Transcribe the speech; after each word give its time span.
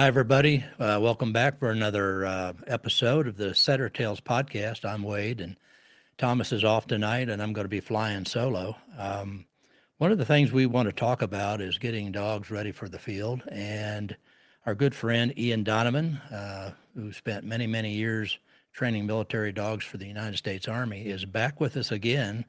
Hi, 0.00 0.06
everybody. 0.06 0.64
Uh, 0.78 0.98
welcome 0.98 1.30
back 1.30 1.58
for 1.58 1.68
another 1.68 2.24
uh, 2.24 2.54
episode 2.66 3.26
of 3.26 3.36
the 3.36 3.54
Setter 3.54 3.90
Tales 3.90 4.18
podcast. 4.18 4.82
I'm 4.82 5.02
Wade, 5.02 5.42
and 5.42 5.58
Thomas 6.16 6.52
is 6.52 6.64
off 6.64 6.86
tonight, 6.86 7.28
and 7.28 7.42
I'm 7.42 7.52
going 7.52 7.66
to 7.66 7.68
be 7.68 7.80
flying 7.80 8.24
solo. 8.24 8.78
Um, 8.96 9.44
one 9.98 10.10
of 10.10 10.16
the 10.16 10.24
things 10.24 10.52
we 10.52 10.64
want 10.64 10.88
to 10.88 10.94
talk 10.94 11.20
about 11.20 11.60
is 11.60 11.76
getting 11.76 12.12
dogs 12.12 12.50
ready 12.50 12.72
for 12.72 12.88
the 12.88 12.98
field. 12.98 13.42
And 13.52 14.16
our 14.64 14.74
good 14.74 14.94
friend 14.94 15.38
Ian 15.38 15.64
Donovan, 15.64 16.16
uh, 16.32 16.70
who 16.94 17.12
spent 17.12 17.44
many, 17.44 17.66
many 17.66 17.92
years 17.92 18.38
training 18.72 19.04
military 19.04 19.52
dogs 19.52 19.84
for 19.84 19.98
the 19.98 20.06
United 20.06 20.38
States 20.38 20.66
Army, 20.66 21.08
is 21.08 21.26
back 21.26 21.60
with 21.60 21.76
us 21.76 21.92
again 21.92 22.46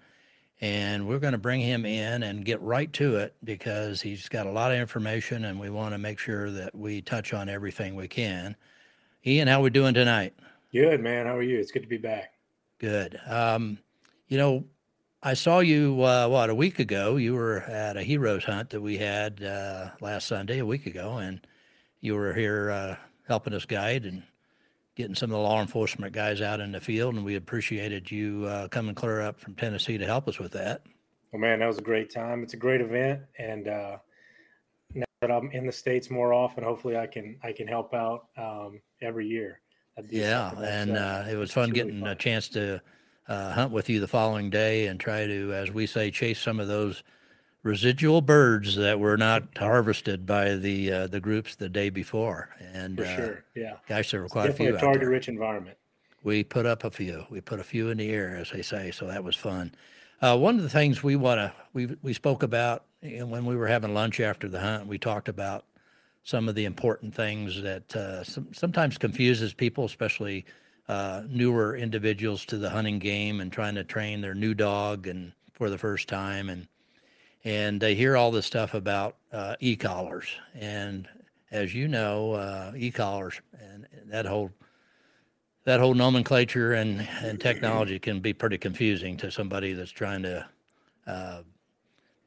and 0.61 1.07
we're 1.07 1.19
going 1.19 1.31
to 1.31 1.39
bring 1.39 1.59
him 1.59 1.85
in 1.85 2.21
and 2.21 2.45
get 2.45 2.61
right 2.61 2.93
to 2.93 3.17
it 3.17 3.35
because 3.43 4.01
he's 4.01 4.29
got 4.29 4.45
a 4.45 4.51
lot 4.51 4.71
of 4.71 4.77
information 4.77 5.43
and 5.43 5.59
we 5.59 5.71
want 5.71 5.93
to 5.93 5.97
make 5.97 6.19
sure 6.19 6.51
that 6.51 6.75
we 6.75 7.01
touch 7.01 7.33
on 7.33 7.49
everything 7.49 7.95
we 7.95 8.07
can. 8.07 8.55
Ian, 9.25 9.47
how 9.47 9.61
we 9.61 9.71
doing 9.71 9.95
tonight? 9.95 10.35
Good, 10.71 11.01
man. 11.01 11.25
How 11.25 11.35
are 11.35 11.41
you? 11.41 11.59
It's 11.59 11.71
good 11.71 11.81
to 11.81 11.87
be 11.87 11.97
back. 11.97 12.33
Good. 12.77 13.19
Um, 13.27 13.79
you 14.27 14.37
know, 14.37 14.65
I 15.23 15.33
saw 15.33 15.59
you 15.59 16.03
uh, 16.03 16.27
what 16.27 16.49
a 16.49 16.55
week 16.55 16.79
ago. 16.79 17.15
You 17.15 17.33
were 17.33 17.59
at 17.61 17.97
a 17.97 18.03
heroes 18.03 18.43
hunt 18.43 18.69
that 18.69 18.81
we 18.81 18.97
had 18.97 19.43
uh, 19.43 19.89
last 19.99 20.27
Sunday, 20.27 20.59
a 20.59 20.65
week 20.65 20.85
ago, 20.85 21.17
and 21.17 21.45
you 21.99 22.15
were 22.15 22.33
here 22.33 22.71
uh, 22.71 22.95
helping 23.27 23.53
us 23.53 23.65
guide 23.65 24.05
and 24.05 24.23
getting 24.95 25.15
some 25.15 25.31
of 25.31 25.37
the 25.37 25.41
law 25.41 25.61
enforcement 25.61 26.13
guys 26.13 26.41
out 26.41 26.59
in 26.59 26.71
the 26.71 26.81
field, 26.81 27.15
and 27.15 27.23
we 27.23 27.35
appreciated 27.35 28.11
you 28.11 28.45
uh, 28.45 28.67
coming 28.67 28.95
clear 28.95 29.21
up 29.21 29.39
from 29.39 29.55
Tennessee 29.55 29.97
to 29.97 30.05
help 30.05 30.27
us 30.27 30.39
with 30.39 30.51
that. 30.53 30.83
Well, 31.31 31.39
man, 31.39 31.59
that 31.59 31.67
was 31.67 31.77
a 31.77 31.83
great 31.83 32.13
time. 32.13 32.43
It's 32.43 32.53
a 32.53 32.57
great 32.57 32.81
event, 32.81 33.21
and 33.37 33.67
uh, 33.67 33.97
now 34.93 35.05
that 35.21 35.31
I'm 35.31 35.49
in 35.51 35.65
the 35.65 35.71
states 35.71 36.09
more 36.09 36.33
often, 36.33 36.63
hopefully 36.63 36.97
I 36.97 37.07
can 37.07 37.37
I 37.43 37.53
can 37.53 37.67
help 37.67 37.93
out 37.93 38.27
um, 38.37 38.81
every 39.01 39.27
year. 39.27 39.61
Yeah, 40.09 40.51
and 40.59 40.97
uh, 40.97 41.25
it 41.29 41.35
was 41.35 41.51
fun 41.51 41.69
getting 41.69 42.01
fun. 42.01 42.09
a 42.09 42.15
chance 42.15 42.49
to 42.49 42.81
uh, 43.27 43.51
hunt 43.53 43.71
with 43.71 43.89
you 43.89 43.99
the 43.99 44.07
following 44.07 44.49
day 44.49 44.87
and 44.87 44.99
try 44.99 45.25
to, 45.25 45.53
as 45.53 45.71
we 45.71 45.85
say, 45.85 46.11
chase 46.11 46.39
some 46.39 46.59
of 46.59 46.67
those 46.67 47.03
residual 47.63 48.21
birds 48.21 48.75
that 48.75 48.99
were 48.99 49.17
not 49.17 49.57
harvested 49.57 50.25
by 50.25 50.55
the 50.55 50.91
uh, 50.91 51.07
the 51.07 51.19
groups 51.19 51.55
the 51.55 51.69
day 51.69 51.89
before. 51.89 52.49
And 52.73 52.97
for 52.97 53.05
uh, 53.05 53.15
sure, 53.15 53.45
yeah, 53.55 53.73
gosh, 53.87 54.11
there 54.11 54.21
were 54.21 54.29
quite 54.29 54.49
a 54.49 54.53
few. 54.53 54.75
A 54.75 54.79
target-rich 54.79 55.27
environment. 55.27 55.77
We 56.23 56.43
put 56.43 56.65
up 56.65 56.83
a 56.83 56.91
few. 56.91 57.25
We 57.29 57.41
put 57.41 57.59
a 57.59 57.63
few 57.63 57.89
in 57.89 57.97
the 57.97 58.11
air, 58.11 58.35
as 58.35 58.51
they 58.51 58.61
say. 58.61 58.91
So 58.91 59.07
that 59.07 59.23
was 59.23 59.35
fun. 59.35 59.73
Uh, 60.21 60.37
one 60.37 60.55
of 60.57 60.61
the 60.61 60.69
things 60.69 61.01
we 61.01 61.15
want 61.15 61.39
to 61.39 61.53
we 61.73 61.95
we 62.01 62.13
spoke 62.13 62.43
about 62.43 62.85
know, 63.01 63.25
when 63.25 63.45
we 63.45 63.55
were 63.55 63.67
having 63.67 63.93
lunch 63.93 64.19
after 64.19 64.47
the 64.47 64.59
hunt. 64.59 64.87
We 64.87 64.97
talked 64.97 65.29
about 65.29 65.65
some 66.23 66.47
of 66.47 66.55
the 66.55 66.65
important 66.65 67.15
things 67.15 67.61
that 67.63 67.95
uh, 67.95 68.23
some, 68.23 68.49
sometimes 68.53 68.97
confuses 68.97 69.53
people, 69.53 69.85
especially 69.85 70.45
uh, 70.87 71.23
newer 71.27 71.75
individuals 71.75 72.45
to 72.45 72.57
the 72.57 72.69
hunting 72.69 72.99
game 72.99 73.39
and 73.39 73.51
trying 73.51 73.75
to 73.75 73.83
train 73.83 74.21
their 74.21 74.35
new 74.35 74.53
dog 74.53 75.07
and 75.07 75.33
for 75.53 75.69
the 75.69 75.77
first 75.77 76.07
time 76.07 76.49
and 76.49 76.67
and 77.43 77.81
they 77.81 77.95
hear 77.95 78.15
all 78.15 78.31
this 78.31 78.45
stuff 78.45 78.73
about 78.73 79.17
uh, 79.31 79.55
e-collars. 79.59 80.27
And 80.53 81.07
as 81.51 81.73
you 81.73 81.87
know, 81.87 82.33
uh, 82.33 82.73
e-collars 82.75 83.41
and 83.59 83.87
that 84.07 84.25
whole 84.25 84.51
that 85.63 85.79
whole 85.79 85.93
nomenclature 85.93 86.73
and, 86.73 87.07
and 87.21 87.39
technology 87.39 87.99
can 87.99 88.19
be 88.19 88.33
pretty 88.33 88.57
confusing 88.57 89.15
to 89.17 89.29
somebody 89.29 89.73
that's 89.73 89.91
trying 89.91 90.23
to 90.23 90.47
uh, 91.05 91.41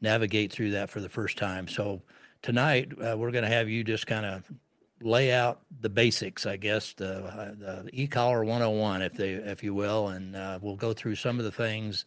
navigate 0.01 0.53
through 0.53 0.71
that 0.71 0.89
for 0.89 1.01
the 1.01 1.09
first 1.09 1.37
time. 1.37 1.67
So 1.67 2.01
tonight 2.43 2.93
uh, 2.93 3.17
we're 3.19 3.33
going 3.33 3.43
to 3.43 3.51
have 3.51 3.69
you 3.69 3.83
just 3.83 4.07
kind 4.07 4.25
of 4.25 4.45
lay 5.03 5.33
out 5.33 5.63
the 5.81 5.89
basics, 5.89 6.47
I 6.47 6.57
guess, 6.57 6.93
the, 6.93 7.25
uh, 7.25 7.83
the 7.83 7.91
e-collar 7.93 8.45
101, 8.45 9.03
if 9.03 9.15
they, 9.15 9.33
if 9.33 9.65
you 9.65 9.75
will, 9.75 10.09
and 10.09 10.37
uh, 10.37 10.61
we'll 10.63 10.77
go 10.77 10.93
through 10.93 11.17
some 11.17 11.41
of 11.41 11.45
the 11.45 11.51
things 11.51 12.05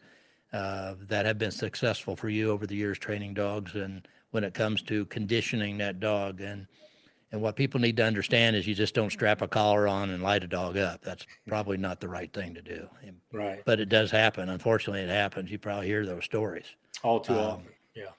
uh, 0.53 0.95
that 1.01 1.25
have 1.25 1.37
been 1.37 1.51
successful 1.51 2.15
for 2.15 2.29
you 2.29 2.51
over 2.51 2.65
the 2.65 2.75
years 2.75 2.97
training 2.97 3.33
dogs 3.33 3.75
and 3.75 4.07
when 4.31 4.43
it 4.43 4.53
comes 4.53 4.81
to 4.83 5.05
conditioning 5.05 5.77
that 5.77 5.99
dog 5.99 6.41
and 6.41 6.67
and 7.31 7.41
what 7.41 7.57
people 7.57 7.79
need 7.81 7.97
to 7.97 8.03
understand 8.03 8.55
is 8.55 8.65
you 8.65 8.73
just 8.73 8.93
don't 8.93 9.11
strap 9.11 9.41
a 9.41 9.49
collar 9.49 9.85
on 9.85 10.11
and 10.11 10.23
light 10.23 10.45
a 10.45 10.47
dog 10.47 10.77
up. 10.77 11.01
That's 11.01 11.25
probably 11.45 11.75
not 11.75 11.99
the 11.99 12.07
right 12.07 12.31
thing 12.31 12.53
to 12.53 12.61
do. 12.61 12.87
Right. 13.33 13.61
But 13.65 13.81
it 13.81 13.89
does 13.89 14.11
happen. 14.11 14.47
Unfortunately, 14.47 15.01
it 15.01 15.09
happens. 15.09 15.51
You 15.51 15.59
probably 15.59 15.87
hear 15.87 16.05
those 16.05 16.23
stories. 16.23 16.65
All 17.03 17.19
too 17.19 17.33
um, 17.33 17.39
often. 17.39 17.67
Yeah. 17.95 18.11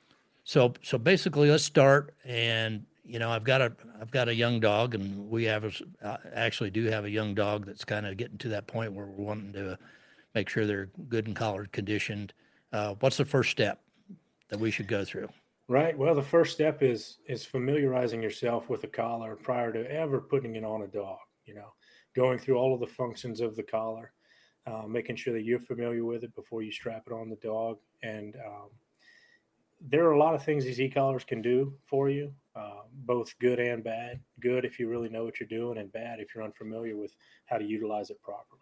So 0.45 0.75
so 0.83 0.99
basically, 0.99 1.51
let's 1.51 1.65
start. 1.65 2.15
And 2.25 2.85
you 3.03 3.19
know, 3.19 3.31
I've 3.31 3.45
got 3.45 3.63
a 3.63 3.73
I've 3.99 4.11
got 4.11 4.29
a 4.29 4.35
young 4.35 4.61
dog, 4.61 4.95
and 4.95 5.31
we 5.31 5.45
have 5.45 5.65
a, 5.65 6.07
uh, 6.07 6.19
actually 6.35 6.71
do 6.71 6.85
have 6.85 7.07
a 7.07 7.11
young 7.11 7.35
dog 7.35 7.65
that's 7.65 7.87
kind 7.87 8.05
of 8.05 8.19
getting 8.19 8.37
to 8.39 8.49
that 8.51 8.67
point 8.67 8.93
where 8.93 9.07
we're 9.07 9.25
wanting 9.25 9.55
to 9.55 9.79
make 10.35 10.49
sure 10.49 10.67
they're 10.67 10.91
good 11.09 11.27
and 11.27 11.37
collared 11.37 11.73
conditioned. 11.73 12.33
Uh, 12.73 12.95
what's 13.01 13.17
the 13.17 13.25
first 13.25 13.51
step 13.51 13.81
that 14.49 14.61
we 14.61 14.71
should 14.71 14.89
go 14.89 15.05
through? 15.05 15.29
Right. 15.69 15.97
Well, 15.97 16.15
the 16.15 16.23
first 16.23 16.55
step 16.55 16.83
is 16.83 17.19
is 17.27 17.45
familiarizing 17.45 18.23
yourself 18.23 18.71
with 18.71 18.85
a 18.85 18.89
collar 18.89 19.37
prior 19.37 19.73
to 19.73 19.91
ever 19.91 20.21
putting 20.21 20.57
it 20.57 20.65
on 20.65 20.83
a 20.83 20.87
dog. 20.87 21.19
You 21.45 21.55
know, 21.55 21.73
going 22.17 22.39
through 22.39 22.57
all 22.57 22.75
of 22.75 22.81
the 22.81 22.87
functions 22.87 23.41
of 23.41 23.55
the 23.55 23.63
collar, 23.63 24.13
uh, 24.67 24.87
making 24.87 25.17
sure 25.17 25.35
that 25.35 25.45
you're 25.45 25.61
familiar 25.61 26.05
with 26.05 26.25
it 26.25 26.35
before 26.35 26.63
you 26.63 26.73
strap 26.73 27.05
it 27.07 27.13
on 27.13 27.29
the 27.29 27.37
dog. 27.37 27.79
And 28.03 28.35
um, 28.37 28.71
there 29.81 30.07
are 30.07 30.13
a 30.13 30.19
lot 30.19 30.35
of 30.35 30.45
things 30.45 30.65
these 30.65 30.81
e-collars 30.81 31.25
can 31.25 31.41
do 31.41 31.73
for 31.87 32.09
you, 32.09 32.33
uh, 32.57 32.83
both 33.05 33.39
good 33.39 33.61
and 33.61 33.85
bad. 33.85 34.21
Good 34.41 34.65
if 34.65 34.79
you 34.79 34.89
really 34.89 35.09
know 35.09 35.25
what 35.25 35.39
you're 35.39 35.49
doing, 35.49 35.79
and 35.79 35.93
bad 35.93 36.19
if 36.21 36.35
you're 36.35 36.45
unfamiliar 36.45 36.97
with 36.97 37.15
how 37.47 37.59
to 37.59 37.65
utilize 37.65 38.11
it 38.11 38.21
properly. 38.23 38.61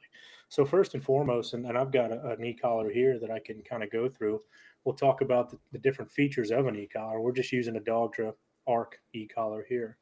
So 0.48 0.64
first 0.64 0.94
and 0.94 1.02
foremost, 1.02 1.54
and, 1.54 1.66
and 1.66 1.76
I've 1.76 1.92
got 1.92 2.12
a, 2.12 2.32
an 2.32 2.44
e-collar 2.44 2.90
here 2.90 3.18
that 3.18 3.30
I 3.30 3.38
can 3.38 3.62
kind 3.62 3.82
of 3.82 3.90
go 3.90 4.08
through. 4.08 4.42
We'll 4.84 4.94
talk 4.94 5.20
about 5.20 5.50
the, 5.50 5.58
the 5.72 5.78
different 5.78 6.10
features 6.10 6.50
of 6.50 6.66
an 6.66 6.76
e-collar. 6.76 7.20
We're 7.20 7.32
just 7.32 7.52
using 7.52 7.76
a 7.76 7.80
Dogtra 7.80 8.34
Arc 8.66 9.00
e-collar 9.14 9.64
here, 9.68 9.96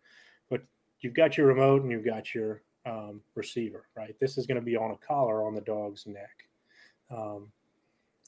but 0.51 0.63
you've 1.01 1.15
got 1.15 1.37
your 1.37 1.47
remote 1.47 1.83
and 1.83 1.91
you've 1.91 2.05
got 2.05 2.35
your 2.35 2.63
um, 2.87 3.21
receiver, 3.35 3.87
right? 3.97 4.15
This 4.21 4.37
is 4.37 4.47
going 4.47 4.61
to 4.61 4.65
be 4.65 4.77
on 4.77 4.91
a 4.91 5.07
collar 5.07 5.47
on 5.47 5.55
the 5.55 5.61
dog's 5.61 6.07
neck. 6.07 6.49
Um, 7.11 7.49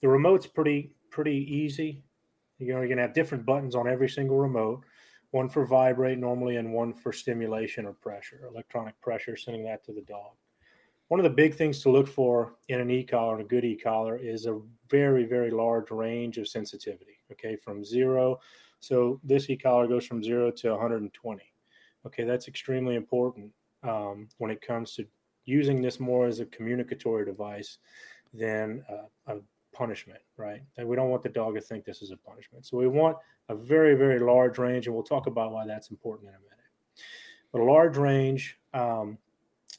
the 0.00 0.08
remote's 0.08 0.46
pretty 0.46 0.92
pretty 1.10 1.46
easy. 1.50 2.02
You 2.58 2.72
know, 2.72 2.78
you're 2.78 2.88
going 2.88 2.96
to 2.96 3.02
have 3.02 3.14
different 3.14 3.44
buttons 3.44 3.74
on 3.74 3.88
every 3.88 4.08
single 4.08 4.38
remote. 4.38 4.82
One 5.30 5.48
for 5.48 5.66
vibrate 5.66 6.18
normally, 6.18 6.56
and 6.56 6.72
one 6.72 6.94
for 6.94 7.12
stimulation 7.12 7.84
or 7.84 7.92
pressure, 7.92 8.48
electronic 8.50 8.98
pressure, 9.00 9.36
sending 9.36 9.64
that 9.64 9.84
to 9.84 9.92
the 9.92 10.02
dog 10.02 10.32
one 11.08 11.20
of 11.20 11.24
the 11.24 11.30
big 11.30 11.54
things 11.54 11.80
to 11.80 11.90
look 11.90 12.08
for 12.08 12.54
in 12.68 12.80
an 12.80 12.90
e-collar 12.90 13.36
and 13.36 13.44
a 13.44 13.48
good 13.48 13.64
e-collar 13.64 14.16
is 14.16 14.46
a 14.46 14.60
very 14.90 15.24
very 15.24 15.50
large 15.50 15.90
range 15.90 16.38
of 16.38 16.48
sensitivity 16.48 17.18
okay 17.30 17.56
from 17.56 17.84
zero 17.84 18.38
so 18.80 19.20
this 19.24 19.48
e-collar 19.50 19.86
goes 19.86 20.06
from 20.06 20.22
zero 20.22 20.50
to 20.50 20.70
120 20.70 21.42
okay 22.04 22.24
that's 22.24 22.48
extremely 22.48 22.96
important 22.96 23.50
um, 23.82 24.28
when 24.38 24.50
it 24.50 24.60
comes 24.60 24.94
to 24.94 25.06
using 25.44 25.80
this 25.80 26.00
more 26.00 26.26
as 26.26 26.40
a 26.40 26.46
communicatory 26.46 27.24
device 27.24 27.78
than 28.34 28.84
uh, 28.90 29.32
a 29.32 29.36
punishment 29.76 30.20
right 30.36 30.62
and 30.76 30.86
we 30.88 30.96
don't 30.96 31.10
want 31.10 31.22
the 31.22 31.28
dog 31.28 31.54
to 31.54 31.60
think 31.60 31.84
this 31.84 32.02
is 32.02 32.10
a 32.10 32.16
punishment 32.16 32.64
so 32.64 32.76
we 32.76 32.86
want 32.86 33.16
a 33.48 33.54
very 33.54 33.94
very 33.94 34.18
large 34.18 34.58
range 34.58 34.86
and 34.86 34.94
we'll 34.94 35.04
talk 35.04 35.26
about 35.26 35.52
why 35.52 35.66
that's 35.66 35.90
important 35.90 36.28
in 36.28 36.34
a 36.34 36.38
minute 36.38 37.04
but 37.52 37.60
a 37.60 37.64
large 37.64 37.96
range 37.96 38.58
um, 38.74 39.18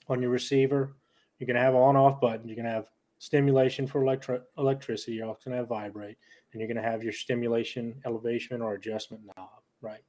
on 0.09 0.21
your 0.21 0.31
receiver 0.31 0.95
you're 1.39 1.47
going 1.47 1.55
to 1.55 1.61
have 1.61 1.75
on 1.75 1.95
off 1.95 2.19
button. 2.19 2.47
You're 2.47 2.55
going 2.55 2.65
to 2.65 2.71
have 2.71 2.89
stimulation 3.19 3.87
for 3.87 4.01
electri- 4.01 4.41
electricity. 4.57 5.13
You're 5.13 5.27
also 5.27 5.49
going 5.49 5.53
to 5.53 5.59
have 5.59 5.69
vibrate, 5.69 6.17
and 6.51 6.59
you're 6.59 6.67
going 6.67 6.83
to 6.83 6.89
have 6.89 7.03
your 7.03 7.13
stimulation 7.13 7.95
elevation 8.05 8.61
or 8.61 8.73
adjustment 8.73 9.23
knob, 9.25 9.61
right? 9.81 10.01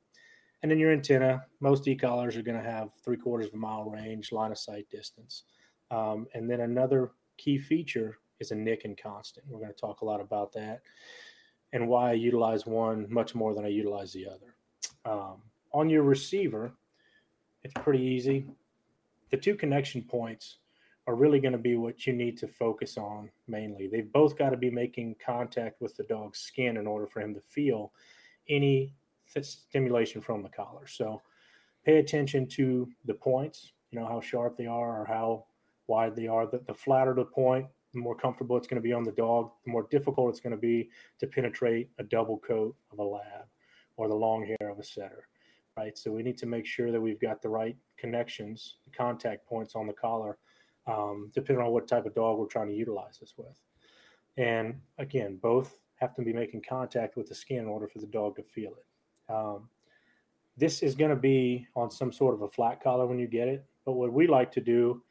And 0.63 0.71
then 0.71 0.79
your 0.79 0.93
antenna. 0.93 1.45
Most 1.61 1.87
e-collars 1.87 2.37
are 2.37 2.43
going 2.43 2.61
to 2.61 2.69
have 2.69 2.91
three 3.05 3.17
quarters 3.17 3.49
of 3.49 3.55
a 3.55 3.59
mile 3.59 3.89
range, 3.91 4.33
line 4.33 4.51
of 4.51 4.59
sight 4.59 4.89
distance. 4.91 5.45
Um, 5.91 6.27
and 6.35 6.51
then 6.51 6.61
another 6.63 7.13
key 7.37 7.59
feature 7.59 8.19
is 8.41 8.51
a 8.51 8.55
nick 8.55 8.85
and 8.85 9.01
constant. 9.01 9.47
We're 9.49 9.61
going 9.61 9.73
to 9.73 9.81
talk 9.81 10.01
a 10.01 10.05
lot 10.05 10.21
about 10.21 10.53
that 10.53 10.83
and 11.73 11.89
why 11.89 12.11
I 12.11 12.15
utilize 12.15 12.67
one 12.67 13.07
much 13.09 13.35
more 13.35 13.55
than 13.55 13.65
I 13.65 13.69
utilize 13.69 14.13
the 14.13 14.27
other. 14.27 14.55
Um, 15.05 15.43
on 15.73 15.91
your 15.91 16.03
receiver, 16.03 16.73
it's 17.63 17.75
pretty 17.75 18.03
easy. 18.03 18.47
The 19.31 19.37
two 19.37 19.55
connection 19.55 20.03
points 20.03 20.59
are 21.07 21.15
really 21.15 21.41
going 21.41 21.53
to 21.53 21.59
be 21.59 21.77
what 21.77 22.07
you 22.07 22.13
need 22.13 22.37
to 22.39 22.47
focus 22.47 22.97
on 22.99 23.31
mainly. 23.47 23.87
They've 23.87 24.13
both 24.13 24.37
got 24.37 24.51
to 24.51 24.57
be 24.57 24.71
making 24.71 25.17
contact 25.25 25.81
with 25.81 25.97
the 25.97 26.05
dog's 26.05 26.39
skin 26.39 26.77
in 26.77 26.87
order 26.87 27.07
for 27.07 27.21
him 27.21 27.35
to 27.35 27.41
feel 27.49 27.93
any 28.49 28.95
stimulation 29.43 30.21
from 30.21 30.43
the 30.43 30.49
collar. 30.49 30.87
So 30.87 31.21
pay 31.85 31.99
attention 31.99 32.47
to 32.49 32.89
the 33.05 33.15
points, 33.15 33.73
you 33.91 33.99
know, 33.99 34.07
how 34.07 34.21
sharp 34.21 34.57
they 34.57 34.67
are 34.67 35.03
or 35.03 35.05
how 35.07 35.45
wide 35.87 36.15
they 36.15 36.27
are. 36.27 36.47
The, 36.47 36.61
the 36.67 36.75
flatter 36.75 37.15
the 37.15 37.25
point, 37.25 37.67
the 37.95 38.01
more 38.01 38.15
comfortable 38.15 38.57
it's 38.57 38.67
going 38.67 38.81
to 38.81 38.87
be 38.87 38.93
on 38.93 39.05
the 39.05 39.13
dog, 39.13 39.51
the 39.65 39.71
more 39.71 39.87
difficult 39.91 40.31
it's 40.31 40.41
going 40.41 40.55
to 40.55 40.61
be 40.61 40.91
to 41.19 41.27
penetrate 41.27 41.91
a 41.99 42.05
double 42.05 42.39
coat 42.39 42.77
of 42.93 42.99
a 42.99 43.03
lab 43.03 43.47
or 43.97 44.09
the 44.09 44.15
long 44.15 44.47
hair 44.47 44.71
of 44.71 44.79
a 44.79 44.85
setter. 44.85 45.29
right? 45.77 45.97
So 45.97 46.11
we 46.11 46.23
need 46.23 46.39
to 46.39 46.47
make 46.47 46.67
sure 46.67 46.93
that 46.93 47.01
we've 47.01 47.21
got 47.21 47.41
the 47.41 47.49
right 47.49 47.77
connections, 47.97 48.77
contact 48.97 49.47
points 49.47 49.75
on 49.75 49.87
the 49.87 49.93
collar, 49.93 50.39
um, 50.87 51.31
depending 51.35 51.65
on 51.65 51.73
what 51.73 51.89
type 51.89 52.07
of 52.07 52.15
dog 52.15 52.39
we're 52.39 52.47
trying 52.47 52.69
to 52.69 52.75
utilize 52.75 53.19
this 53.21 53.35
with. 53.37 53.61
And 54.37 54.81
again, 54.99 55.39
both 55.43 55.79
have 55.97 56.15
to 56.15 56.23
be 56.23 56.33
making 56.33 56.63
contact 56.69 57.17
with 57.17 57.29
the 57.29 57.35
skin 57.35 57.59
in 57.59 57.67
order 57.67 57.89
for 57.89 57.99
the 57.99 58.07
dog 58.07 58.37
to 58.37 58.43
feel 58.43 58.73
it. 58.73 59.33
Um, 59.33 59.69
this 60.57 60.83
is 60.83 60.95
going 60.95 61.11
to 61.11 61.17
be 61.17 61.67
on 61.77 61.91
some 61.91 62.13
sort 62.13 62.35
of 62.35 62.43
a 62.43 62.49
flat 62.49 62.83
collar 62.83 63.07
when 63.07 63.19
you 63.19 63.27
get 63.27 63.49
it. 63.49 63.65
But 63.85 63.93
what 63.93 64.13
we 64.13 64.27
like 64.27 64.51
to 64.53 64.61
do 64.61 65.03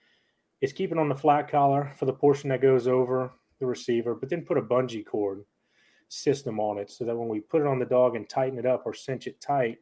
is 0.62 0.74
keep 0.74 0.92
it 0.92 0.98
on 0.98 1.10
the 1.10 1.16
flat 1.16 1.50
collar 1.50 1.94
for 1.98 2.06
the 2.06 2.14
portion 2.14 2.50
that 2.50 2.62
goes 2.62 2.88
over 2.88 3.32
the 3.60 3.66
receiver, 3.66 4.16
but 4.16 4.30
then 4.30 4.46
put 4.46 4.58
a 4.58 4.62
bungee 4.62 5.06
cord 5.06 5.44
system 6.10 6.60
on 6.60 6.78
it 6.78 6.90
so 6.90 7.06
that 7.06 7.16
when 7.16 7.28
we 7.28 7.40
put 7.40 7.62
it 7.62 7.68
on 7.68 7.80
the 7.80 7.86
dog 7.86 8.16
and 8.16 8.30
tighten 8.30 8.60
it 8.60 8.66
up 8.66 8.84
or 8.86 8.94
cinch 8.94 9.28
it 9.28 9.40
tight, 9.42 9.78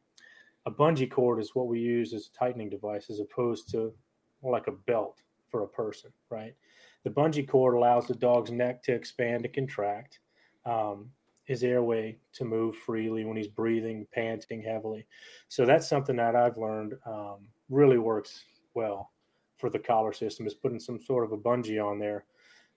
a 0.65 0.71
bungee 0.71 1.09
cord 1.09 1.39
is 1.39 1.53
what 1.53 1.67
we 1.67 1.79
use 1.79 2.13
as 2.13 2.27
a 2.27 2.37
tightening 2.37 2.69
device 2.69 3.09
as 3.09 3.19
opposed 3.19 3.69
to 3.71 3.93
like 4.41 4.67
a 4.67 4.71
belt 4.71 5.21
for 5.49 5.63
a 5.63 5.67
person, 5.67 6.11
right? 6.29 6.55
The 7.03 7.09
bungee 7.09 7.47
cord 7.47 7.75
allows 7.75 8.07
the 8.07 8.15
dog's 8.15 8.51
neck 8.51 8.81
to 8.83 8.93
expand 8.93 9.45
and 9.45 9.53
contract, 9.53 10.19
um, 10.65 11.09
his 11.43 11.63
airway 11.63 12.17
to 12.33 12.43
move 12.43 12.75
freely 12.75 13.23
when 13.23 13.37
he's 13.37 13.47
breathing, 13.47 14.07
panting 14.11 14.63
heavily. 14.63 15.05
So 15.47 15.65
that's 15.65 15.87
something 15.87 16.15
that 16.15 16.35
I've 16.35 16.57
learned 16.57 16.95
um, 17.05 17.47
really 17.69 17.99
works 17.99 18.45
well 18.73 19.11
for 19.57 19.69
the 19.69 19.79
collar 19.79 20.13
system 20.13 20.45
is 20.45 20.53
putting 20.53 20.79
some 20.79 20.99
sort 21.01 21.23
of 21.23 21.31
a 21.31 21.37
bungee 21.37 21.83
on 21.83 21.99
there 21.99 22.25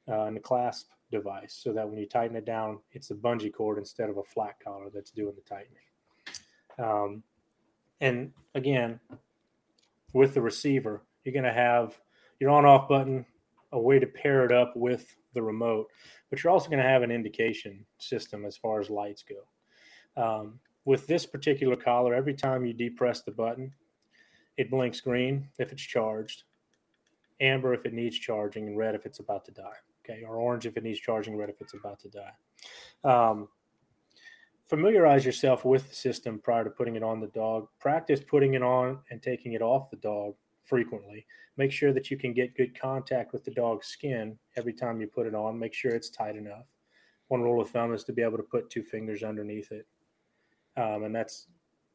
uh, 0.09 0.23
and 0.23 0.37
the 0.37 0.41
clasp 0.41 0.89
device 1.11 1.59
so 1.63 1.73
that 1.73 1.89
when 1.89 1.99
you 1.99 2.07
tighten 2.07 2.37
it 2.37 2.45
down, 2.45 2.79
it's 2.93 3.11
a 3.11 3.15
bungee 3.15 3.53
cord 3.53 3.79
instead 3.79 4.11
of 4.11 4.19
a 4.19 4.23
flat 4.23 4.57
collar 4.63 4.91
that's 4.93 5.11
doing 5.11 5.35
the 5.35 5.43
tightening. 5.43 5.79
Um, 6.79 7.23
and 8.01 8.33
again, 8.55 9.01
with 10.13 10.35
the 10.35 10.43
receiver, 10.43 11.03
you're 11.25 11.33
going 11.33 11.45
to 11.45 11.53
have 11.53 11.99
your 12.41 12.51
on 12.51 12.65
off 12.65 12.89
button, 12.89 13.27
a 13.73 13.81
way 13.81 13.99
to 13.99 14.07
pair 14.07 14.45
it 14.45 14.53
up 14.53 14.77
with 14.77 15.17
the 15.35 15.43
remote, 15.43 15.89
but 16.31 16.43
you're 16.43 16.53
also 16.53 16.69
going 16.69 16.83
to 16.83 16.89
have 16.89 17.03
an 17.03 17.11
indication 17.11 17.85
system 17.99 18.45
as 18.45 18.57
far 18.57 18.81
as 18.81 18.89
lights 18.89 19.25
go. 19.25 20.23
Um, 20.23 20.61
with 20.85 21.07
this 21.07 21.27
particular 21.27 21.77
collar, 21.77 22.15
every 22.15 22.35
time 22.35 22.65
you 22.65 22.73
depress 22.73 23.23
the 23.23 23.31
button, 23.31 23.73
it 24.57 24.71
blinks 24.71 25.01
green 25.01 25.49
if 25.59 25.71
it's 25.71 25.83
charged, 25.83 26.45
amber 27.41 27.75
if 27.75 27.85
it 27.85 27.93
needs 27.93 28.19
charging, 28.19 28.67
and 28.67 28.79
red 28.79 28.95
if 28.95 29.07
it's 29.07 29.21
about 29.21 29.45
to 29.47 29.53
die. 29.53 29.77
Okay, 30.05 30.23
or 30.25 30.37
orange 30.37 30.67
if 30.67 30.77
it 30.77 30.83
needs 30.85 31.01
charging, 31.01 31.37
red 31.37 31.51
if 31.51 31.61
it's 31.61 31.75
about 31.75 32.01
to 32.01 32.09
die. 32.09 32.33
Um, 33.05 33.49
familiarize 34.67 35.25
yourself 35.25 35.65
with 35.65 35.89
the 35.89 35.95
system 35.95 36.39
prior 36.39 36.65
to 36.65 36.71
putting 36.71 36.97
it 36.97 37.03
on 37.03 37.21
the 37.21 37.29
dog. 37.29 37.69
Practice 37.81 38.21
putting 38.27 38.55
it 38.55 38.63
on 38.63 38.99
and 39.11 39.23
taking 39.23 39.53
it 39.53 39.63
off 39.63 39.91
the 39.91 39.97
dog 39.97 40.35
frequently. 40.65 41.27
Make 41.57 41.73
sure 41.73 41.93
that 41.93 42.11
you 42.11 42.17
can 42.17 42.33
get 42.33 42.57
good 42.57 42.79
contact 42.79 43.33
with 43.33 43.45
the 43.45 43.51
dog's 43.51 43.89
skin 43.89 44.39
every 44.57 44.73
time 44.73 45.01
you 45.01 45.07
put 45.07 45.27
it 45.27 45.35
on. 45.35 45.59
Make 45.59 45.75
sure 45.75 45.93
it's 45.93 46.11
tight 46.11 46.37
enough. 46.37 46.67
One 47.29 47.43
rule 47.43 47.61
of 47.61 47.71
thumb 47.71 47.93
is 47.95 48.05
to 48.05 48.13
be 48.13 48.23
able 48.23 48.37
to 48.37 48.43
put 48.43 48.71
two 48.71 48.83
fingers 48.83 49.23
underneath 49.23 49.73
it. 49.73 49.87
Um, 50.77 51.05
and 51.05 51.15
that's 51.15 51.49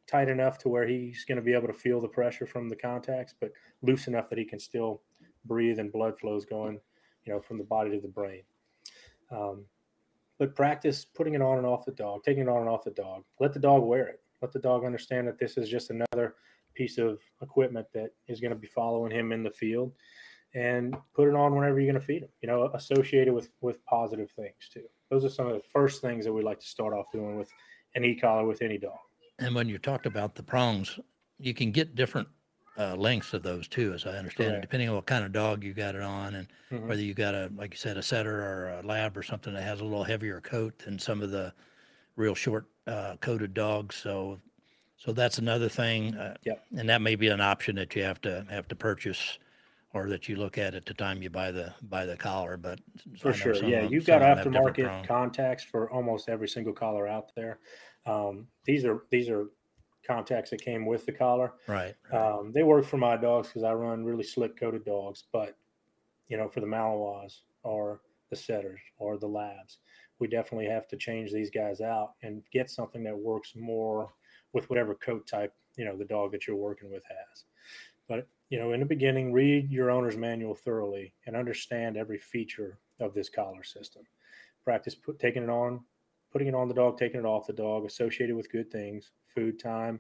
tight 0.08 0.28
enough 0.28 0.58
to 0.60 0.70
where 0.70 0.86
he's 0.86 1.24
going 1.26 1.38
to 1.38 1.42
be 1.42 1.54
able 1.54 1.68
to 1.68 1.74
feel 1.74 2.02
the 2.02 2.08
pressure 2.08 2.46
from 2.46 2.68
the 2.68 2.76
contacts, 2.76 3.34
but 3.40 3.52
loose 3.82 4.08
enough 4.08 4.30
that 4.30 4.38
he 4.38 4.46
can 4.46 4.60
still 4.60 5.02
breathe 5.46 5.80
and 5.80 5.92
blood 5.92 6.18
flows 6.18 6.46
going, 6.46 6.80
you 7.26 7.34
know, 7.34 7.40
from 7.40 7.58
the 7.58 7.64
body 7.64 7.92
to 7.92 8.00
the 8.00 8.08
brain. 8.08 8.44
Um, 9.32 9.66
but 10.40 10.56
practice 10.56 11.06
putting 11.06 11.36
it 11.36 11.42
on 11.42 11.58
and 11.58 11.68
off 11.68 11.86
the 11.86 11.92
dog, 11.92 12.24
taking 12.24 12.44
it 12.44 12.50
on 12.50 12.62
and 12.62 12.70
off 12.70 12.84
the 12.84 12.92
dog. 12.92 13.24
Let 13.40 13.54
the 13.54 13.60
dog 13.60 13.84
wear 13.84 14.08
it. 14.08 14.22
Let 14.42 14.52
the 14.52 14.60
dog 14.60 14.84
understand 14.84 15.28
that 15.28 15.40
this 15.40 15.58
is 15.58 15.70
just 15.70 15.90
another 15.90 16.36
piece 16.74 16.98
of 16.98 17.20
equipment 17.42 17.88
that 17.94 18.12
is 18.28 18.40
going 18.40 18.52
to 18.52 18.58
be 18.58 18.68
following 18.68 19.12
him 19.12 19.32
in 19.32 19.44
the 19.44 19.52
field 19.52 19.94
and 20.56 20.96
put 21.16 21.28
it 21.28 21.36
on 21.36 21.56
whenever 21.56 21.80
you're 21.80 21.92
going 21.92 22.00
to 22.00 22.06
feed 22.06 22.24
him 22.24 22.30
you 22.42 22.48
know 22.48 22.70
associated 22.74 23.34
with 23.34 23.50
with 23.62 23.84
positive 23.86 24.30
things 24.32 24.70
too 24.72 24.84
those 25.10 25.26
are 25.26 25.30
some 25.30 25.48
of 25.48 25.54
the 25.54 25.62
first 25.72 26.02
things 26.02 26.26
that 26.26 26.34
we 26.34 26.42
like 26.42 26.60
to 26.60 26.68
start 26.68 26.94
off 26.94 27.12
doing 27.12 27.38
with 27.38 27.50
an 27.96 28.04
e-collar 28.06 28.46
with 28.46 28.62
any 28.62 28.78
dog 28.78 28.98
and 29.40 29.54
when 29.56 29.68
you 29.68 29.78
talked 29.78 30.06
about 30.06 30.36
the 30.36 30.44
prongs 30.44 31.00
you 31.40 31.54
can 31.54 31.72
get 31.72 31.96
different 31.96 32.28
uh, 32.78 32.96
lengths 32.96 33.34
of 33.34 33.44
those 33.44 33.68
too 33.68 33.94
as 33.94 34.06
i 34.06 34.12
understand 34.12 34.50
Correct. 34.50 34.58
it 34.58 34.62
depending 34.62 34.90
on 34.90 34.96
what 34.96 35.06
kind 35.06 35.24
of 35.24 35.32
dog 35.32 35.64
you 35.64 35.74
got 35.74 35.96
it 35.96 36.02
on 36.02 36.36
and 36.36 36.48
mm-hmm. 36.72 36.88
whether 36.88 37.02
you 37.02 37.14
got 37.14 37.36
a 37.36 37.52
like 37.56 37.72
you 37.72 37.78
said 37.78 37.98
a 37.98 38.04
setter 38.04 38.42
or 38.42 38.80
a 38.80 38.86
lab 38.86 39.18
or 39.18 39.24
something 39.24 39.54
that 39.54 39.64
has 39.64 39.80
a 39.80 39.84
little 39.84 40.04
heavier 40.04 40.42
coat 40.42 40.78
than 40.80 40.98
some 40.98 41.22
of 41.22 41.32
the 41.32 41.54
real 42.16 42.36
short 42.36 42.66
uh, 42.88 43.16
coated 43.22 43.54
dogs 43.54 43.96
so 43.96 44.40
so 45.04 45.12
that's 45.12 45.38
another 45.38 45.68
thing. 45.68 46.16
Uh, 46.16 46.36
yep. 46.46 46.64
And 46.78 46.88
that 46.88 47.02
may 47.02 47.16
be 47.16 47.28
an 47.28 47.42
option 47.42 47.76
that 47.76 47.94
you 47.94 48.04
have 48.04 48.22
to 48.22 48.46
have 48.50 48.70
to 48.70 48.76
purchase 48.76 49.38
or 49.94 50.08
that 50.10 50.30
you 50.30 50.38
look 50.38 50.58
at 50.58 50.76
at 50.76 50.86
the 50.86 50.94
time 50.94 51.22
you 51.22 51.30
buy 51.30 51.52
the 51.52 51.74
buy 51.82 52.06
the 52.06 52.16
collar. 52.16 52.56
But 52.56 52.80
for 53.20 53.34
sure, 53.34 53.56
yeah, 53.56 53.82
you've 53.82 54.06
got 54.06 54.22
aftermarket 54.22 55.06
contacts 55.06 55.64
for 55.64 55.92
almost 55.92 56.30
every 56.30 56.48
single 56.48 56.72
collar 56.72 57.06
out 57.06 57.36
there. 57.36 57.60
Um, 58.06 58.48
these 58.64 58.86
are 58.86 59.04
these 59.10 59.28
are 59.28 59.48
contacts 60.06 60.50
that 60.50 60.62
came 60.62 60.86
with 60.86 61.06
the 61.06 61.12
collar. 61.12 61.54
Right. 61.68 61.96
right. 62.12 62.40
Um, 62.40 62.52
they 62.52 62.64
work 62.64 62.86
for 62.86 62.98
my 62.98 63.18
dogs 63.18 63.48
because 63.48 63.64
I 63.64 63.74
run 63.74 64.04
really 64.04 64.24
slick 64.24 64.60
coated 64.60 64.86
dogs. 64.86 65.24
But 65.32 65.58
you 66.28 66.38
know, 66.38 66.50
for 66.50 66.60
the 66.60 66.68
Malinois 66.68 67.40
or 67.64 68.02
the 68.30 68.36
setters 68.36 68.80
or 68.98 69.18
the 69.18 69.28
labs, 69.28 69.80
we 70.20 70.28
definitely 70.28 70.68
have 70.68 70.88
to 70.90 70.98
change 70.98 71.32
these 71.32 71.50
guys 71.50 71.82
out 71.82 72.14
and 72.22 72.44
get 72.52 72.70
something 72.70 73.04
that 73.04 73.18
works 73.18 73.54
more 73.56 74.14
with 74.54 74.70
whatever 74.70 74.96
coat 74.96 75.28
type 75.28 75.54
you 75.76 75.86
know 75.86 75.98
the 75.98 76.06
dog 76.06 76.32
that 76.32 76.48
you're 76.48 76.56
working 76.56 76.92
with 76.92 77.04
has. 77.08 77.46
But 78.08 78.28
you 78.50 78.60
know, 78.60 78.74
in 78.74 78.80
the 78.80 78.86
beginning, 78.86 79.34
read 79.34 79.72
your 79.72 79.90
owner's 79.90 80.18
manual 80.18 80.56
thoroughly 80.56 81.14
and 81.26 81.36
understand 81.36 81.98
every 81.98 82.20
feature 82.20 82.78
of 83.00 83.14
this 83.14 83.30
collar 83.30 83.64
system. 83.64 84.04
Practice 84.64 84.96
put, 84.96 85.20
taking 85.20 85.44
it 85.44 85.50
on, 85.50 85.82
putting 86.32 86.48
it 86.48 86.56
on 86.56 86.68
the 86.68 86.74
dog, 86.74 86.98
taking 86.98 87.20
it 87.20 87.26
off 87.26 87.48
the 87.48 87.54
dog, 87.54 87.86
associated 87.86 88.36
with 88.36 88.52
good 88.52 88.72
things, 88.72 89.12
food 89.36 89.60
time. 89.60 90.00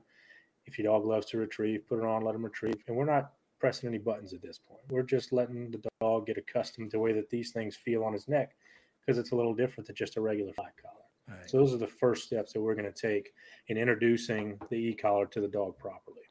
If 0.65 0.77
your 0.77 0.91
dog 0.91 1.05
loves 1.05 1.25
to 1.27 1.37
retrieve, 1.37 1.87
put 1.87 1.99
it 1.99 2.05
on, 2.05 2.23
let 2.23 2.35
him 2.35 2.45
retrieve. 2.45 2.75
And 2.87 2.95
we're 2.95 3.05
not 3.05 3.31
pressing 3.59 3.89
any 3.89 3.97
buttons 3.97 4.33
at 4.33 4.41
this 4.41 4.57
point. 4.59 4.81
We're 4.89 5.03
just 5.03 5.31
letting 5.31 5.71
the 5.71 5.81
dog 6.01 6.27
get 6.27 6.37
accustomed 6.37 6.91
to 6.91 6.97
the 6.97 7.01
way 7.01 7.13
that 7.13 7.29
these 7.29 7.51
things 7.51 7.75
feel 7.75 8.03
on 8.03 8.13
his 8.13 8.27
neck 8.27 8.55
because 8.99 9.17
it's 9.17 9.31
a 9.31 9.35
little 9.35 9.53
different 9.53 9.87
than 9.87 9.95
just 9.95 10.17
a 10.17 10.21
regular 10.21 10.53
flat 10.53 10.73
collar. 10.81 11.03
Right. 11.27 11.49
So 11.49 11.57
those 11.57 11.73
are 11.73 11.77
the 11.77 11.87
first 11.87 12.25
steps 12.25 12.53
that 12.53 12.61
we're 12.61 12.75
going 12.75 12.91
to 12.91 13.01
take 13.01 13.33
in 13.67 13.77
introducing 13.77 14.59
the 14.69 14.75
e-collar 14.75 15.25
to 15.27 15.41
the 15.41 15.47
dog 15.47 15.77
properly. 15.77 16.23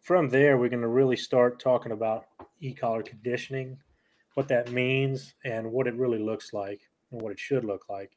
From 0.00 0.28
there, 0.28 0.56
we're 0.56 0.68
going 0.68 0.82
to 0.82 0.88
really 0.88 1.16
start 1.16 1.60
talking 1.60 1.92
about 1.92 2.26
e-collar 2.60 3.02
conditioning, 3.02 3.78
what 4.34 4.48
that 4.48 4.70
means, 4.70 5.34
and 5.44 5.70
what 5.70 5.86
it 5.86 5.94
really 5.94 6.18
looks 6.18 6.52
like, 6.52 6.80
and 7.10 7.20
what 7.20 7.32
it 7.32 7.38
should 7.38 7.64
look 7.64 7.88
like 7.88 8.16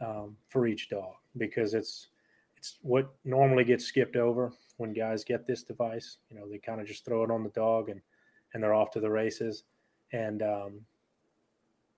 um, 0.00 0.36
for 0.48 0.66
each 0.66 0.88
dog, 0.88 1.14
because 1.36 1.74
it's 1.74 2.08
it's 2.62 2.78
what 2.82 3.12
normally 3.24 3.64
gets 3.64 3.84
skipped 3.84 4.14
over 4.14 4.52
when 4.76 4.92
guys 4.92 5.24
get 5.24 5.48
this 5.48 5.64
device. 5.64 6.18
You 6.30 6.38
know, 6.38 6.48
they 6.48 6.58
kind 6.58 6.80
of 6.80 6.86
just 6.86 7.04
throw 7.04 7.24
it 7.24 7.30
on 7.30 7.42
the 7.42 7.50
dog 7.50 7.88
and 7.88 8.00
and 8.54 8.62
they're 8.62 8.72
off 8.72 8.92
to 8.92 9.00
the 9.00 9.10
races. 9.10 9.64
And 10.12 10.42
um, 10.42 10.80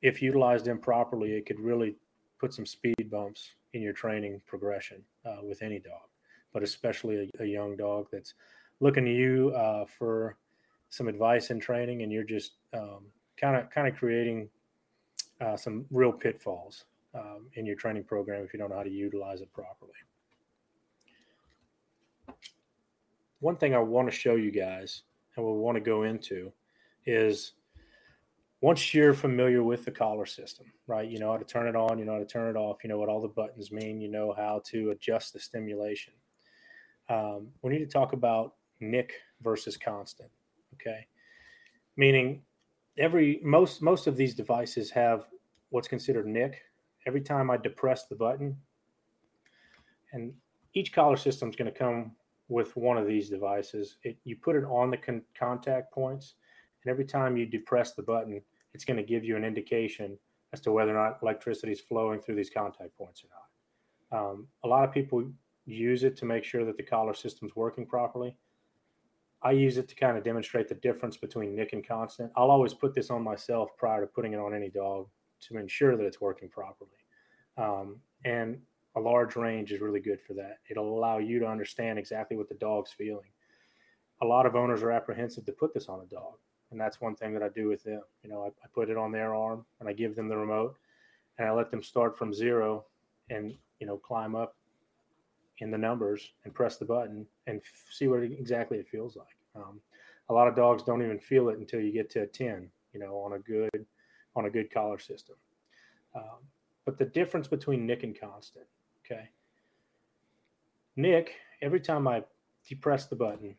if 0.00 0.22
utilized 0.22 0.66
improperly, 0.66 1.32
it 1.32 1.44
could 1.44 1.60
really 1.60 1.96
put 2.40 2.54
some 2.54 2.64
speed 2.64 3.10
bumps 3.10 3.50
in 3.74 3.82
your 3.82 3.92
training 3.92 4.40
progression 4.46 5.02
uh, 5.26 5.42
with 5.42 5.60
any 5.60 5.80
dog, 5.80 6.08
but 6.54 6.62
especially 6.62 7.30
a, 7.38 7.42
a, 7.42 7.46
young 7.46 7.76
dog 7.76 8.06
that's 8.10 8.32
looking 8.80 9.04
to 9.04 9.12
you 9.12 9.50
uh, 9.50 9.84
for 9.84 10.36
some 10.88 11.08
advice 11.08 11.50
in 11.50 11.60
training, 11.60 12.02
and 12.02 12.10
you're 12.10 12.22
just 12.22 12.52
kind 12.72 13.56
of 13.56 13.68
kind 13.68 13.86
of 13.86 13.96
creating 13.96 14.48
uh, 15.42 15.56
some 15.58 15.84
real 15.90 16.12
pitfalls 16.12 16.84
um, 17.14 17.48
in 17.54 17.66
your 17.66 17.76
training 17.76 18.04
program 18.04 18.44
if 18.44 18.54
you 18.54 18.58
don't 18.58 18.70
know 18.70 18.76
how 18.76 18.82
to 18.82 18.90
utilize 18.90 19.42
it 19.42 19.52
properly. 19.52 19.92
One 23.44 23.56
thing 23.56 23.74
I 23.74 23.78
want 23.78 24.10
to 24.10 24.16
show 24.16 24.36
you 24.36 24.50
guys, 24.50 25.02
and 25.36 25.44
we 25.44 25.52
want 25.52 25.76
to 25.76 25.80
go 25.82 26.04
into, 26.04 26.50
is 27.04 27.52
once 28.62 28.94
you're 28.94 29.12
familiar 29.12 29.62
with 29.62 29.84
the 29.84 29.90
collar 29.90 30.24
system, 30.24 30.64
right? 30.86 31.06
You 31.06 31.18
know 31.18 31.30
how 31.30 31.36
to 31.36 31.44
turn 31.44 31.68
it 31.68 31.76
on, 31.76 31.98
you 31.98 32.06
know 32.06 32.14
how 32.14 32.20
to 32.20 32.24
turn 32.24 32.48
it 32.48 32.58
off, 32.58 32.78
you 32.82 32.88
know 32.88 32.96
what 32.96 33.10
all 33.10 33.20
the 33.20 33.28
buttons 33.28 33.70
mean, 33.70 34.00
you 34.00 34.08
know 34.08 34.32
how 34.34 34.62
to 34.68 34.92
adjust 34.92 35.34
the 35.34 35.40
stimulation. 35.40 36.14
Um, 37.10 37.48
we 37.60 37.70
need 37.70 37.80
to 37.80 37.86
talk 37.86 38.14
about 38.14 38.54
Nick 38.80 39.12
versus 39.42 39.76
constant. 39.76 40.30
Okay, 40.72 41.06
meaning 41.98 42.40
every 42.96 43.40
most 43.44 43.82
most 43.82 44.06
of 44.06 44.16
these 44.16 44.34
devices 44.34 44.90
have 44.92 45.26
what's 45.68 45.86
considered 45.86 46.26
Nick. 46.26 46.62
Every 47.06 47.20
time 47.20 47.50
I 47.50 47.58
depress 47.58 48.06
the 48.06 48.16
button, 48.16 48.56
and 50.14 50.32
each 50.72 50.94
collar 50.94 51.18
system 51.18 51.50
is 51.50 51.56
going 51.56 51.70
to 51.70 51.78
come 51.78 52.12
with 52.48 52.76
one 52.76 52.98
of 52.98 53.06
these 53.06 53.30
devices. 53.30 53.96
It, 54.02 54.16
you 54.24 54.36
put 54.36 54.56
it 54.56 54.64
on 54.64 54.90
the 54.90 54.96
con- 54.96 55.22
contact 55.38 55.92
points, 55.92 56.34
and 56.82 56.90
every 56.90 57.04
time 57.04 57.36
you 57.36 57.46
depress 57.46 57.92
the 57.92 58.02
button, 58.02 58.40
it's 58.74 58.84
going 58.84 58.96
to 58.96 59.02
give 59.02 59.24
you 59.24 59.36
an 59.36 59.44
indication 59.44 60.18
as 60.52 60.60
to 60.62 60.72
whether 60.72 60.96
or 60.96 61.02
not 61.02 61.18
electricity 61.22 61.72
is 61.72 61.80
flowing 61.80 62.20
through 62.20 62.36
these 62.36 62.50
contact 62.50 62.96
points 62.96 63.24
or 63.24 63.28
not. 63.34 64.30
Um, 64.30 64.46
a 64.62 64.68
lot 64.68 64.84
of 64.84 64.92
people 64.92 65.24
use 65.66 66.04
it 66.04 66.16
to 66.18 66.24
make 66.24 66.44
sure 66.44 66.64
that 66.64 66.76
the 66.76 66.82
collar 66.82 67.14
system's 67.14 67.56
working 67.56 67.86
properly. 67.86 68.36
I 69.42 69.52
use 69.52 69.76
it 69.76 69.88
to 69.88 69.94
kind 69.94 70.16
of 70.16 70.24
demonstrate 70.24 70.68
the 70.68 70.74
difference 70.76 71.16
between 71.16 71.54
Nick 71.54 71.72
and 71.72 71.86
Constant. 71.86 72.32
I'll 72.36 72.50
always 72.50 72.72
put 72.72 72.94
this 72.94 73.10
on 73.10 73.22
myself 73.22 73.70
prior 73.76 74.00
to 74.00 74.06
putting 74.06 74.32
it 74.32 74.38
on 74.38 74.54
any 74.54 74.70
dog 74.70 75.08
to 75.48 75.58
ensure 75.58 75.96
that 75.96 76.04
it's 76.04 76.20
working 76.20 76.48
properly. 76.48 76.90
Um, 77.58 77.96
and 78.24 78.58
a 78.96 79.00
large 79.00 79.36
range 79.36 79.72
is 79.72 79.80
really 79.80 80.00
good 80.00 80.20
for 80.20 80.34
that. 80.34 80.58
It'll 80.70 80.96
allow 80.96 81.18
you 81.18 81.38
to 81.40 81.46
understand 81.46 81.98
exactly 81.98 82.36
what 82.36 82.48
the 82.48 82.54
dog's 82.54 82.92
feeling. 82.92 83.30
A 84.22 84.26
lot 84.26 84.46
of 84.46 84.54
owners 84.54 84.82
are 84.82 84.92
apprehensive 84.92 85.44
to 85.46 85.52
put 85.52 85.74
this 85.74 85.88
on 85.88 86.00
a 86.00 86.06
dog. 86.06 86.34
And 86.70 86.80
that's 86.80 87.00
one 87.00 87.14
thing 87.14 87.34
that 87.34 87.42
I 87.42 87.48
do 87.48 87.68
with 87.68 87.84
them. 87.84 88.02
You 88.22 88.30
know, 88.30 88.42
I, 88.42 88.46
I 88.46 88.68
put 88.72 88.90
it 88.90 88.96
on 88.96 89.12
their 89.12 89.34
arm 89.34 89.64
and 89.80 89.88
I 89.88 89.92
give 89.92 90.16
them 90.16 90.28
the 90.28 90.36
remote 90.36 90.76
and 91.38 91.48
I 91.48 91.52
let 91.52 91.70
them 91.70 91.82
start 91.82 92.16
from 92.16 92.32
zero 92.32 92.84
and, 93.30 93.54
you 93.80 93.86
know, 93.86 93.96
climb 93.96 94.34
up 94.34 94.56
in 95.58 95.70
the 95.70 95.78
numbers 95.78 96.32
and 96.44 96.54
press 96.54 96.76
the 96.76 96.84
button 96.84 97.26
and 97.46 97.58
f- 97.58 97.84
see 97.90 98.08
what 98.08 98.22
exactly 98.22 98.78
it 98.78 98.88
feels 98.88 99.16
like. 99.16 99.36
Um, 99.54 99.80
a 100.28 100.34
lot 100.34 100.48
of 100.48 100.56
dogs 100.56 100.82
don't 100.82 101.02
even 101.02 101.18
feel 101.18 101.48
it 101.48 101.58
until 101.58 101.80
you 101.80 101.92
get 101.92 102.10
to 102.10 102.22
a 102.22 102.26
10, 102.26 102.68
you 102.92 103.00
know, 103.00 103.16
on 103.18 103.34
a 103.34 103.38
good 103.38 103.86
on 104.36 104.46
a 104.46 104.50
good 104.50 104.72
collar 104.72 104.98
system. 104.98 105.36
Um, 106.14 106.42
but 106.84 106.98
the 106.98 107.04
difference 107.04 107.46
between 107.46 107.86
Nick 107.86 108.02
and 108.02 108.18
Constant, 108.18 108.66
okay. 109.04 109.28
Nick, 110.96 111.34
every 111.62 111.80
time 111.80 112.06
I 112.06 112.22
depress 112.68 113.06
the 113.06 113.16
button, 113.16 113.56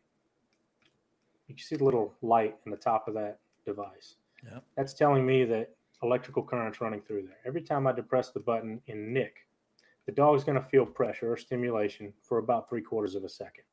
you 1.48 1.54
can 1.54 1.64
see 1.64 1.76
the 1.76 1.84
little 1.84 2.14
light 2.22 2.56
in 2.64 2.70
the 2.70 2.76
top 2.76 3.08
of 3.08 3.14
that 3.14 3.38
device. 3.64 4.16
Yep. 4.44 4.64
That's 4.76 4.94
telling 4.94 5.26
me 5.26 5.44
that 5.44 5.74
electrical 6.02 6.42
current's 6.42 6.80
running 6.80 7.00
through 7.00 7.22
there. 7.22 7.38
Every 7.46 7.62
time 7.62 7.86
I 7.86 7.92
depress 7.92 8.30
the 8.30 8.40
button 8.40 8.80
in 8.86 9.12
Nick, 9.12 9.46
the 10.06 10.12
dog's 10.12 10.44
going 10.44 10.60
to 10.60 10.68
feel 10.68 10.86
pressure 10.86 11.32
or 11.32 11.36
stimulation 11.36 12.12
for 12.22 12.38
about 12.38 12.68
three 12.68 12.82
quarters 12.82 13.14
of 13.14 13.24
a 13.24 13.28
second. 13.28 13.64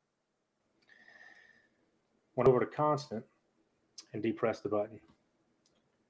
Went 2.36 2.48
over 2.48 2.60
to 2.60 2.66
constant 2.66 3.24
and 4.12 4.22
depress 4.22 4.60
the 4.60 4.68
button. 4.68 4.98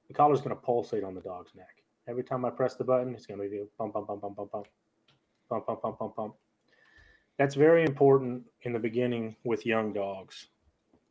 The 0.07 0.13
collar's 0.13 0.41
going 0.41 0.55
to 0.55 0.61
pulsate 0.61 1.03
on 1.03 1.15
the 1.15 1.21
dog's 1.21 1.53
neck. 1.55 1.83
Every 2.07 2.23
time 2.23 2.45
I 2.45 2.49
press 2.49 2.75
the 2.75 2.83
button, 2.83 3.13
it's 3.13 3.25
going 3.25 3.39
to 3.39 3.49
be 3.49 3.63
bump, 3.77 3.93
bump, 3.93 4.07
bump, 4.07 4.21
bump, 4.21 4.35
bump, 4.35 4.51
bump, 4.51 4.67
bump, 5.49 5.67
bump, 5.67 5.81
bump, 5.81 5.99
bump, 5.99 6.15
bump. 6.15 6.35
That's 7.37 7.55
very 7.55 7.83
important 7.83 8.43
in 8.61 8.73
the 8.73 8.79
beginning 8.79 9.35
with 9.43 9.65
young 9.65 9.93
dogs. 9.93 10.47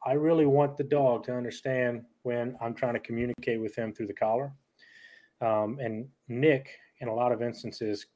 I 0.06 0.12
really 0.12 0.46
want 0.46 0.76
the 0.76 0.84
dog 0.84 1.24
to 1.24 1.36
understand 1.36 2.04
when 2.22 2.56
I'm 2.60 2.74
trying 2.74 2.94
to 2.94 3.00
communicate 3.00 3.60
with 3.60 3.74
him 3.74 3.92
through 3.92 4.06
the 4.08 4.14
collar. 4.14 4.52
Um, 5.40 5.78
and 5.80 6.08
Nick, 6.28 6.68
in 7.00 7.08
a 7.08 7.14
lot 7.14 7.32
of 7.32 7.42
instances, 7.42 8.06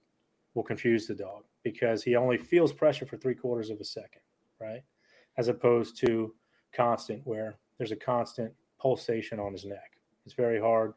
will 0.55 0.63
confuse 0.63 1.07
the 1.07 1.15
dog 1.15 1.45
because 1.63 2.03
he 2.03 2.17
only 2.17 2.39
feels 2.39 2.73
pressure 2.73 3.07
for 3.07 3.17
three 3.17 3.35
quarters 3.35 3.71
of 3.71 3.81
a 3.81 3.85
second, 3.85 4.23
right? 4.61 4.83
As 5.37 5.49
opposed 5.49 5.99
to 5.99 6.35
constant, 6.73 7.27
where 7.27 7.59
there's 7.77 7.93
a 7.93 7.97
constant 7.97 8.53
pulsation 8.81 9.39
on 9.41 9.53
his 9.53 9.65
neck. 9.65 9.99
It's 10.25 10.35
very 10.35 10.61
hard 10.61 10.95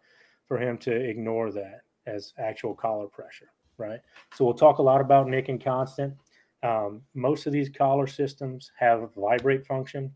for 0.48 0.58
him 0.58 0.78
to 0.80 0.92
ignore 0.92 1.52
that 1.52 1.82
as 2.06 2.34
actual 2.38 2.74
collar 2.74 3.08
pressure, 3.08 3.50
right? 3.82 4.00
So 4.36 4.46
we'll 4.46 4.54
talk 4.54 4.78
a 4.78 4.84
lot 4.84 5.02
about 5.02 5.28
Nick 5.28 5.50
and 5.50 5.62
constant. 5.62 6.14
Um, 6.64 7.02
most 7.16 7.48
of 7.48 7.54
these 7.54 7.70
collar 7.70 8.08
systems 8.08 8.72
have 8.78 9.10
vibrate 9.16 9.66
function. 9.66 10.14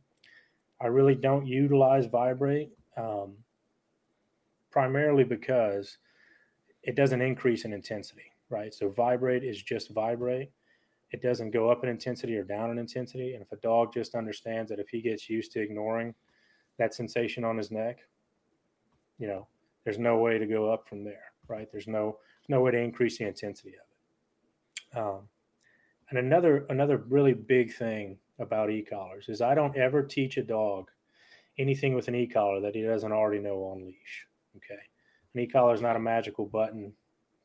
I 0.79 0.87
really 0.87 1.15
don't 1.15 1.47
utilize 1.47 2.05
vibrate 2.05 2.69
um, 2.95 3.33
primarily 4.71 5.23
because 5.23 5.97
it 6.83 6.95
doesn't 6.95 7.21
increase 7.21 7.65
in 7.65 7.73
intensity, 7.73 8.31
right? 8.49 8.73
So 8.73 8.89
vibrate 8.89 9.43
is 9.43 9.61
just 9.61 9.89
vibrate. 9.89 10.51
It 11.11 11.21
doesn't 11.21 11.51
go 11.51 11.71
up 11.71 11.83
in 11.83 11.89
intensity 11.89 12.35
or 12.35 12.43
down 12.43 12.71
in 12.71 12.77
intensity. 12.77 13.33
And 13.33 13.41
if 13.41 13.51
a 13.51 13.57
dog 13.57 13.93
just 13.93 14.15
understands 14.15 14.69
that 14.69 14.79
if 14.79 14.89
he 14.89 15.01
gets 15.01 15.29
used 15.29 15.51
to 15.53 15.61
ignoring 15.61 16.13
that 16.77 16.93
sensation 16.93 17.43
on 17.43 17.57
his 17.57 17.71
neck, 17.71 17.99
you 19.17 19.27
know, 19.27 19.47
there's 19.83 19.97
no 19.97 20.17
way 20.17 20.37
to 20.37 20.45
go 20.45 20.71
up 20.71 20.87
from 20.87 21.03
there, 21.03 21.31
right? 21.47 21.69
There's 21.71 21.87
no 21.87 22.17
no 22.47 22.61
way 22.61 22.71
to 22.71 22.77
increase 22.77 23.17
the 23.17 23.27
intensity 23.27 23.69
of 23.75 24.95
it. 24.95 24.99
Um, 24.99 25.29
and 26.09 26.19
another 26.19 26.65
another 26.69 26.97
really 27.09 27.33
big 27.33 27.73
thing 27.73 28.17
about 28.39 28.69
e-collars 28.69 29.29
is 29.29 29.41
I 29.41 29.55
don't 29.55 29.75
ever 29.75 30.03
teach 30.03 30.37
a 30.37 30.43
dog 30.43 30.89
anything 31.57 31.93
with 31.95 32.07
an 32.07 32.15
e-collar 32.15 32.61
that 32.61 32.75
he 32.75 32.81
doesn't 32.81 33.11
already 33.11 33.41
know 33.41 33.63
on 33.63 33.85
leash. 33.85 34.27
Okay, 34.57 34.81
an 35.33 35.41
e-collar 35.41 35.73
is 35.73 35.81
not 35.81 35.95
a 35.95 35.99
magical 35.99 36.45
button 36.45 36.93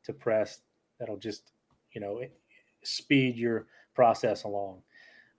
to 0.03 0.13
press 0.13 0.61
that'll 0.99 1.17
just 1.17 1.51
you 1.91 2.01
know 2.01 2.21
speed 2.83 3.35
your 3.35 3.67
process 3.95 4.43
along. 4.43 4.81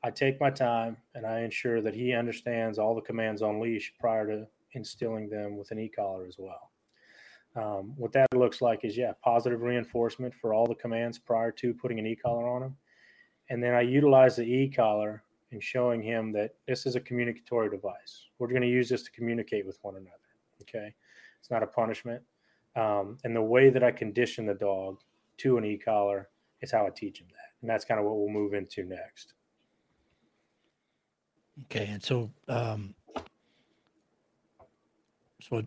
I 0.05 0.11
take 0.11 0.41
my 0.41 0.51
time 0.51 0.97
and 1.15 1.25
I 1.25 1.41
ensure 1.41 1.81
that 1.81 1.95
he 1.95 2.13
understands 2.13 2.79
all 2.79 2.95
the 2.95 3.01
commands 3.01 3.41
on 3.41 3.61
leash 3.61 3.95
prior 4.01 4.27
to 4.27 4.47
instilling 4.73 5.29
them 5.29 5.57
with 5.57 5.71
an 5.71 5.79
e-collar 5.79 6.27
as 6.27 6.37
well. 6.39 6.72
Um, 7.55 7.93
what 7.97 8.13
that 8.13 8.27
looks 8.35 8.63
like 8.63 8.85
is, 8.85 8.97
yeah, 8.97 9.13
positive 9.23 9.61
reinforcement 9.61 10.35
for 10.35 10.55
all 10.55 10.67
the 10.67 10.75
commands 10.75 11.19
prior 11.19 11.51
to 11.53 11.75
putting 11.75 11.99
an 11.99 12.07
e-collar 12.07 12.49
on 12.49 12.63
him. 12.63 12.77
And 13.51 13.63
then 13.63 13.75
I 13.75 13.83
utilize 13.83 14.37
the 14.37 14.45
e-collar 14.45 15.23
in 15.51 15.61
showing 15.61 16.03
him 16.03 16.33
that 16.33 16.55
this 16.67 16.87
is 16.87 16.97
a 16.97 17.01
communicatory 17.01 17.71
device. 17.71 18.29
We're 18.39 18.49
going 18.49 18.63
to 18.63 18.69
use 18.69 18.89
this 18.89 19.03
to 19.03 19.11
communicate 19.11 19.67
with 19.67 19.79
one 19.83 19.97
another. 19.97 20.17
Okay. 20.63 20.95
It's 21.41 21.51
not 21.51 21.63
a 21.63 21.67
punishment. 21.67 22.23
Um, 22.75 23.19
and 23.25 23.37
the 23.37 23.43
way 23.43 23.69
that 23.69 23.83
I 23.83 23.91
condition 23.91 24.47
the 24.47 24.55
dog 24.55 25.01
to 25.39 25.59
an 25.59 25.65
e-collar 25.65 26.31
is 26.63 26.73
how 26.73 26.87
I 26.87 26.91
teach 26.91 27.21
him 27.21 27.27
that. 27.31 27.51
And 27.61 27.69
that's 27.69 27.85
kind 27.85 28.01
of 28.01 28.07
what 28.07 28.17
we'll 28.17 28.31
move 28.31 28.55
into 28.55 28.85
next. 28.85 29.35
Okay. 31.65 31.89
And 31.89 32.03
so, 32.03 32.31
um, 32.49 32.95
so, 35.43 35.63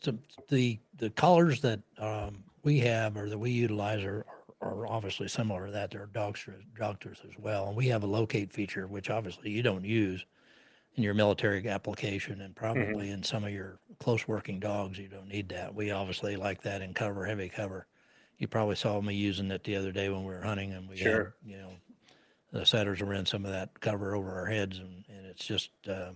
so 0.00 0.18
the, 0.48 0.78
the 0.98 1.10
collars 1.10 1.60
that, 1.62 1.80
um, 1.98 2.44
we 2.62 2.80
have 2.80 3.16
or 3.16 3.28
that 3.28 3.38
we 3.38 3.52
utilize 3.52 4.02
are, 4.02 4.26
are 4.60 4.86
obviously 4.88 5.28
similar 5.28 5.66
to 5.66 5.72
that. 5.72 5.92
They're 5.92 6.08
dogsters, 6.08 6.64
dogsters 6.78 7.24
as 7.24 7.38
well. 7.38 7.68
And 7.68 7.76
we 7.76 7.86
have 7.88 8.02
a 8.02 8.08
locate 8.08 8.52
feature, 8.52 8.88
which 8.88 9.08
obviously 9.08 9.50
you 9.50 9.62
don't 9.62 9.84
use 9.84 10.26
in 10.96 11.04
your 11.04 11.14
military 11.14 11.68
application 11.68 12.40
and 12.40 12.56
probably 12.56 13.06
mm-hmm. 13.06 13.14
in 13.14 13.22
some 13.22 13.44
of 13.44 13.52
your 13.52 13.78
close 14.00 14.26
working 14.26 14.58
dogs, 14.58 14.98
you 14.98 15.08
don't 15.08 15.28
need 15.28 15.48
that. 15.50 15.74
We 15.74 15.90
obviously 15.90 16.36
like 16.36 16.62
that 16.62 16.82
in 16.82 16.94
cover, 16.94 17.24
heavy 17.24 17.48
cover. 17.48 17.86
You 18.38 18.48
probably 18.48 18.76
saw 18.76 19.00
me 19.00 19.14
using 19.14 19.50
it 19.50 19.62
the 19.62 19.76
other 19.76 19.92
day 19.92 20.08
when 20.08 20.24
we 20.24 20.34
were 20.34 20.42
hunting 20.42 20.72
and 20.72 20.88
we 20.88 20.96
sure. 20.96 21.34
had, 21.44 21.50
you 21.50 21.58
know, 21.58 21.70
the 22.52 22.66
setters 22.66 23.00
were 23.00 23.14
in 23.14 23.26
some 23.26 23.44
of 23.44 23.52
that 23.52 23.78
cover 23.80 24.14
over 24.14 24.32
our 24.32 24.46
heads. 24.46 24.78
And, 24.78 25.04
and 25.08 25.26
it's 25.26 25.44
just, 25.44 25.70
uh, 25.88 26.10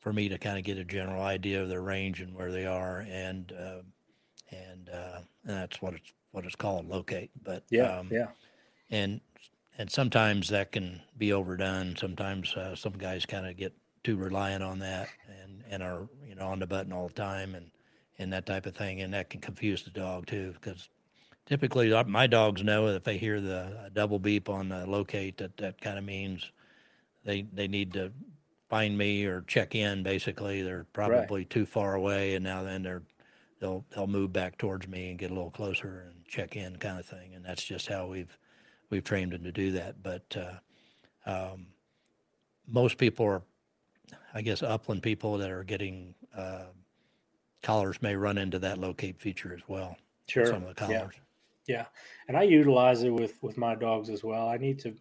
for 0.00 0.12
me 0.12 0.28
to 0.28 0.38
kind 0.38 0.58
of 0.58 0.64
get 0.64 0.78
a 0.78 0.84
general 0.84 1.22
idea 1.22 1.62
of 1.62 1.68
their 1.68 1.82
range 1.82 2.20
and 2.20 2.34
where 2.34 2.50
they 2.50 2.66
are. 2.66 3.06
And, 3.08 3.52
uh, 3.52 3.82
and, 4.50 4.88
uh, 4.88 5.20
and 5.44 5.56
that's 5.56 5.80
what 5.80 5.94
it's 5.94 6.12
what 6.32 6.44
it's 6.44 6.56
called, 6.56 6.88
locate. 6.88 7.30
But 7.42 7.64
yeah, 7.70 7.98
um, 7.98 8.08
yeah, 8.10 8.28
and 8.90 9.20
and 9.78 9.90
sometimes 9.90 10.48
that 10.48 10.72
can 10.72 11.00
be 11.16 11.32
overdone. 11.32 11.96
Sometimes 11.96 12.54
uh, 12.54 12.76
some 12.76 12.92
guys 12.92 13.26
kind 13.26 13.46
of 13.46 13.56
get 13.56 13.72
too 14.02 14.16
reliant 14.16 14.62
on 14.62 14.78
that 14.78 15.08
and 15.42 15.64
and 15.68 15.82
are 15.82 16.08
you 16.26 16.34
know 16.34 16.48
on 16.48 16.58
the 16.58 16.66
button 16.66 16.92
all 16.92 17.08
the 17.08 17.14
time 17.14 17.54
and 17.54 17.70
and 18.18 18.32
that 18.32 18.46
type 18.46 18.66
of 18.66 18.76
thing, 18.76 19.00
and 19.00 19.14
that 19.14 19.30
can 19.30 19.40
confuse 19.40 19.82
the 19.82 19.90
dog 19.90 20.26
too 20.26 20.52
because 20.52 20.88
typically 21.46 21.92
uh, 21.92 22.04
my 22.04 22.26
dogs 22.26 22.62
know 22.62 22.86
if 22.88 23.04
they 23.04 23.18
hear 23.18 23.40
the 23.40 23.90
double 23.92 24.18
beep 24.18 24.48
on 24.48 24.68
the 24.68 24.86
locate 24.86 25.38
that 25.38 25.56
that 25.56 25.80
kind 25.80 25.98
of 25.98 26.04
means 26.04 26.52
they 27.24 27.42
they 27.52 27.66
need 27.66 27.92
to 27.92 28.12
find 28.70 28.96
me 28.96 29.24
or 29.26 29.42
check 29.42 29.74
in 29.74 30.02
basically. 30.02 30.62
They're 30.62 30.86
probably 30.92 31.40
right. 31.40 31.50
too 31.50 31.66
far 31.66 31.94
away 31.94 32.36
and 32.36 32.44
now 32.44 32.62
then 32.62 32.82
they're 32.82 33.02
they'll 33.58 33.84
they'll 33.90 34.06
move 34.06 34.32
back 34.32 34.56
towards 34.56 34.88
me 34.88 35.10
and 35.10 35.18
get 35.18 35.30
a 35.30 35.34
little 35.34 35.50
closer 35.50 36.06
and 36.06 36.24
check 36.26 36.56
in 36.56 36.76
kind 36.76 36.98
of 36.98 37.04
thing 37.04 37.34
and 37.34 37.44
that's 37.44 37.64
just 37.64 37.88
how 37.88 38.06
we've 38.06 38.38
we've 38.88 39.04
trained 39.04 39.32
them 39.32 39.42
to 39.42 39.52
do 39.52 39.72
that. 39.72 40.02
But 40.02 40.36
uh, 40.36 41.30
um, 41.30 41.66
most 42.66 42.96
people 42.96 43.26
are 43.26 43.42
i 44.32 44.40
guess 44.40 44.62
upland 44.62 45.02
people 45.02 45.38
that 45.38 45.50
are 45.50 45.64
getting 45.64 46.14
uh, 46.36 46.66
collars 47.62 48.00
may 48.00 48.14
run 48.14 48.38
into 48.38 48.58
that 48.60 48.78
locate 48.78 49.20
feature 49.20 49.52
as 49.52 49.62
well 49.68 49.96
sure. 50.28 50.46
some 50.46 50.62
of 50.62 50.68
the 50.68 50.74
collars. 50.74 51.14
Yeah. 51.66 51.76
yeah. 51.76 51.84
And 52.28 52.36
i 52.36 52.42
utilize 52.42 53.02
it 53.02 53.10
with 53.10 53.42
with 53.42 53.56
my 53.58 53.74
dogs 53.74 54.08
as 54.08 54.22
well. 54.22 54.48
I 54.48 54.56
need 54.56 54.78
to 54.80 54.94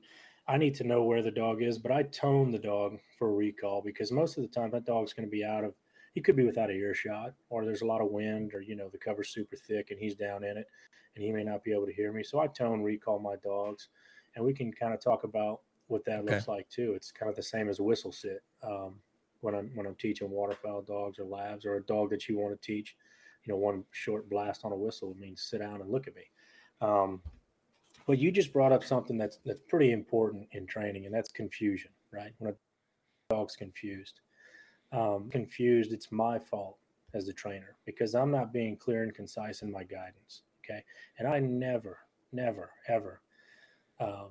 i 0.47 0.57
need 0.57 0.73
to 0.75 0.83
know 0.83 1.03
where 1.03 1.21
the 1.21 1.31
dog 1.31 1.61
is 1.61 1.77
but 1.77 1.91
i 1.91 2.03
tone 2.03 2.51
the 2.51 2.59
dog 2.59 2.97
for 3.19 3.29
a 3.29 3.33
recall 3.33 3.81
because 3.81 4.11
most 4.11 4.37
of 4.37 4.43
the 4.43 4.49
time 4.49 4.71
that 4.71 4.85
dog's 4.85 5.13
going 5.13 5.27
to 5.27 5.31
be 5.31 5.45
out 5.45 5.63
of 5.63 5.73
he 6.15 6.21
could 6.21 6.35
be 6.35 6.45
without 6.45 6.71
a 6.71 6.73
earshot 6.73 7.33
or 7.49 7.63
there's 7.63 7.81
a 7.81 7.85
lot 7.85 8.01
of 8.01 8.09
wind 8.09 8.53
or 8.53 8.61
you 8.61 8.75
know 8.75 8.89
the 8.89 8.97
cover's 8.97 9.29
super 9.29 9.55
thick 9.55 9.91
and 9.91 9.99
he's 9.99 10.15
down 10.15 10.43
in 10.43 10.57
it 10.57 10.67
and 11.15 11.23
he 11.23 11.31
may 11.31 11.43
not 11.43 11.63
be 11.63 11.71
able 11.71 11.85
to 11.85 11.93
hear 11.93 12.11
me 12.11 12.23
so 12.23 12.39
i 12.39 12.47
tone 12.47 12.81
recall 12.81 13.19
my 13.19 13.35
dogs 13.43 13.89
and 14.35 14.43
we 14.43 14.53
can 14.53 14.71
kind 14.71 14.93
of 14.93 14.99
talk 14.99 15.23
about 15.23 15.59
what 15.87 16.05
that 16.05 16.21
okay. 16.21 16.33
looks 16.33 16.47
like 16.47 16.67
too 16.69 16.93
it's 16.95 17.11
kind 17.11 17.29
of 17.29 17.35
the 17.35 17.43
same 17.43 17.69
as 17.69 17.79
whistle 17.79 18.11
sit 18.11 18.41
um, 18.63 18.95
when 19.41 19.53
i'm 19.53 19.69
when 19.75 19.85
i'm 19.85 19.95
teaching 19.95 20.31
waterfowl 20.31 20.81
dogs 20.81 21.19
or 21.19 21.25
labs 21.25 21.65
or 21.65 21.75
a 21.75 21.83
dog 21.83 22.09
that 22.09 22.27
you 22.27 22.37
want 22.39 22.59
to 22.59 22.65
teach 22.65 22.95
you 23.43 23.53
know 23.53 23.57
one 23.57 23.83
short 23.91 24.29
blast 24.29 24.63
on 24.63 24.71
a 24.71 24.75
whistle 24.75 25.15
means 25.19 25.41
sit 25.41 25.59
down 25.59 25.81
and 25.81 25.91
look 25.91 26.07
at 26.07 26.15
me 26.15 26.23
um, 26.81 27.21
But 28.07 28.17
you 28.19 28.31
just 28.31 28.53
brought 28.53 28.71
up 28.71 28.83
something 28.83 29.17
that's 29.17 29.39
that's 29.45 29.61
pretty 29.67 29.91
important 29.91 30.47
in 30.51 30.65
training, 30.65 31.05
and 31.05 31.13
that's 31.13 31.31
confusion, 31.31 31.91
right? 32.11 32.31
When 32.39 32.51
a 32.51 32.55
dog's 33.29 33.55
confused, 33.55 34.21
um, 34.91 35.29
confused, 35.29 35.93
it's 35.93 36.11
my 36.11 36.39
fault 36.39 36.77
as 37.13 37.25
the 37.25 37.33
trainer 37.33 37.75
because 37.85 38.15
I'm 38.15 38.31
not 38.31 38.51
being 38.51 38.75
clear 38.75 39.03
and 39.03 39.13
concise 39.13 39.61
in 39.61 39.71
my 39.71 39.83
guidance. 39.83 40.43
Okay, 40.63 40.83
and 41.17 41.27
I 41.27 41.39
never, 41.39 41.99
never, 42.31 42.71
ever 42.87 43.21
um, 43.99 44.29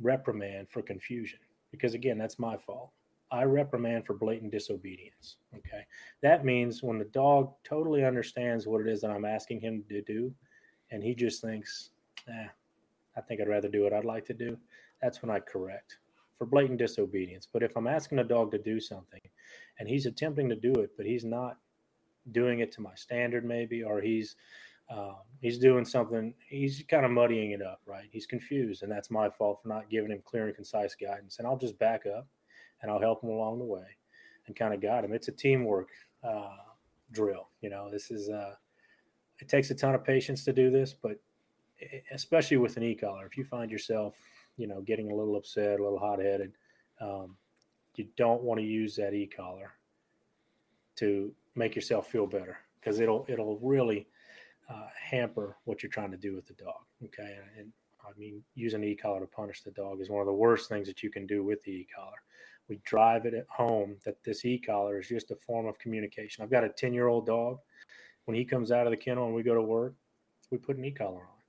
reprimand 0.00 0.68
for 0.70 0.82
confusion 0.82 1.38
because 1.70 1.94
again, 1.94 2.18
that's 2.18 2.38
my 2.38 2.56
fault. 2.56 2.90
I 3.30 3.44
reprimand 3.44 4.04
for 4.04 4.12
blatant 4.12 4.52
disobedience. 4.52 5.36
Okay. 5.56 5.86
That 6.20 6.44
means 6.44 6.82
when 6.82 6.98
the 6.98 7.06
dog 7.06 7.54
totally 7.64 8.04
understands 8.04 8.66
what 8.66 8.82
it 8.82 8.86
is 8.86 9.00
that 9.00 9.10
I'm 9.10 9.24
asking 9.24 9.60
him 9.60 9.82
to 9.88 10.02
do, 10.02 10.34
and 10.90 11.02
he 11.02 11.14
just 11.14 11.40
thinks, 11.40 11.90
eh, 12.28 12.48
I 13.16 13.20
think 13.22 13.40
I'd 13.40 13.48
rather 13.48 13.70
do 13.70 13.84
what 13.84 13.94
I'd 13.94 14.04
like 14.04 14.26
to 14.26 14.34
do, 14.34 14.58
that's 15.00 15.22
when 15.22 15.30
I 15.30 15.40
correct 15.40 15.96
for 16.42 16.46
blatant 16.46 16.76
disobedience. 16.76 17.46
But 17.46 17.62
if 17.62 17.76
I'm 17.76 17.86
asking 17.86 18.18
a 18.18 18.24
dog 18.24 18.50
to 18.50 18.58
do 18.58 18.80
something 18.80 19.20
and 19.78 19.88
he's 19.88 20.06
attempting 20.06 20.48
to 20.48 20.56
do 20.56 20.72
it, 20.72 20.90
but 20.96 21.06
he's 21.06 21.24
not 21.24 21.56
doing 22.32 22.58
it 22.58 22.72
to 22.72 22.80
my 22.80 22.96
standard, 22.96 23.44
maybe, 23.44 23.84
or 23.84 24.00
he's 24.00 24.34
um, 24.90 25.18
he's 25.40 25.56
doing 25.56 25.84
something, 25.84 26.34
he's 26.48 26.82
kind 26.90 27.04
of 27.04 27.12
muddying 27.12 27.52
it 27.52 27.62
up, 27.62 27.80
right? 27.86 28.08
He's 28.10 28.26
confused, 28.26 28.82
and 28.82 28.90
that's 28.90 29.08
my 29.08 29.30
fault 29.30 29.60
for 29.62 29.68
not 29.68 29.88
giving 29.88 30.10
him 30.10 30.20
clear 30.24 30.46
and 30.46 30.54
concise 30.56 30.96
guidance. 30.96 31.38
And 31.38 31.46
I'll 31.46 31.56
just 31.56 31.78
back 31.78 32.06
up 32.06 32.26
and 32.80 32.90
I'll 32.90 33.00
help 33.00 33.22
him 33.22 33.30
along 33.30 33.60
the 33.60 33.64
way 33.64 33.86
and 34.48 34.56
kind 34.56 34.74
of 34.74 34.80
guide 34.80 35.04
him. 35.04 35.12
It's 35.12 35.28
a 35.28 35.32
teamwork 35.32 35.90
uh, 36.24 36.56
drill. 37.12 37.50
You 37.60 37.70
know, 37.70 37.88
this 37.88 38.10
is, 38.10 38.28
uh, 38.28 38.56
it 39.38 39.48
takes 39.48 39.70
a 39.70 39.76
ton 39.76 39.94
of 39.94 40.04
patience 40.04 40.44
to 40.46 40.52
do 40.52 40.72
this, 40.72 40.92
but 40.92 41.20
especially 42.10 42.56
with 42.56 42.76
an 42.76 42.82
e-collar, 42.82 43.26
if 43.26 43.38
you 43.38 43.44
find 43.44 43.70
yourself, 43.70 44.16
you 44.56 44.66
know, 44.66 44.80
getting 44.80 45.10
a 45.10 45.14
little 45.14 45.36
upset, 45.36 45.80
a 45.80 45.82
little 45.82 45.98
hot 45.98 46.20
headed, 46.20 46.52
um, 47.00 47.36
you 47.96 48.06
don't 48.16 48.42
want 48.42 48.60
to 48.60 48.66
use 48.66 48.96
that 48.96 49.14
e-collar 49.14 49.72
to 50.96 51.32
make 51.54 51.74
yourself 51.74 52.10
feel 52.10 52.26
better 52.26 52.58
because 52.80 53.00
it'll, 53.00 53.26
it'll 53.28 53.58
really 53.58 54.06
uh, 54.70 54.86
hamper 55.00 55.56
what 55.64 55.82
you're 55.82 55.90
trying 55.90 56.10
to 56.10 56.16
do 56.16 56.34
with 56.34 56.46
the 56.46 56.54
dog. 56.54 56.80
Okay. 57.04 57.36
And, 57.38 57.60
and 57.60 57.72
I 58.04 58.18
mean, 58.18 58.42
using 58.54 58.82
e-collar 58.84 59.20
to 59.20 59.26
punish 59.26 59.62
the 59.62 59.70
dog 59.70 60.00
is 60.00 60.10
one 60.10 60.20
of 60.20 60.26
the 60.26 60.32
worst 60.32 60.68
things 60.68 60.88
that 60.88 61.02
you 61.02 61.10
can 61.10 61.26
do 61.26 61.44
with 61.44 61.62
the 61.62 61.72
e-collar 61.72 62.18
we 62.68 62.80
drive 62.84 63.26
it 63.26 63.34
at 63.34 63.46
home 63.48 63.96
that 64.04 64.22
this 64.24 64.44
e-collar 64.44 64.98
is 64.98 65.08
just 65.08 65.30
a 65.30 65.36
form 65.36 65.66
of 65.66 65.78
communication. 65.78 66.42
I've 66.42 66.50
got 66.50 66.64
a 66.64 66.68
10 66.68 66.94
year 66.94 67.08
old 67.08 67.26
dog. 67.26 67.58
When 68.24 68.36
he 68.36 68.44
comes 68.44 68.70
out 68.70 68.86
of 68.86 68.92
the 68.92 68.96
kennel 68.96 69.26
and 69.26 69.34
we 69.34 69.42
go 69.42 69.54
to 69.54 69.62
work, 69.62 69.94
we 70.50 70.58
put 70.58 70.76
an 70.76 70.84
e-collar 70.84 71.20
on. 71.20 71.42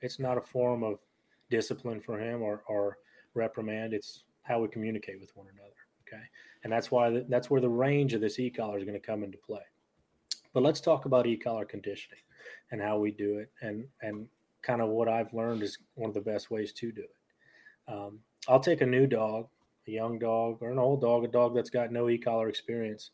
It's 0.00 0.18
not 0.18 0.38
a 0.38 0.42
form 0.42 0.84
of 0.84 0.98
discipline 1.50 2.00
for 2.00 2.18
him 2.18 2.42
or, 2.42 2.62
or 2.68 2.98
reprimand. 3.34 3.94
It's 3.94 4.24
how 4.42 4.60
we 4.60 4.68
communicate 4.68 5.20
with 5.20 5.30
one 5.34 5.46
another. 5.52 5.74
Okay. 6.06 6.22
And 6.64 6.72
that's 6.72 6.90
why 6.90 7.10
the, 7.10 7.26
that's 7.28 7.50
where 7.50 7.60
the 7.60 7.68
range 7.68 8.14
of 8.14 8.20
this 8.20 8.38
e-collar 8.38 8.78
is 8.78 8.84
going 8.84 8.98
to 8.98 9.06
come 9.06 9.22
into 9.22 9.38
play. 9.38 9.60
But 10.54 10.62
let's 10.62 10.80
talk 10.80 11.04
about 11.04 11.26
e-collar 11.26 11.64
conditioning 11.64 12.20
and 12.72 12.80
how 12.80 12.98
we 12.98 13.10
do 13.10 13.38
it 13.38 13.50
and, 13.60 13.86
and 14.02 14.26
kind 14.62 14.80
of 14.80 14.88
what 14.88 15.08
I've 15.08 15.32
learned 15.34 15.62
is 15.62 15.78
one 15.94 16.08
of 16.08 16.14
the 16.14 16.20
best 16.20 16.50
ways 16.50 16.72
to 16.74 16.90
do 16.90 17.02
it. 17.02 17.92
Um, 17.92 18.20
I'll 18.48 18.60
take 18.60 18.80
a 18.80 18.86
new 18.86 19.06
dog 19.06 19.48
a 19.88 19.90
young 19.90 20.18
dog 20.18 20.58
or 20.60 20.70
an 20.70 20.78
old 20.78 21.00
dog, 21.00 21.24
a 21.24 21.28
dog 21.28 21.54
that's 21.54 21.70
got 21.70 21.90
no 21.90 22.08
e-collar 22.08 22.48
experience, 22.48 23.10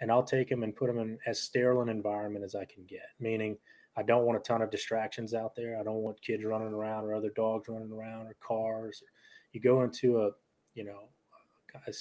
and 0.00 0.10
I'll 0.10 0.22
take 0.22 0.50
him 0.50 0.62
and 0.62 0.76
put 0.76 0.90
him 0.90 0.98
in 0.98 1.18
as 1.26 1.40
sterile 1.40 1.82
an 1.82 1.88
environment 1.88 2.44
as 2.44 2.54
I 2.54 2.64
can 2.64 2.84
get. 2.84 3.08
Meaning, 3.18 3.56
I 3.96 4.02
don't 4.02 4.24
want 4.24 4.38
a 4.38 4.42
ton 4.42 4.62
of 4.62 4.70
distractions 4.70 5.34
out 5.34 5.54
there. 5.56 5.78
I 5.78 5.82
don't 5.82 6.02
want 6.02 6.22
kids 6.22 6.44
running 6.44 6.72
around 6.72 7.04
or 7.04 7.14
other 7.14 7.30
dogs 7.34 7.68
running 7.68 7.92
around 7.92 8.26
or 8.26 8.36
cars. 8.40 9.02
You 9.52 9.60
go 9.60 9.82
into 9.82 10.22
a, 10.22 10.30
you 10.74 10.84
know, 10.84 11.08
a 11.86 11.92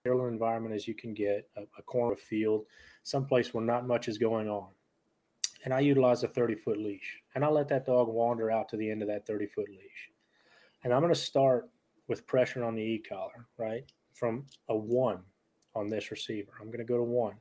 sterile 0.00 0.28
environment 0.28 0.74
as 0.74 0.86
you 0.86 0.94
can 0.94 1.14
get, 1.14 1.48
a, 1.56 1.62
a 1.78 1.82
corner 1.82 2.12
of 2.12 2.20
field, 2.20 2.66
someplace 3.02 3.52
where 3.52 3.64
not 3.64 3.86
much 3.86 4.08
is 4.08 4.18
going 4.18 4.48
on. 4.48 4.68
And 5.64 5.74
I 5.74 5.80
utilize 5.80 6.22
a 6.22 6.28
30 6.28 6.54
foot 6.54 6.78
leash, 6.78 7.20
and 7.34 7.44
I 7.44 7.48
let 7.48 7.68
that 7.68 7.86
dog 7.86 8.08
wander 8.08 8.50
out 8.50 8.68
to 8.68 8.76
the 8.76 8.90
end 8.90 9.02
of 9.02 9.08
that 9.08 9.26
30 9.26 9.46
foot 9.46 9.68
leash. 9.68 10.10
And 10.84 10.92
I'm 10.92 11.00
going 11.00 11.12
to 11.12 11.18
start 11.18 11.68
with 12.06 12.26
pressure 12.26 12.64
on 12.64 12.74
the 12.74 12.82
e-collar, 12.82 13.46
right? 13.56 13.84
From 14.14 14.46
a 14.68 14.76
one 14.76 15.20
on 15.74 15.88
this 15.88 16.10
receiver. 16.10 16.52
I'm 16.60 16.68
going 16.68 16.78
to 16.78 16.84
go 16.84 16.96
to 16.96 17.02
one 17.02 17.34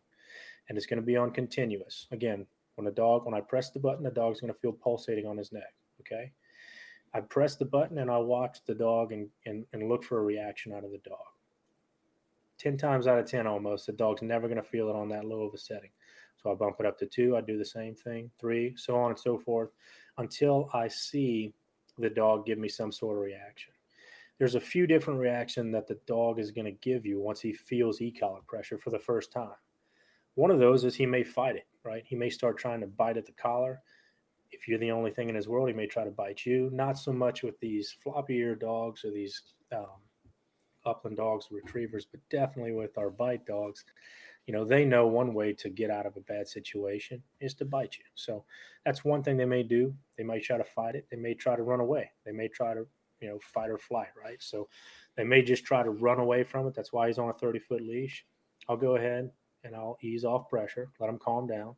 and 0.69 0.77
it's 0.77 0.87
going 0.87 0.99
to 0.99 1.05
be 1.05 1.17
on 1.17 1.31
continuous. 1.31 2.07
Again, 2.11 2.45
when 2.77 2.87
a 2.87 2.91
dog, 2.91 3.25
when 3.25 3.33
I 3.33 3.41
press 3.41 3.69
the 3.69 3.79
button, 3.79 4.03
the 4.03 4.11
dog's 4.11 4.41
going 4.41 4.53
to 4.53 4.59
feel 4.59 4.71
pulsating 4.71 5.27
on 5.27 5.37
his 5.37 5.51
neck. 5.51 5.73
Okay. 5.99 6.31
I 7.13 7.21
press 7.21 7.55
the 7.55 7.65
button 7.65 7.97
and 7.97 8.09
I 8.09 8.17
watch 8.17 8.59
the 8.65 8.75
dog 8.75 9.11
and, 9.11 9.29
and, 9.45 9.65
and 9.73 9.89
look 9.89 10.03
for 10.03 10.19
a 10.19 10.23
reaction 10.23 10.73
out 10.73 10.83
of 10.83 10.91
the 10.91 10.99
dog. 10.99 11.17
10 12.59 12.77
times 12.77 13.07
out 13.07 13.19
of 13.19 13.25
10 13.25 13.45
almost, 13.47 13.85
the 13.85 13.93
dog's 13.93 14.21
never 14.21 14.47
going 14.47 14.61
to 14.61 14.67
feel 14.67 14.89
it 14.89 14.95
on 14.95 15.09
that 15.09 15.25
low 15.25 15.41
of 15.41 15.53
a 15.53 15.57
setting. 15.57 15.91
So 16.41 16.51
I 16.51 16.55
bump 16.55 16.77
it 16.79 16.85
up 16.85 16.97
to 16.99 17.05
two, 17.05 17.35
I 17.35 17.41
do 17.41 17.57
the 17.57 17.65
same 17.65 17.95
thing, 17.95 18.31
three, 18.39 18.73
so 18.75 18.95
on 18.95 19.11
and 19.11 19.19
so 19.19 19.37
forth, 19.37 19.69
until 20.17 20.69
I 20.73 20.87
see 20.87 21.53
the 21.97 22.09
dog 22.09 22.45
give 22.45 22.57
me 22.57 22.69
some 22.69 22.91
sort 22.91 23.17
of 23.17 23.23
reaction 23.23 23.73
there's 24.37 24.55
a 24.55 24.59
few 24.59 24.85
different 24.85 25.19
reaction 25.19 25.71
that 25.71 25.87
the 25.87 25.99
dog 26.05 26.39
is 26.39 26.51
going 26.51 26.65
to 26.65 26.71
give 26.71 27.05
you 27.05 27.19
once 27.19 27.41
he 27.41 27.53
feels 27.53 28.01
e-collar 28.01 28.41
pressure 28.47 28.77
for 28.77 28.91
the 28.91 28.99
first 28.99 29.31
time. 29.31 29.55
One 30.35 30.51
of 30.51 30.59
those 30.59 30.83
is 30.83 30.95
he 30.95 31.05
may 31.05 31.23
fight 31.23 31.55
it, 31.55 31.65
right? 31.87 32.03
He 32.05 32.15
may 32.15 32.29
start 32.29 32.57
trying 32.57 32.81
to 32.81 32.87
bite 32.87 33.17
at 33.17 33.25
the 33.25 33.31
collar. 33.31 33.81
If 34.51 34.67
you're 34.67 34.79
the 34.79 34.91
only 34.91 35.11
thing 35.11 35.29
in 35.29 35.35
his 35.35 35.47
world, 35.47 35.69
he 35.69 35.73
may 35.73 35.87
try 35.87 36.03
to 36.03 36.11
bite 36.11 36.45
you. 36.45 36.69
Not 36.73 36.97
so 36.97 37.13
much 37.13 37.43
with 37.43 37.57
these 37.59 37.95
floppy 38.03 38.35
ear 38.35 38.55
dogs 38.55 39.05
or 39.05 39.11
these 39.11 39.41
um, 39.73 40.01
upland 40.85 41.17
dogs, 41.17 41.47
retrievers, 41.49 42.05
but 42.05 42.19
definitely 42.29 42.73
with 42.73 42.97
our 42.97 43.09
bite 43.09 43.45
dogs. 43.45 43.85
You 44.47 44.53
know, 44.53 44.63
they 44.63 44.85
know 44.85 45.07
one 45.07 45.33
way 45.33 45.53
to 45.53 45.69
get 45.69 45.89
out 45.89 46.05
of 46.05 46.15
a 46.17 46.21
bad 46.21 46.47
situation 46.47 47.21
is 47.39 47.53
to 47.55 47.65
bite 47.65 47.97
you. 47.97 48.05
So 48.15 48.43
that's 48.85 49.03
one 49.03 49.23
thing 49.23 49.37
they 49.37 49.45
may 49.45 49.63
do. 49.63 49.93
They 50.17 50.23
might 50.23 50.43
try 50.43 50.57
to 50.57 50.63
fight 50.63 50.95
it. 50.95 51.07
They 51.09 51.17
may 51.17 51.33
try 51.33 51.55
to 51.55 51.63
run 51.63 51.79
away. 51.79 52.11
They 52.25 52.31
may 52.31 52.47
try 52.47 52.73
to 52.73 52.85
you 53.19 53.29
know 53.29 53.39
fight 53.41 53.69
or 53.69 53.77
flight, 53.77 54.09
right? 54.21 54.41
So 54.41 54.67
they 55.15 55.23
may 55.23 55.41
just 55.41 55.65
try 55.65 55.83
to 55.83 55.89
run 55.89 56.19
away 56.19 56.43
from 56.43 56.67
it. 56.67 56.75
That's 56.75 56.93
why 56.93 57.07
he's 57.07 57.17
on 57.17 57.29
a 57.29 57.33
30 57.33 57.59
foot 57.59 57.81
leash. 57.81 58.25
I'll 58.69 58.77
go 58.77 58.95
ahead 58.95 59.31
and 59.67 59.75
I'll 59.75 59.97
ease 60.01 60.25
off 60.25 60.49
pressure, 60.49 60.89
let 60.99 61.07
them 61.07 61.19
calm 61.19 61.45
down, 61.45 61.75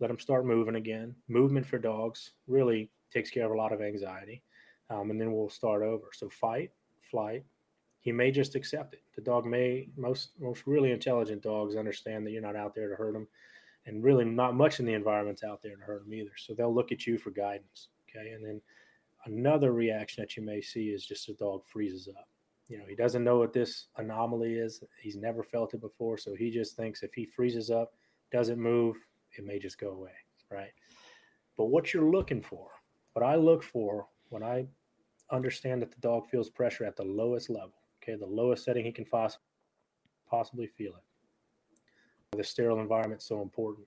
let 0.00 0.08
them 0.08 0.18
start 0.18 0.44
moving 0.46 0.74
again. 0.74 1.14
Movement 1.28 1.66
for 1.66 1.78
dogs 1.78 2.32
really 2.48 2.90
takes 3.12 3.30
care 3.30 3.44
of 3.44 3.52
a 3.52 3.56
lot 3.56 3.72
of 3.72 3.80
anxiety, 3.80 4.42
um, 4.88 5.10
and 5.10 5.20
then 5.20 5.32
we'll 5.32 5.48
start 5.48 5.82
over. 5.82 6.06
So 6.12 6.28
fight, 6.28 6.72
flight. 7.00 7.44
He 8.00 8.10
may 8.10 8.30
just 8.30 8.54
accept 8.54 8.94
it. 8.94 9.02
The 9.14 9.22
dog 9.22 9.44
may 9.46 9.88
most 9.96 10.30
most 10.40 10.66
really 10.66 10.90
intelligent 10.90 11.42
dogs 11.42 11.76
understand 11.76 12.26
that 12.26 12.30
you're 12.30 12.42
not 12.42 12.56
out 12.56 12.74
there 12.74 12.88
to 12.88 12.96
hurt 12.96 13.12
them, 13.12 13.28
and 13.86 14.02
really 14.02 14.24
not 14.24 14.56
much 14.56 14.80
in 14.80 14.86
the 14.86 14.94
environment's 14.94 15.44
out 15.44 15.62
there 15.62 15.76
to 15.76 15.82
hurt 15.82 16.04
them 16.04 16.14
either. 16.14 16.32
So 16.36 16.54
they'll 16.54 16.74
look 16.74 16.90
at 16.90 17.06
you 17.06 17.18
for 17.18 17.30
guidance. 17.30 17.88
Okay, 18.08 18.30
and 18.30 18.44
then 18.44 18.60
Another 19.26 19.72
reaction 19.72 20.22
that 20.22 20.36
you 20.36 20.42
may 20.42 20.60
see 20.60 20.88
is 20.88 21.04
just 21.04 21.26
the 21.26 21.34
dog 21.34 21.62
freezes 21.66 22.08
up. 22.08 22.28
You 22.70 22.78
know, 22.78 22.86
he 22.88 22.94
doesn't 22.94 23.24
know 23.24 23.38
what 23.38 23.52
this 23.52 23.88
anomaly 23.96 24.54
is. 24.54 24.82
He's 25.02 25.16
never 25.16 25.42
felt 25.42 25.74
it 25.74 25.80
before. 25.80 26.16
So 26.16 26.34
he 26.34 26.50
just 26.50 26.76
thinks 26.76 27.02
if 27.02 27.12
he 27.12 27.26
freezes 27.26 27.70
up, 27.70 27.92
doesn't 28.32 28.58
move, 28.58 28.96
it 29.36 29.44
may 29.44 29.58
just 29.58 29.78
go 29.78 29.90
away. 29.90 30.12
Right. 30.50 30.72
But 31.56 31.66
what 31.66 31.92
you're 31.92 32.10
looking 32.10 32.40
for, 32.40 32.68
what 33.12 33.24
I 33.24 33.34
look 33.34 33.62
for 33.62 34.06
when 34.28 34.42
I 34.44 34.66
understand 35.30 35.82
that 35.82 35.90
the 35.90 36.00
dog 36.00 36.28
feels 36.28 36.48
pressure 36.48 36.84
at 36.84 36.96
the 36.96 37.04
lowest 37.04 37.50
level, 37.50 37.74
okay, 38.02 38.16
the 38.16 38.24
lowest 38.24 38.64
setting 38.64 38.84
he 38.84 38.92
can 38.92 39.04
poss- 39.04 39.38
possibly 40.28 40.66
feel 40.66 40.92
it. 40.92 42.36
The 42.36 42.44
sterile 42.44 42.80
environment 42.80 43.20
is 43.20 43.26
so 43.26 43.42
important 43.42 43.86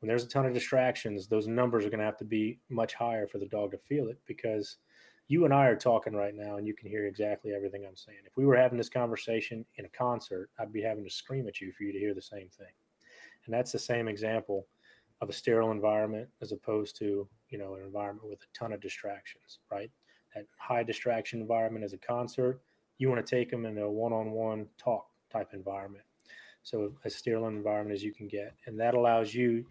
when 0.00 0.08
there's 0.08 0.24
a 0.24 0.28
ton 0.28 0.46
of 0.46 0.54
distractions, 0.54 1.26
those 1.26 1.46
numbers 1.46 1.84
are 1.84 1.90
going 1.90 2.00
to 2.00 2.06
have 2.06 2.16
to 2.18 2.24
be 2.24 2.58
much 2.70 2.94
higher 2.94 3.26
for 3.26 3.38
the 3.38 3.46
dog 3.46 3.70
to 3.72 3.78
feel 3.78 4.08
it 4.08 4.18
because 4.26 4.78
you 5.30 5.44
and 5.44 5.54
I 5.54 5.66
are 5.66 5.76
talking 5.76 6.12
right 6.12 6.34
now 6.34 6.56
and 6.56 6.66
you 6.66 6.74
can 6.74 6.88
hear 6.88 7.06
exactly 7.06 7.54
everything 7.54 7.84
I'm 7.86 7.94
saying. 7.94 8.18
If 8.26 8.36
we 8.36 8.44
were 8.44 8.56
having 8.56 8.76
this 8.76 8.88
conversation 8.88 9.64
in 9.76 9.84
a 9.84 9.88
concert, 9.90 10.50
I'd 10.58 10.72
be 10.72 10.82
having 10.82 11.04
to 11.04 11.10
scream 11.10 11.46
at 11.46 11.60
you 11.60 11.70
for 11.70 11.84
you 11.84 11.92
to 11.92 11.98
hear 12.00 12.14
the 12.14 12.20
same 12.20 12.48
thing. 12.48 12.74
And 13.46 13.54
that's 13.54 13.70
the 13.70 13.78
same 13.78 14.08
example 14.08 14.66
of 15.20 15.28
a 15.28 15.32
sterile 15.32 15.70
environment 15.70 16.28
as 16.42 16.50
opposed 16.50 16.96
to, 16.98 17.28
you 17.48 17.58
know, 17.58 17.76
an 17.76 17.84
environment 17.84 18.28
with 18.28 18.40
a 18.40 18.58
ton 18.58 18.72
of 18.72 18.80
distractions, 18.80 19.60
right? 19.70 19.88
That 20.34 20.46
high 20.58 20.82
distraction 20.82 21.40
environment 21.40 21.84
is 21.84 21.92
a 21.92 21.98
concert. 21.98 22.60
You 22.98 23.08
want 23.08 23.24
to 23.24 23.36
take 23.36 23.52
them 23.52 23.66
in 23.66 23.78
a 23.78 23.88
one-on-one 23.88 24.66
talk 24.78 25.06
type 25.32 25.50
environment. 25.52 26.04
So 26.64 26.92
as 27.04 27.14
sterile 27.14 27.46
environment 27.46 27.94
as 27.94 28.02
you 28.02 28.12
can 28.12 28.26
get. 28.26 28.56
And 28.66 28.80
that 28.80 28.94
allows 28.94 29.32
you 29.32 29.64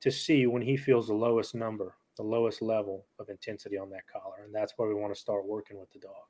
to 0.00 0.10
see 0.10 0.46
when 0.46 0.62
he 0.62 0.78
feels 0.78 1.08
the 1.08 1.14
lowest 1.14 1.54
number, 1.54 1.96
the 2.16 2.22
lowest 2.22 2.62
level 2.62 3.06
of 3.18 3.28
intensity 3.28 3.78
on 3.78 3.90
that 3.90 4.06
collar. 4.06 4.44
And 4.44 4.54
that's 4.54 4.74
where 4.76 4.88
we 4.88 4.94
want 4.94 5.14
to 5.14 5.20
start 5.20 5.46
working 5.46 5.78
with 5.78 5.90
the 5.92 5.98
dog. 5.98 6.24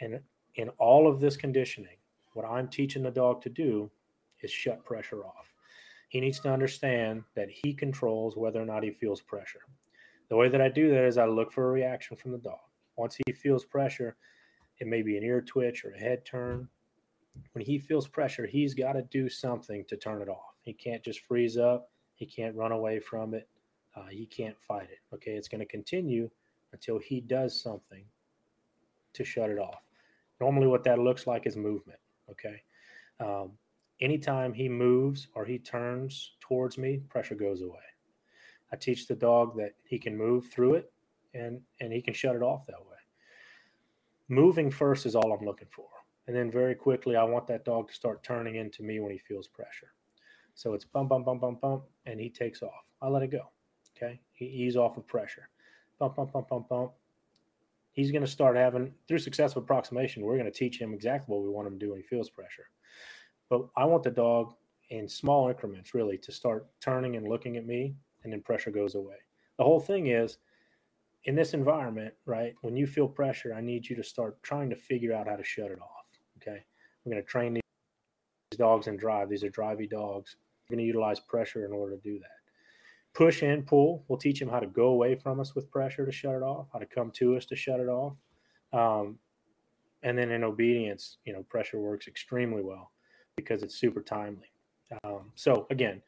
And 0.00 0.20
in 0.56 0.68
all 0.78 1.06
of 1.06 1.20
this 1.20 1.36
conditioning, 1.36 1.96
what 2.32 2.46
I'm 2.46 2.68
teaching 2.68 3.02
the 3.02 3.10
dog 3.10 3.42
to 3.42 3.50
do 3.50 3.90
is 4.42 4.50
shut 4.50 4.84
pressure 4.84 5.24
off. 5.24 5.52
He 6.08 6.20
needs 6.20 6.40
to 6.40 6.52
understand 6.52 7.22
that 7.36 7.48
he 7.50 7.72
controls 7.72 8.36
whether 8.36 8.60
or 8.60 8.66
not 8.66 8.82
he 8.82 8.90
feels 8.90 9.20
pressure. 9.20 9.60
The 10.28 10.36
way 10.36 10.48
that 10.48 10.60
I 10.60 10.68
do 10.68 10.90
that 10.90 11.04
is 11.04 11.18
I 11.18 11.26
look 11.26 11.52
for 11.52 11.68
a 11.68 11.72
reaction 11.72 12.16
from 12.16 12.32
the 12.32 12.38
dog. 12.38 12.58
Once 12.96 13.16
he 13.24 13.32
feels 13.32 13.64
pressure, 13.64 14.16
it 14.78 14.86
may 14.86 15.02
be 15.02 15.16
an 15.16 15.22
ear 15.22 15.40
twitch 15.40 15.84
or 15.84 15.92
a 15.92 15.98
head 15.98 16.24
turn. 16.24 16.68
When 17.52 17.64
he 17.64 17.78
feels 17.78 18.08
pressure, 18.08 18.46
he's 18.46 18.74
got 18.74 18.94
to 18.94 19.02
do 19.02 19.28
something 19.28 19.84
to 19.88 19.96
turn 19.96 20.22
it 20.22 20.28
off. 20.28 20.56
He 20.62 20.72
can't 20.72 21.02
just 21.02 21.20
freeze 21.20 21.56
up. 21.56 21.90
He 22.14 22.26
can't 22.26 22.56
run 22.56 22.72
away 22.72 22.98
from 23.00 23.34
it. 23.34 23.48
Uh, 23.94 24.06
he 24.10 24.26
can't 24.26 24.58
fight 24.60 24.88
it. 24.90 25.00
Okay, 25.14 25.32
it's 25.32 25.48
going 25.48 25.60
to 25.60 25.66
continue 25.66 26.30
until 26.72 26.98
he 26.98 27.20
does 27.20 27.60
something 27.60 28.04
to 29.12 29.24
shut 29.24 29.50
it 29.50 29.58
off. 29.58 29.82
Normally, 30.40 30.68
what 30.68 30.84
that 30.84 30.98
looks 30.98 31.26
like 31.26 31.46
is 31.46 31.56
movement. 31.56 31.98
Okay, 32.30 32.62
um, 33.18 33.52
anytime 34.00 34.52
he 34.52 34.68
moves 34.68 35.28
or 35.34 35.44
he 35.44 35.58
turns 35.58 36.32
towards 36.40 36.78
me, 36.78 37.00
pressure 37.08 37.34
goes 37.34 37.62
away. 37.62 37.78
I 38.72 38.76
teach 38.76 39.06
the 39.06 39.16
dog 39.16 39.56
that 39.56 39.74
he 39.84 39.98
can 39.98 40.16
move 40.16 40.46
through 40.46 40.74
it 40.74 40.92
and 41.34 41.60
and 41.80 41.92
he 41.92 42.00
can 42.00 42.14
shut 42.14 42.36
it 42.36 42.42
off 42.42 42.66
that 42.66 42.80
way. 42.80 42.96
Moving 44.28 44.70
first 44.70 45.06
is 45.06 45.14
all 45.14 45.32
I'm 45.32 45.44
looking 45.44 45.68
for. 45.70 45.86
And 46.26 46.36
then 46.36 46.50
very 46.50 46.74
quickly 46.74 47.16
I 47.16 47.24
want 47.24 47.46
that 47.48 47.64
dog 47.64 47.88
to 47.88 47.94
start 47.94 48.22
turning 48.22 48.54
into 48.56 48.82
me 48.82 49.00
when 49.00 49.10
he 49.10 49.18
feels 49.18 49.48
pressure. 49.48 49.92
So 50.54 50.74
it's 50.74 50.84
bump, 50.84 51.08
bump, 51.08 51.26
bump, 51.26 51.40
bump, 51.40 51.60
bump, 51.60 51.84
and 52.06 52.20
he 52.20 52.30
takes 52.30 52.62
off. 52.62 52.84
I 53.02 53.08
let 53.08 53.22
it 53.22 53.30
go. 53.30 53.50
Okay. 54.00 54.20
He 54.32 54.46
ease 54.46 54.76
off 54.76 54.96
of 54.96 55.06
pressure. 55.06 55.48
Bump, 55.98 56.16
bump, 56.16 56.32
bump, 56.32 56.48
bump, 56.48 56.68
bump. 56.68 56.92
He's 57.92 58.12
going 58.12 58.24
to 58.24 58.30
start 58.30 58.56
having, 58.56 58.94
through 59.08 59.18
successful 59.18 59.62
approximation, 59.62 60.22
we're 60.22 60.38
going 60.38 60.50
to 60.50 60.56
teach 60.56 60.80
him 60.80 60.94
exactly 60.94 61.34
what 61.34 61.42
we 61.42 61.50
want 61.50 61.66
him 61.66 61.78
to 61.78 61.84
do 61.84 61.90
when 61.90 62.00
he 62.00 62.06
feels 62.06 62.30
pressure. 62.30 62.70
But 63.48 63.62
I 63.76 63.84
want 63.84 64.04
the 64.04 64.10
dog 64.10 64.54
in 64.90 65.08
small 65.08 65.48
increments, 65.48 65.92
really, 65.92 66.16
to 66.18 66.32
start 66.32 66.66
turning 66.80 67.16
and 67.16 67.28
looking 67.28 67.56
at 67.56 67.66
me, 67.66 67.94
and 68.22 68.32
then 68.32 68.42
pressure 68.42 68.70
goes 68.70 68.94
away. 68.94 69.16
The 69.58 69.64
whole 69.64 69.80
thing 69.80 70.06
is 70.06 70.38
in 71.24 71.34
this 71.34 71.52
environment, 71.52 72.14
right? 72.26 72.54
When 72.62 72.76
you 72.76 72.86
feel 72.86 73.08
pressure, 73.08 73.54
I 73.54 73.60
need 73.60 73.88
you 73.88 73.96
to 73.96 74.04
start 74.04 74.42
trying 74.42 74.70
to 74.70 74.76
figure 74.76 75.12
out 75.12 75.28
how 75.28 75.36
to 75.36 75.44
shut 75.44 75.70
it 75.70 75.80
off. 75.80 76.06
Okay. 76.40 76.64
We're 77.04 77.12
going 77.12 77.22
to 77.22 77.28
train 77.28 77.54
these 77.54 78.58
dogs 78.58 78.86
and 78.86 78.98
drive. 78.98 79.28
These 79.28 79.44
are 79.44 79.50
drivey 79.50 79.90
dogs. 79.90 80.36
We're 80.68 80.76
going 80.76 80.84
to 80.84 80.86
utilize 80.86 81.20
pressure 81.20 81.66
in 81.66 81.72
order 81.72 81.96
to 81.96 82.02
do 82.02 82.18
that. 82.20 82.39
Push 83.14 83.42
and 83.42 83.66
pull. 83.66 84.04
We'll 84.08 84.18
teach 84.18 84.38
them 84.38 84.48
how 84.48 84.60
to 84.60 84.66
go 84.66 84.88
away 84.88 85.16
from 85.16 85.40
us 85.40 85.54
with 85.54 85.70
pressure 85.70 86.06
to 86.06 86.12
shut 86.12 86.34
it 86.34 86.42
off, 86.42 86.68
how 86.72 86.78
to 86.78 86.86
come 86.86 87.10
to 87.12 87.36
us 87.36 87.44
to 87.46 87.56
shut 87.56 87.80
it 87.80 87.88
off. 87.88 88.14
Um, 88.72 89.18
and 90.02 90.16
then 90.16 90.30
in 90.30 90.44
obedience, 90.44 91.18
you 91.24 91.32
know, 91.32 91.42
pressure 91.42 91.78
works 91.78 92.08
extremely 92.08 92.62
well 92.62 92.92
because 93.36 93.62
it's 93.62 93.74
super 93.74 94.00
timely. 94.00 94.52
Um, 95.04 95.32
so 95.34 95.66
again, 95.70 96.02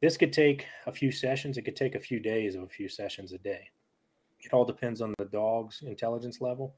this 0.00 0.16
could 0.16 0.32
take 0.32 0.66
a 0.86 0.92
few 0.92 1.10
sessions. 1.10 1.56
It 1.56 1.62
could 1.62 1.76
take 1.76 1.94
a 1.94 2.00
few 2.00 2.20
days 2.20 2.54
of 2.54 2.62
a 2.62 2.68
few 2.68 2.88
sessions 2.88 3.32
a 3.32 3.38
day. 3.38 3.70
It 4.40 4.52
all 4.52 4.64
depends 4.64 5.00
on 5.00 5.14
the 5.18 5.24
dog's 5.26 5.82
intelligence 5.82 6.40
level 6.40 6.74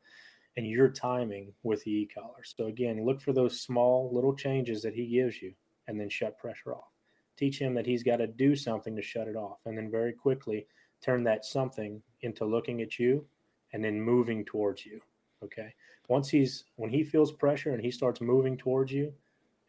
and 0.57 0.67
your 0.67 0.89
timing 0.89 1.53
with 1.63 1.85
the 1.85 1.91
e-collar. 1.91 2.43
So 2.45 2.67
again, 2.67 3.05
look 3.05 3.21
for 3.21 3.33
those 3.33 3.61
small 3.61 4.11
little 4.13 4.35
changes 4.35 4.83
that 4.83 4.95
he 4.95 5.07
gives 5.07 5.43
you 5.43 5.53
and 5.89 6.01
then 6.01 6.09
shut 6.09 6.39
pressure 6.39 6.75
off. 6.75 6.93
Teach 7.37 7.59
him 7.59 7.75
that 7.75 7.87
he's 7.87 8.03
got 8.03 8.17
to 8.17 8.27
do 8.27 8.57
something 8.57 8.97
to 8.97 9.03
shut 9.03 9.29
it 9.29 9.37
off 9.37 9.59
and 9.67 9.77
then 9.77 9.91
very 9.91 10.13
quickly 10.13 10.67
turn 11.03 11.23
that 11.25 11.45
something 11.45 12.03
into 12.23 12.45
looking 12.45 12.81
at 12.81 12.99
you 12.99 13.25
and 13.73 13.85
then 13.85 14.01
moving 14.01 14.45
towards 14.45 14.87
you. 14.87 15.01
Okay? 15.43 15.75
Once 16.09 16.29
he's 16.29 16.65
when 16.77 16.91
he 16.91 17.05
feels 17.05 17.33
pressure 17.33 17.73
and 17.73 17.83
he 17.83 17.91
starts 17.91 18.21
moving 18.21 18.57
towards 18.57 18.93
you, 18.93 19.13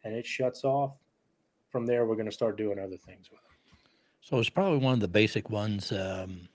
and 0.04 0.14
it 0.14 0.24
shuts 0.24 0.64
off, 0.64 0.92
from 1.70 1.84
there 1.84 2.06
we're 2.06 2.14
going 2.14 2.26
to 2.26 2.32
start 2.32 2.56
doing 2.56 2.78
other 2.78 2.96
things 2.96 3.30
with 3.30 3.40
them. 3.42 3.50
So 4.20 4.38
it's 4.38 4.48
probably 4.48 4.78
one 4.78 4.94
of 4.94 5.00
the 5.00 5.08
basic 5.08 5.50
ones 5.50 5.92
um, 5.92 6.48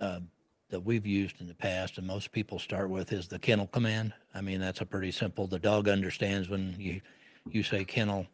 uh, 0.00 0.20
that 0.70 0.80
we've 0.80 1.06
used 1.06 1.40
in 1.40 1.46
the 1.46 1.54
past, 1.54 1.98
and 1.98 2.06
most 2.06 2.32
people 2.32 2.58
start 2.58 2.90
with 2.90 3.12
is 3.12 3.28
the 3.28 3.38
kennel 3.38 3.68
command. 3.68 4.12
I 4.34 4.40
mean, 4.40 4.60
that's 4.60 4.80
a 4.80 4.86
pretty 4.86 5.12
simple. 5.12 5.46
The 5.46 5.58
dog 5.58 5.88
understands 5.88 6.48
when 6.48 6.74
you 6.78 7.00
you 7.48 7.62
say 7.62 7.84
kennel, 7.84 8.26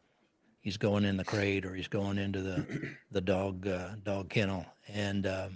he's 0.63 0.79
going 0.79 1.05
in 1.05 1.19
the 1.19 1.25
crate 1.25 1.67
or 1.67 1.75
he's 1.75 1.89
going 1.89 2.17
into 2.17 2.41
the 2.41 2.97
the 3.11 3.21
dog 3.21 3.67
uh, 3.67 3.91
dog 4.03 4.31
kennel, 4.31 4.65
and 4.89 5.27
uh, 5.27 5.49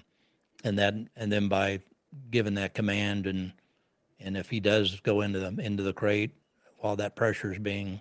and 0.63 0.79
that 0.79 0.95
and 1.17 1.33
then 1.33 1.49
by 1.49 1.81
giving 2.31 2.55
that 2.55 2.75
command 2.75 3.27
and 3.27 3.53
and 4.21 4.37
if 4.37 4.51
he 4.51 4.61
does 4.61 5.01
go 5.01 5.23
into 5.23 5.39
the 5.39 5.65
into 5.65 5.83
the 5.83 5.93
crate 5.93 6.33
while 6.79 6.97
that 6.97 7.17
pressure 7.17 7.53
is 7.53 7.59
being 7.59 8.01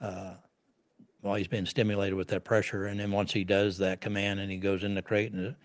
uh, 0.00 0.34
while 1.26 1.34
he's 1.34 1.48
being 1.48 1.66
stimulated 1.66 2.14
with 2.14 2.28
that 2.28 2.44
pressure. 2.44 2.86
And 2.86 3.00
then 3.00 3.10
once 3.10 3.32
he 3.32 3.44
does 3.44 3.78
that 3.78 4.00
command 4.00 4.40
and 4.40 4.50
he 4.50 4.56
goes 4.56 4.84
in 4.84 4.94
the 4.94 5.02
crate 5.02 5.32
and 5.32 5.46
the, 5.46 5.56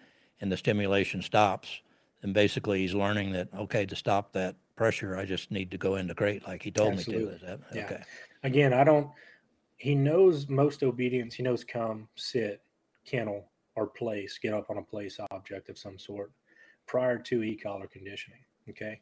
and 0.41 0.51
the 0.51 0.57
stimulation 0.57 1.21
stops, 1.21 1.81
then 2.21 2.33
basically 2.33 2.79
he's 2.79 2.93
learning 2.93 3.31
that, 3.33 3.47
okay, 3.55 3.85
to 3.85 3.95
stop 3.95 4.33
that 4.33 4.55
pressure, 4.75 5.15
I 5.15 5.25
just 5.25 5.51
need 5.51 5.71
to 5.71 5.77
go 5.77 5.95
in 5.95 6.07
the 6.07 6.15
crate 6.15 6.47
like 6.47 6.63
he 6.63 6.71
told 6.71 6.93
Absolutely. 6.93 7.25
me 7.25 7.29
to. 7.29 7.35
Is 7.35 7.41
that 7.41 7.59
yeah. 7.73 7.85
okay? 7.85 8.03
Again, 8.43 8.73
I 8.73 8.83
don't, 8.83 9.07
he 9.81 9.95
knows 9.95 10.47
most 10.47 10.83
obedience. 10.83 11.33
He 11.33 11.43
knows 11.43 11.63
come, 11.63 12.07
sit, 12.15 12.61
kennel, 13.05 13.49
or 13.75 13.87
place, 13.87 14.39
get 14.41 14.53
up 14.53 14.69
on 14.69 14.77
a 14.77 14.83
place 14.83 15.19
object 15.31 15.69
of 15.69 15.77
some 15.77 15.97
sort 15.97 16.31
prior 16.85 17.17
to 17.17 17.43
e 17.43 17.55
collar 17.55 17.87
conditioning. 17.87 18.43
Okay 18.69 19.01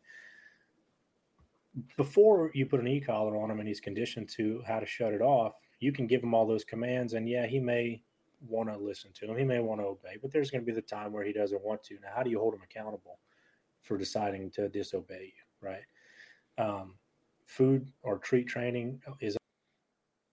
before 1.97 2.51
you 2.53 2.65
put 2.65 2.79
an 2.79 2.87
e-collar 2.87 3.37
on 3.37 3.51
him 3.51 3.59
and 3.59 3.67
he's 3.67 3.79
conditioned 3.79 4.29
to 4.29 4.61
how 4.67 4.79
to 4.79 4.85
shut 4.85 5.13
it 5.13 5.21
off, 5.21 5.53
you 5.79 5.91
can 5.91 6.07
give 6.07 6.23
him 6.23 6.33
all 6.33 6.47
those 6.47 6.63
commands, 6.63 7.13
and 7.13 7.29
yeah, 7.29 7.45
he 7.45 7.59
may 7.59 8.01
want 8.47 8.69
to 8.69 8.77
listen 8.77 9.11
to 9.13 9.29
him, 9.29 9.37
he 9.37 9.43
may 9.43 9.59
want 9.59 9.81
to 9.81 9.85
obey, 9.85 10.17
but 10.21 10.31
there's 10.31 10.49
going 10.49 10.61
to 10.61 10.65
be 10.65 10.73
the 10.73 10.81
time 10.81 11.11
where 11.11 11.23
he 11.23 11.33
doesn't 11.33 11.63
want 11.63 11.83
to. 11.83 11.95
Now, 11.95 12.09
how 12.15 12.23
do 12.23 12.29
you 12.29 12.39
hold 12.39 12.53
him 12.53 12.61
accountable 12.63 13.19
for 13.81 13.97
deciding 13.97 14.51
to 14.51 14.69
disobey 14.69 15.33
you, 15.35 15.67
right? 15.67 15.83
Um, 16.57 16.95
food 17.45 17.91
or 18.01 18.17
treat 18.17 18.47
training 18.47 19.01
is 19.21 19.37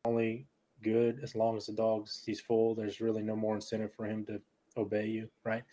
only 0.07 0.47
good 0.83 1.21
as 1.23 1.35
long 1.35 1.57
as 1.57 1.67
the 1.67 1.73
dog's 1.73 2.23
he's 2.25 2.41
full. 2.41 2.75
There's 2.75 3.01
really 3.01 3.23
no 3.23 3.37
more 3.37 3.55
incentive 3.55 3.93
for 3.95 4.07
him 4.07 4.25
to 4.27 4.41
obey 4.77 5.07
you, 5.07 5.29
right? 5.45 5.65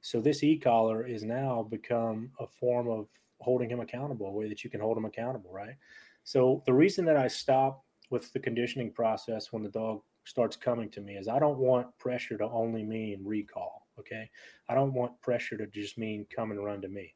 So 0.00 0.20
this 0.20 0.42
e-collar 0.42 1.06
is 1.06 1.22
now 1.22 1.62
become 1.62 2.30
a 2.40 2.46
form 2.46 2.88
of 2.88 3.06
holding 3.40 3.70
him 3.70 3.80
accountable, 3.80 4.26
a 4.26 4.32
way 4.32 4.48
that 4.48 4.64
you 4.64 4.70
can 4.70 4.80
hold 4.80 4.96
him 4.96 5.04
accountable, 5.04 5.52
right? 5.52 5.76
So 6.24 6.62
the 6.66 6.72
reason 6.72 7.04
that 7.06 7.16
I 7.16 7.28
stop 7.28 7.84
with 8.10 8.32
the 8.32 8.40
conditioning 8.40 8.92
process 8.92 9.52
when 9.52 9.62
the 9.62 9.70
dog 9.70 10.02
starts 10.24 10.56
coming 10.56 10.88
to 10.90 11.00
me 11.00 11.16
is 11.16 11.28
I 11.28 11.38
don't 11.38 11.58
want 11.58 11.86
pressure 11.98 12.38
to 12.38 12.44
only 12.44 12.84
mean 12.84 13.20
recall. 13.24 13.88
Okay. 13.98 14.30
I 14.68 14.74
don't 14.74 14.94
want 14.94 15.20
pressure 15.20 15.56
to 15.56 15.66
just 15.66 15.98
mean 15.98 16.26
come 16.34 16.50
and 16.50 16.64
run 16.64 16.80
to 16.82 16.88
me. 16.88 17.14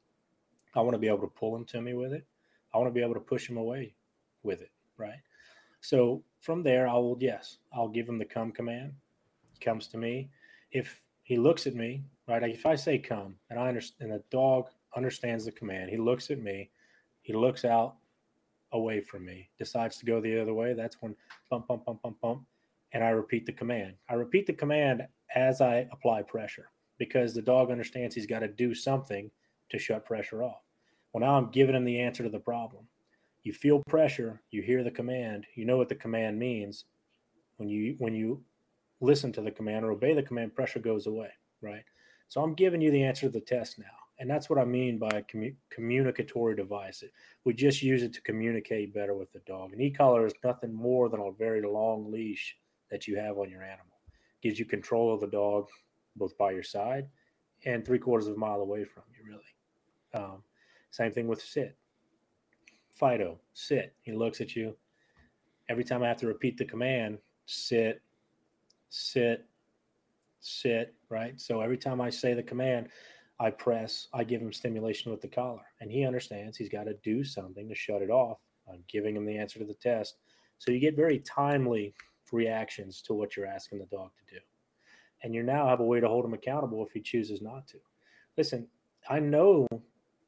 I 0.75 0.81
want 0.81 0.95
to 0.95 0.99
be 0.99 1.09
able 1.09 1.21
to 1.21 1.27
pull 1.29 1.55
him 1.57 1.65
to 1.67 1.81
me 1.81 1.95
with 1.95 2.13
it. 2.13 2.27
I 2.75 2.79
want 2.79 2.89
to 2.89 2.95
be 2.95 3.03
able 3.03 3.15
to 3.15 3.21
push 3.21 3.49
him 3.49 3.57
away 3.57 3.95
with 4.43 4.61
it. 4.61 4.71
Right. 4.99 5.21
So 5.81 6.23
from 6.47 6.63
there, 6.63 6.87
I 6.87 6.95
will, 6.95 7.19
yes, 7.21 7.59
I'll 7.75 7.89
give 7.89 8.09
him 8.09 8.19
the 8.19 8.25
come 8.25 8.53
command. 8.53 8.93
He 9.53 9.59
comes 9.65 9.89
to 9.89 9.99
me. 9.99 10.31
If 10.71 11.03
he 11.25 11.37
looks 11.37 11.67
at 11.67 11.75
me, 11.75 12.05
right, 12.29 12.43
if 12.45 12.65
I 12.65 12.77
say 12.77 12.99
come 12.99 13.35
and 13.51 13.59
I 13.59 13.67
understand, 13.67 14.13
and 14.13 14.21
the 14.21 14.25
dog 14.31 14.69
understands 14.97 15.45
the 15.45 15.51
command. 15.53 15.91
He 15.91 15.97
looks 15.97 16.31
at 16.31 16.41
me. 16.41 16.71
He 17.23 17.33
looks 17.33 17.65
out 17.65 17.97
away 18.73 19.01
from 19.01 19.25
me, 19.25 19.49
decides 19.59 19.99
to 19.99 20.07
go 20.07 20.21
the 20.21 20.41
other 20.41 20.55
way. 20.55 20.73
That's 20.73 20.97
when 21.01 21.17
bump, 21.51 21.67
bump, 21.67 21.85
bump, 21.85 22.03
bump, 22.03 22.21
bump. 22.21 22.43
And 22.93 23.03
I 23.03 23.09
repeat 23.09 23.45
the 23.45 23.53
command. 23.53 23.95
I 24.09 24.15
repeat 24.15 24.47
the 24.47 24.53
command 24.53 25.07
as 25.35 25.61
I 25.61 25.89
apply 25.91 26.23
pressure 26.23 26.71
because 26.99 27.35
the 27.35 27.43
dog 27.43 27.73
understands 27.73 28.15
he's 28.15 28.25
got 28.25 28.41
to 28.41 28.49
do 28.49 28.73
something 28.73 29.31
to 29.71 29.79
shut 29.79 30.07
pressure 30.07 30.45
off. 30.45 30.63
Well, 31.13 31.23
now 31.23 31.37
I'm 31.37 31.51
giving 31.51 31.75
him 31.75 31.85
the 31.85 32.01
answer 32.01 32.23
to 32.23 32.29
the 32.29 32.39
problem. 32.39 32.87
You 33.47 33.53
feel 33.53 33.81
pressure, 33.89 34.43
you 34.51 34.61
hear 34.61 34.83
the 34.83 34.91
command, 34.91 35.47
you 35.55 35.67
know 35.67 35.77
what 35.77 35.89
the 35.89 35.95
command 35.95 36.37
means. 36.37 36.85
When 37.59 37.69
you 37.69 37.95
when 37.99 38.13
you 38.13 38.43
listen 39.01 39.31
to 39.35 39.41
the 39.41 39.53
command 39.53 39.85
or 39.85 39.93
obey 39.93 40.15
the 40.15 40.23
command, 40.25 40.57
pressure 40.57 40.81
goes 40.81 41.07
away, 41.07 41.29
right? 41.63 41.85
So 42.27 42.43
I'm 42.43 42.55
giving 42.55 42.81
you 42.81 42.91
the 42.91 43.05
answer 43.05 43.27
to 43.27 43.33
the 43.33 43.41
test 43.41 43.79
now. 43.79 43.85
And 44.19 44.29
that's 44.29 44.51
what 44.51 44.59
I 44.59 44.65
mean 44.65 44.99
by 44.99 45.11
a 45.11 45.23
commu- 45.23 45.55
communicatory 45.71 46.57
device. 46.57 47.05
We 47.45 47.55
just 47.55 47.85
use 47.85 48.03
it 48.03 48.13
to 48.15 48.21
communicate 48.23 48.93
better 48.93 49.15
with 49.15 49.33
the 49.33 49.43
dog. 49.47 49.73
An 49.73 49.81
e-collar 49.81 50.27
is 50.27 50.35
nothing 50.43 50.75
more 50.75 51.09
than 51.09 51.21
a 51.21 51.31
very 51.31 51.63
long 51.63 52.11
leash 52.11 52.57
that 52.91 53.07
you 53.07 53.17
have 53.17 53.39
on 53.39 53.49
your 53.49 53.63
animal. 53.63 54.01
It 54.09 54.49
gives 54.49 54.59
you 54.59 54.65
control 54.65 55.15
of 55.15 55.21
the 55.21 55.29
dog 55.29 55.69
both 56.17 56.37
by 56.37 56.51
your 56.51 56.65
side 56.65 57.07
and 57.65 57.85
three 57.85 58.01
quarters 58.01 58.27
of 58.27 58.35
a 58.35 58.39
mile 58.39 58.61
away 58.61 58.85
from 58.85 59.05
you, 59.17 59.25
really. 59.31 60.25
Um, 60.25 60.43
same 60.91 61.13
thing 61.13 61.29
with 61.29 61.41
sit. 61.41 61.77
Fido, 62.97 63.39
sit. 63.53 63.95
He 64.03 64.13
looks 64.13 64.41
at 64.41 64.57
you. 64.57 64.75
Every 65.69 65.85
time 65.85 66.03
I 66.03 66.09
have 66.09 66.17
to 66.19 66.27
repeat 66.27 66.57
the 66.57 66.65
command, 66.65 67.19
sit, 67.45 68.01
sit, 68.89 69.45
sit, 70.41 70.95
right? 71.11 71.39
So 71.41 71.61
every 71.61 71.77
time 71.77 72.01
I 72.01 72.11
say 72.11 72.35
the 72.35 72.43
command, 72.43 72.89
I 73.39 73.51
press, 73.51 74.09
I 74.15 74.25
give 74.25 74.41
him 74.41 74.53
stimulation 74.53 75.11
with 75.11 75.21
the 75.21 75.29
collar, 75.29 75.63
and 75.81 75.91
he 75.91 76.07
understands 76.07 76.57
he's 76.57 76.71
got 76.71 76.85
to 76.85 76.95
do 77.03 77.23
something 77.23 77.69
to 77.69 77.75
shut 77.75 78.01
it 78.01 78.11
off. 78.11 78.39
I'm 78.71 78.83
giving 78.89 79.15
him 79.15 79.27
the 79.27 79.37
answer 79.37 79.59
to 79.59 79.65
the 79.65 79.75
test. 79.75 80.17
So 80.59 80.71
you 80.71 80.81
get 80.81 80.97
very 80.97 81.19
timely 81.19 81.95
reactions 82.33 83.03
to 83.03 83.15
what 83.15 83.37
you're 83.37 83.47
asking 83.47 83.79
the 83.79 83.87
dog 83.87 84.11
to 84.17 84.35
do. 84.35 84.41
And 85.23 85.35
you 85.35 85.43
now 85.43 85.69
have 85.69 85.81
a 85.81 85.85
way 85.85 86.01
to 86.01 86.09
hold 86.09 86.25
him 86.25 86.35
accountable 86.35 86.85
if 86.85 86.93
he 86.93 87.01
chooses 87.01 87.43
not 87.43 87.67
to. 87.69 87.79
Listen, 88.39 88.67
I 89.09 89.19
know 89.19 89.67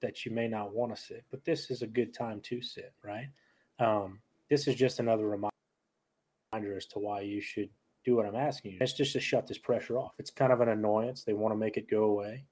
that 0.00 0.24
you 0.24 0.32
may 0.32 0.48
not 0.48 0.74
want 0.74 0.94
to 0.94 1.00
sit, 1.00 1.24
but 1.30 1.44
this 1.44 1.70
is 1.70 1.82
a 1.82 1.86
good 1.86 2.14
time 2.14 2.40
to 2.42 2.62
sit, 2.62 2.92
right? 3.02 3.28
Um, 3.78 4.20
this 4.50 4.66
is 4.66 4.74
just 4.74 5.00
another 5.00 5.26
reminder 5.26 6.76
as 6.76 6.86
to 6.86 6.98
why 6.98 7.20
you 7.20 7.40
should 7.40 7.68
do 8.04 8.16
what 8.16 8.26
I'm 8.26 8.36
asking 8.36 8.72
you. 8.72 8.78
It's 8.80 8.92
just 8.92 9.12
to 9.12 9.20
shut 9.20 9.46
this 9.46 9.58
pressure 9.58 9.98
off. 9.98 10.14
It's 10.18 10.30
kind 10.30 10.52
of 10.52 10.60
an 10.60 10.68
annoyance. 10.68 11.24
They 11.24 11.34
want 11.34 11.52
to 11.52 11.58
make 11.58 11.76
it 11.76 11.90
go 11.90 12.04
away. 12.04 12.44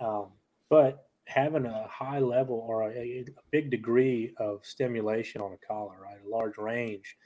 Um, 0.00 0.26
but 0.68 1.08
having 1.24 1.66
a 1.66 1.86
high 1.88 2.18
level 2.18 2.64
or 2.66 2.84
a, 2.84 2.96
a, 2.96 3.24
big 3.50 3.70
degree 3.70 4.32
of 4.38 4.64
stimulation 4.64 5.40
on 5.40 5.52
a 5.52 5.66
collar, 5.66 5.96
right, 6.02 6.18
a 6.24 6.28
large 6.28 6.56
range, 6.56 7.16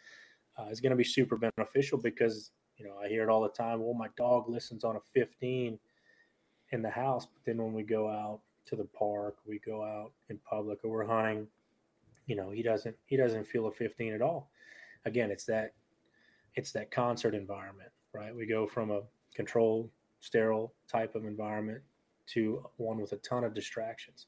uh, 0.58 0.66
is 0.70 0.80
going 0.80 0.90
to 0.90 0.96
be 0.96 1.04
super 1.04 1.36
beneficial 1.36 1.98
because 1.98 2.50
you 2.76 2.84
know 2.84 2.94
I 3.02 3.08
hear 3.08 3.22
it 3.22 3.28
all 3.28 3.42
the 3.42 3.48
time. 3.48 3.80
Well, 3.80 3.94
my 3.94 4.08
dog 4.16 4.48
listens 4.48 4.84
on 4.84 4.96
a 4.96 5.00
15 5.14 5.78
in 6.72 6.82
the 6.82 6.90
house, 6.90 7.26
but 7.26 7.42
then 7.44 7.62
when 7.62 7.72
we 7.72 7.82
go 7.82 8.08
out 8.08 8.40
to 8.66 8.76
the 8.76 8.84
park, 8.84 9.36
we 9.44 9.58
go 9.58 9.82
out 9.82 10.12
in 10.28 10.38
public, 10.38 10.78
or 10.84 10.90
we're 10.90 11.06
hunting, 11.06 11.46
you 12.26 12.36
know, 12.36 12.50
he 12.50 12.62
doesn't 12.62 12.96
he 13.06 13.16
doesn't 13.16 13.46
feel 13.46 13.66
a 13.66 13.72
15 13.72 14.12
at 14.12 14.22
all. 14.22 14.50
Again, 15.04 15.30
it's 15.30 15.44
that 15.46 15.72
it's 16.54 16.72
that 16.72 16.90
concert 16.90 17.34
environment, 17.34 17.90
right? 18.12 18.34
We 18.34 18.46
go 18.46 18.66
from 18.66 18.90
a 18.90 19.02
controlled, 19.34 19.90
sterile 20.20 20.74
type 20.88 21.14
of 21.14 21.24
environment 21.24 21.82
to 22.26 22.64
one 22.76 23.00
with 23.00 23.12
a 23.12 23.16
ton 23.16 23.44
of 23.44 23.54
distractions. 23.54 24.26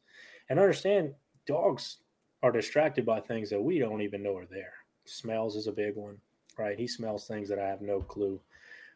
And 0.49 0.59
understand 0.59 1.15
dogs 1.47 1.99
are 2.43 2.53
distracted 2.53 3.07
by 3.07 3.21
things 3.21 3.49
that 3.51 3.61
we 3.61 3.79
don't 3.79 4.03
even 4.03 4.23
know 4.23 4.37
are 4.37 4.47
there. 4.47 4.73
Smells 5.05 5.57
is 5.57 5.67
a 5.67 5.73
big 5.73 5.97
one, 5.97 6.19
right? 6.59 6.79
He 6.79 6.87
smells 6.87 7.27
things 7.27 7.49
that 7.49 7.59
I 7.59 7.69
have 7.69 7.81
no 7.83 8.01
clue, 8.01 8.41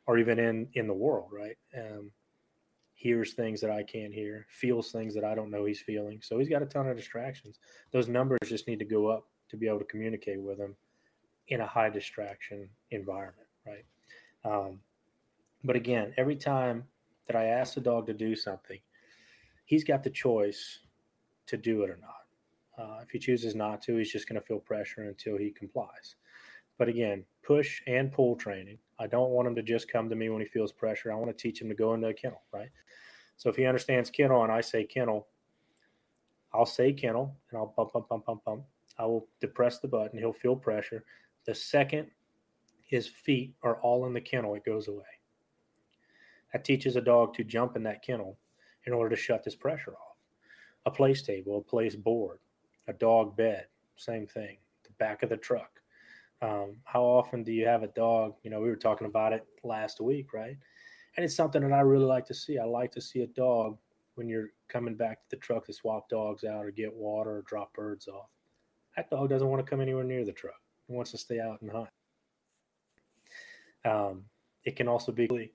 or 0.06 0.18
even 0.18 0.38
in 0.38 0.68
in 0.74 0.86
the 0.86 0.94
world, 0.94 1.30
right? 1.32 1.56
Um, 1.76 2.10
hears 2.98 3.34
things 3.34 3.60
that 3.60 3.70
I 3.70 3.84
can't 3.84 4.12
hear, 4.12 4.44
feels 4.50 4.90
things 4.90 5.14
that 5.14 5.22
I 5.22 5.36
don't 5.36 5.52
know 5.52 5.64
he's 5.64 5.80
feeling. 5.80 6.18
So 6.20 6.36
he's 6.36 6.48
got 6.48 6.62
a 6.62 6.66
ton 6.66 6.88
of 6.88 6.96
distractions. 6.96 7.60
Those 7.92 8.08
numbers 8.08 8.40
just 8.44 8.66
need 8.66 8.80
to 8.80 8.84
go 8.84 9.06
up 9.06 9.28
to 9.50 9.56
be 9.56 9.68
able 9.68 9.78
to 9.78 9.84
communicate 9.84 10.40
with 10.40 10.58
him 10.58 10.74
in 11.46 11.60
a 11.60 11.66
high 11.66 11.90
distraction 11.90 12.68
environment, 12.90 13.46
right? 13.64 13.84
Um, 14.44 14.80
but 15.62 15.76
again, 15.76 16.12
every 16.16 16.34
time 16.34 16.82
that 17.28 17.36
I 17.36 17.44
ask 17.44 17.74
the 17.74 17.80
dog 17.80 18.08
to 18.08 18.14
do 18.14 18.34
something, 18.34 18.80
he's 19.64 19.84
got 19.84 20.02
the 20.02 20.10
choice 20.10 20.80
to 21.46 21.56
do 21.56 21.84
it 21.84 21.90
or 21.90 22.00
not. 22.02 22.84
Uh, 22.84 22.98
if 23.04 23.10
he 23.10 23.20
chooses 23.20 23.54
not 23.54 23.80
to, 23.82 23.96
he's 23.96 24.10
just 24.10 24.28
going 24.28 24.40
to 24.40 24.46
feel 24.46 24.58
pressure 24.58 25.02
until 25.02 25.38
he 25.38 25.52
complies. 25.52 26.16
But 26.78 26.88
again, 26.88 27.24
push 27.44 27.80
and 27.86 28.10
pull 28.10 28.34
training. 28.34 28.78
I 28.98 29.06
don't 29.06 29.30
want 29.30 29.48
him 29.48 29.54
to 29.54 29.62
just 29.62 29.90
come 29.90 30.08
to 30.08 30.16
me 30.16 30.28
when 30.28 30.40
he 30.40 30.46
feels 30.46 30.72
pressure. 30.72 31.12
I 31.12 31.16
want 31.16 31.36
to 31.36 31.42
teach 31.42 31.60
him 31.60 31.68
to 31.68 31.74
go 31.74 31.94
into 31.94 32.08
a 32.08 32.14
kennel, 32.14 32.42
right? 32.52 32.70
So 33.36 33.48
if 33.48 33.56
he 33.56 33.66
understands 33.66 34.10
kennel 34.10 34.42
and 34.42 34.52
I 34.52 34.60
say 34.60 34.84
kennel, 34.84 35.28
I'll 36.52 36.66
say 36.66 36.92
kennel 36.92 37.36
and 37.50 37.58
I'll 37.58 37.74
bump, 37.76 37.92
bump, 37.92 38.08
bump, 38.08 38.26
bump, 38.26 38.44
bump. 38.44 38.64
I 38.98 39.06
will 39.06 39.28
depress 39.40 39.78
the 39.78 39.88
button. 39.88 40.18
He'll 40.18 40.32
feel 40.32 40.56
pressure. 40.56 41.04
The 41.46 41.54
second 41.54 42.08
his 42.88 43.06
feet 43.06 43.54
are 43.62 43.76
all 43.82 44.06
in 44.06 44.14
the 44.14 44.20
kennel, 44.20 44.54
it 44.54 44.64
goes 44.64 44.88
away. 44.88 45.04
That 46.52 46.64
teaches 46.64 46.96
a 46.96 47.02
dog 47.02 47.34
to 47.34 47.44
jump 47.44 47.76
in 47.76 47.82
that 47.82 48.02
kennel 48.02 48.38
in 48.86 48.94
order 48.94 49.14
to 49.14 49.22
shut 49.22 49.44
this 49.44 49.54
pressure 49.54 49.92
off. 49.92 50.16
A 50.86 50.90
place 50.90 51.22
table, 51.22 51.58
a 51.58 51.60
place 51.60 51.94
board, 51.94 52.38
a 52.88 52.94
dog 52.94 53.36
bed, 53.36 53.66
same 53.96 54.26
thing. 54.26 54.56
The 54.84 54.90
back 54.98 55.22
of 55.22 55.28
the 55.28 55.36
truck. 55.36 55.77
Um, 56.40 56.76
how 56.84 57.02
often 57.02 57.42
do 57.42 57.52
you 57.52 57.66
have 57.66 57.82
a 57.82 57.88
dog? 57.88 58.34
You 58.42 58.50
know, 58.50 58.60
we 58.60 58.68
were 58.68 58.76
talking 58.76 59.06
about 59.06 59.32
it 59.32 59.44
last 59.64 60.00
week, 60.00 60.32
right? 60.32 60.56
And 61.16 61.24
it's 61.24 61.34
something 61.34 61.62
that 61.62 61.72
I 61.72 61.80
really 61.80 62.04
like 62.04 62.26
to 62.26 62.34
see. 62.34 62.58
I 62.58 62.64
like 62.64 62.92
to 62.92 63.00
see 63.00 63.22
a 63.22 63.26
dog 63.26 63.76
when 64.14 64.28
you're 64.28 64.50
coming 64.68 64.94
back 64.94 65.22
to 65.22 65.30
the 65.30 65.36
truck 65.36 65.66
to 65.66 65.72
swap 65.72 66.08
dogs 66.08 66.44
out 66.44 66.64
or 66.64 66.70
get 66.70 66.94
water 66.94 67.38
or 67.38 67.42
drop 67.42 67.72
birds 67.74 68.08
off. 68.08 68.28
That 68.96 69.10
dog 69.10 69.30
doesn't 69.30 69.48
want 69.48 69.64
to 69.64 69.68
come 69.68 69.80
anywhere 69.80 70.04
near 70.04 70.24
the 70.24 70.32
truck. 70.32 70.60
He 70.86 70.92
wants 70.92 71.10
to 71.12 71.18
stay 71.18 71.40
out 71.40 71.60
and 71.62 71.70
hunt. 71.70 71.88
Um, 73.84 74.24
it 74.64 74.76
can 74.76 74.88
also 74.88 75.12
be 75.12 75.52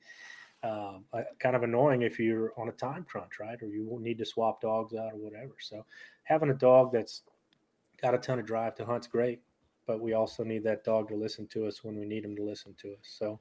um, 0.64 1.04
kind 1.40 1.56
of 1.56 1.64
annoying 1.64 2.02
if 2.02 2.20
you're 2.20 2.54
on 2.58 2.70
a 2.70 2.74
time 2.74 3.04
crunch, 3.04 3.40
right? 3.40 3.62
Or 3.62 3.68
you 3.68 3.98
need 4.02 4.18
to 4.20 4.26
swap 4.26 4.62
dogs 4.62 4.94
out 4.94 5.14
or 5.14 5.18
whatever. 5.18 5.56
So 5.60 5.86
having 6.24 6.50
a 6.50 6.56
dog 6.56 6.92
that's 6.94 7.24
got 8.02 8.14
a 8.14 8.18
ton 8.18 8.40
of 8.40 8.46
drive 8.46 8.76
to 8.76 8.86
hunt's 8.86 9.08
great, 9.08 9.42
but 9.86 10.00
we 10.00 10.14
also 10.14 10.44
need 10.44 10.64
that 10.64 10.84
dog 10.84 11.10
to 11.10 11.16
listen 11.16 11.48
to 11.48 11.66
us 11.68 11.84
when 11.84 11.98
we 12.00 12.06
need 12.06 12.24
him 12.24 12.36
to 12.36 12.44
listen 12.44 12.74
to 12.82 12.90
us. 12.90 13.00
So 13.04 13.40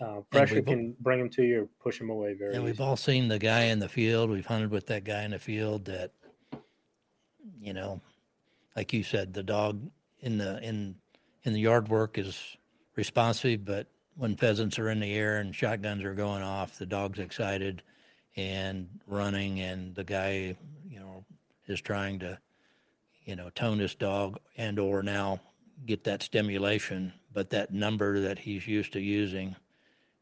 uh, 0.00 0.20
pressure 0.30 0.62
can 0.62 0.94
bring 1.00 1.20
him 1.20 1.28
to 1.30 1.42
you 1.42 1.62
or 1.62 1.68
push 1.82 2.00
him 2.00 2.10
away 2.10 2.34
very. 2.34 2.54
And 2.54 2.64
we've 2.64 2.80
all 2.80 2.96
seen 2.96 3.28
the 3.28 3.38
guy 3.38 3.64
in 3.64 3.78
the 3.78 3.88
field. 3.88 4.30
We've 4.30 4.46
hunted 4.46 4.70
with 4.70 4.86
that 4.86 5.04
guy 5.04 5.24
in 5.24 5.32
the 5.32 5.38
field 5.38 5.84
that, 5.86 6.12
you 7.60 7.72
know, 7.72 8.00
like 8.76 8.92
you 8.92 9.02
said, 9.02 9.34
the 9.34 9.42
dog 9.42 9.90
in 10.20 10.38
the 10.38 10.62
in 10.62 10.94
in 11.44 11.52
the 11.52 11.60
yard 11.60 11.88
work 11.88 12.18
is 12.18 12.56
responsive, 12.96 13.64
but 13.64 13.88
when 14.16 14.36
pheasants 14.36 14.78
are 14.78 14.90
in 14.90 15.00
the 15.00 15.12
air 15.14 15.38
and 15.38 15.54
shotguns 15.54 16.02
are 16.04 16.14
going 16.14 16.42
off, 16.42 16.78
the 16.78 16.86
dog's 16.86 17.18
excited 17.18 17.82
and 18.36 18.88
running, 19.06 19.60
and 19.60 19.94
the 19.94 20.04
guy, 20.04 20.56
you 20.88 20.98
know, 20.98 21.24
is 21.66 21.80
trying 21.80 22.18
to, 22.18 22.38
you 23.24 23.36
know, 23.36 23.50
tone 23.50 23.78
his 23.78 23.94
dog 23.94 24.38
and 24.56 24.78
or 24.78 25.02
now 25.02 25.40
get 25.86 26.04
that 26.04 26.22
stimulation, 26.22 27.12
but 27.32 27.50
that 27.50 27.72
number 27.72 28.20
that 28.20 28.38
he's 28.38 28.66
used 28.66 28.92
to 28.92 29.00
using 29.00 29.56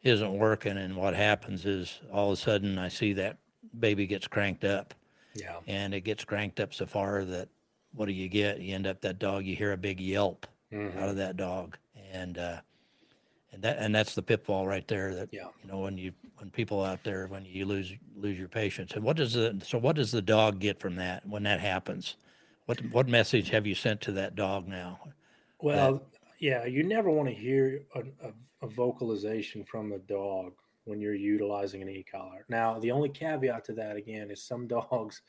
isn't 0.03 0.33
working. 0.33 0.77
And 0.77 0.97
what 0.97 1.15
happens 1.15 1.67
is 1.67 2.01
all 2.13 2.33
of 2.33 2.39
a 2.39 2.41
sudden 2.41 2.79
I 2.79 2.89
see 2.89 3.13
that 3.15 3.39
baby 3.79 4.07
gets 4.07 4.29
cranked 4.29 4.65
up. 4.65 4.95
Yeah. 5.35 5.57
And 5.67 5.95
it 5.95 6.01
gets 6.03 6.25
cranked 6.25 6.61
up 6.61 6.75
so 6.75 6.87
far 6.87 7.25
that 7.25 7.49
what 7.95 8.07
do 8.07 8.13
you 8.13 8.29
get? 8.29 8.61
You 8.61 8.75
end 8.75 8.87
up 8.87 9.01
that 9.03 9.19
dog, 9.19 9.45
you 9.45 9.57
hear 9.57 9.73
a 9.73 9.77
big 9.77 10.01
yelp 10.01 10.47
mm-hmm. 10.73 10.99
out 10.99 11.09
of 11.09 11.17
that 11.17 11.37
dog. 11.37 11.77
And, 12.13 12.39
uh, 12.39 12.61
and 13.53 13.63
that 13.63 13.79
and 13.79 13.95
that's 13.95 14.15
the 14.15 14.23
pitfall 14.23 14.67
right 14.67 14.87
there 14.89 15.15
that 15.15 15.29
yeah. 15.33 15.47
you 15.63 15.71
know 15.71 15.79
when 15.79 15.97
you 15.97 16.13
when 16.37 16.51
people 16.51 16.85
out 16.85 17.03
there 17.03 17.27
when 17.29 17.45
you 17.45 17.65
lose 17.65 17.93
lose 18.17 18.39
your 18.39 18.49
patience 18.49 18.93
and 18.93 19.03
what 19.03 19.17
does 19.17 19.33
the 19.33 19.59
so 19.65 19.79
what 19.79 19.97
does 19.97 20.11
the 20.11 20.23
dog 20.23 20.59
get 20.59 20.79
from 20.79 20.97
that 20.97 21.27
when 21.27 21.43
that 21.43 21.61
happens 21.61 22.17
what 22.67 22.79
what 22.93 23.09
message 23.09 23.51
have 23.51 23.67
you 23.67 23.75
sent 23.75 24.01
to 24.01 24.13
that 24.13 24.35
dog 24.35 24.69
now 24.69 25.01
well 25.61 26.03
yeah 26.39 26.65
you 26.65 26.83
never 26.83 27.11
want 27.11 27.29
to 27.29 27.35
hear 27.35 27.83
a, 27.95 28.01
a, 28.01 28.33
a, 28.63 28.69
vocalization 28.69 29.65
from 29.65 29.91
the 29.91 29.99
dog 29.99 30.53
when 30.85 31.01
you're 31.01 31.15
utilizing 31.15 31.83
an 31.83 31.89
e-collar 31.89 32.45
now 32.49 32.79
the 32.79 32.91
only 32.91 33.09
caveat 33.09 33.65
to 33.65 33.73
that 33.73 33.97
again 33.97 34.31
is 34.31 34.43
some 34.43 34.67
dogs 34.69 35.23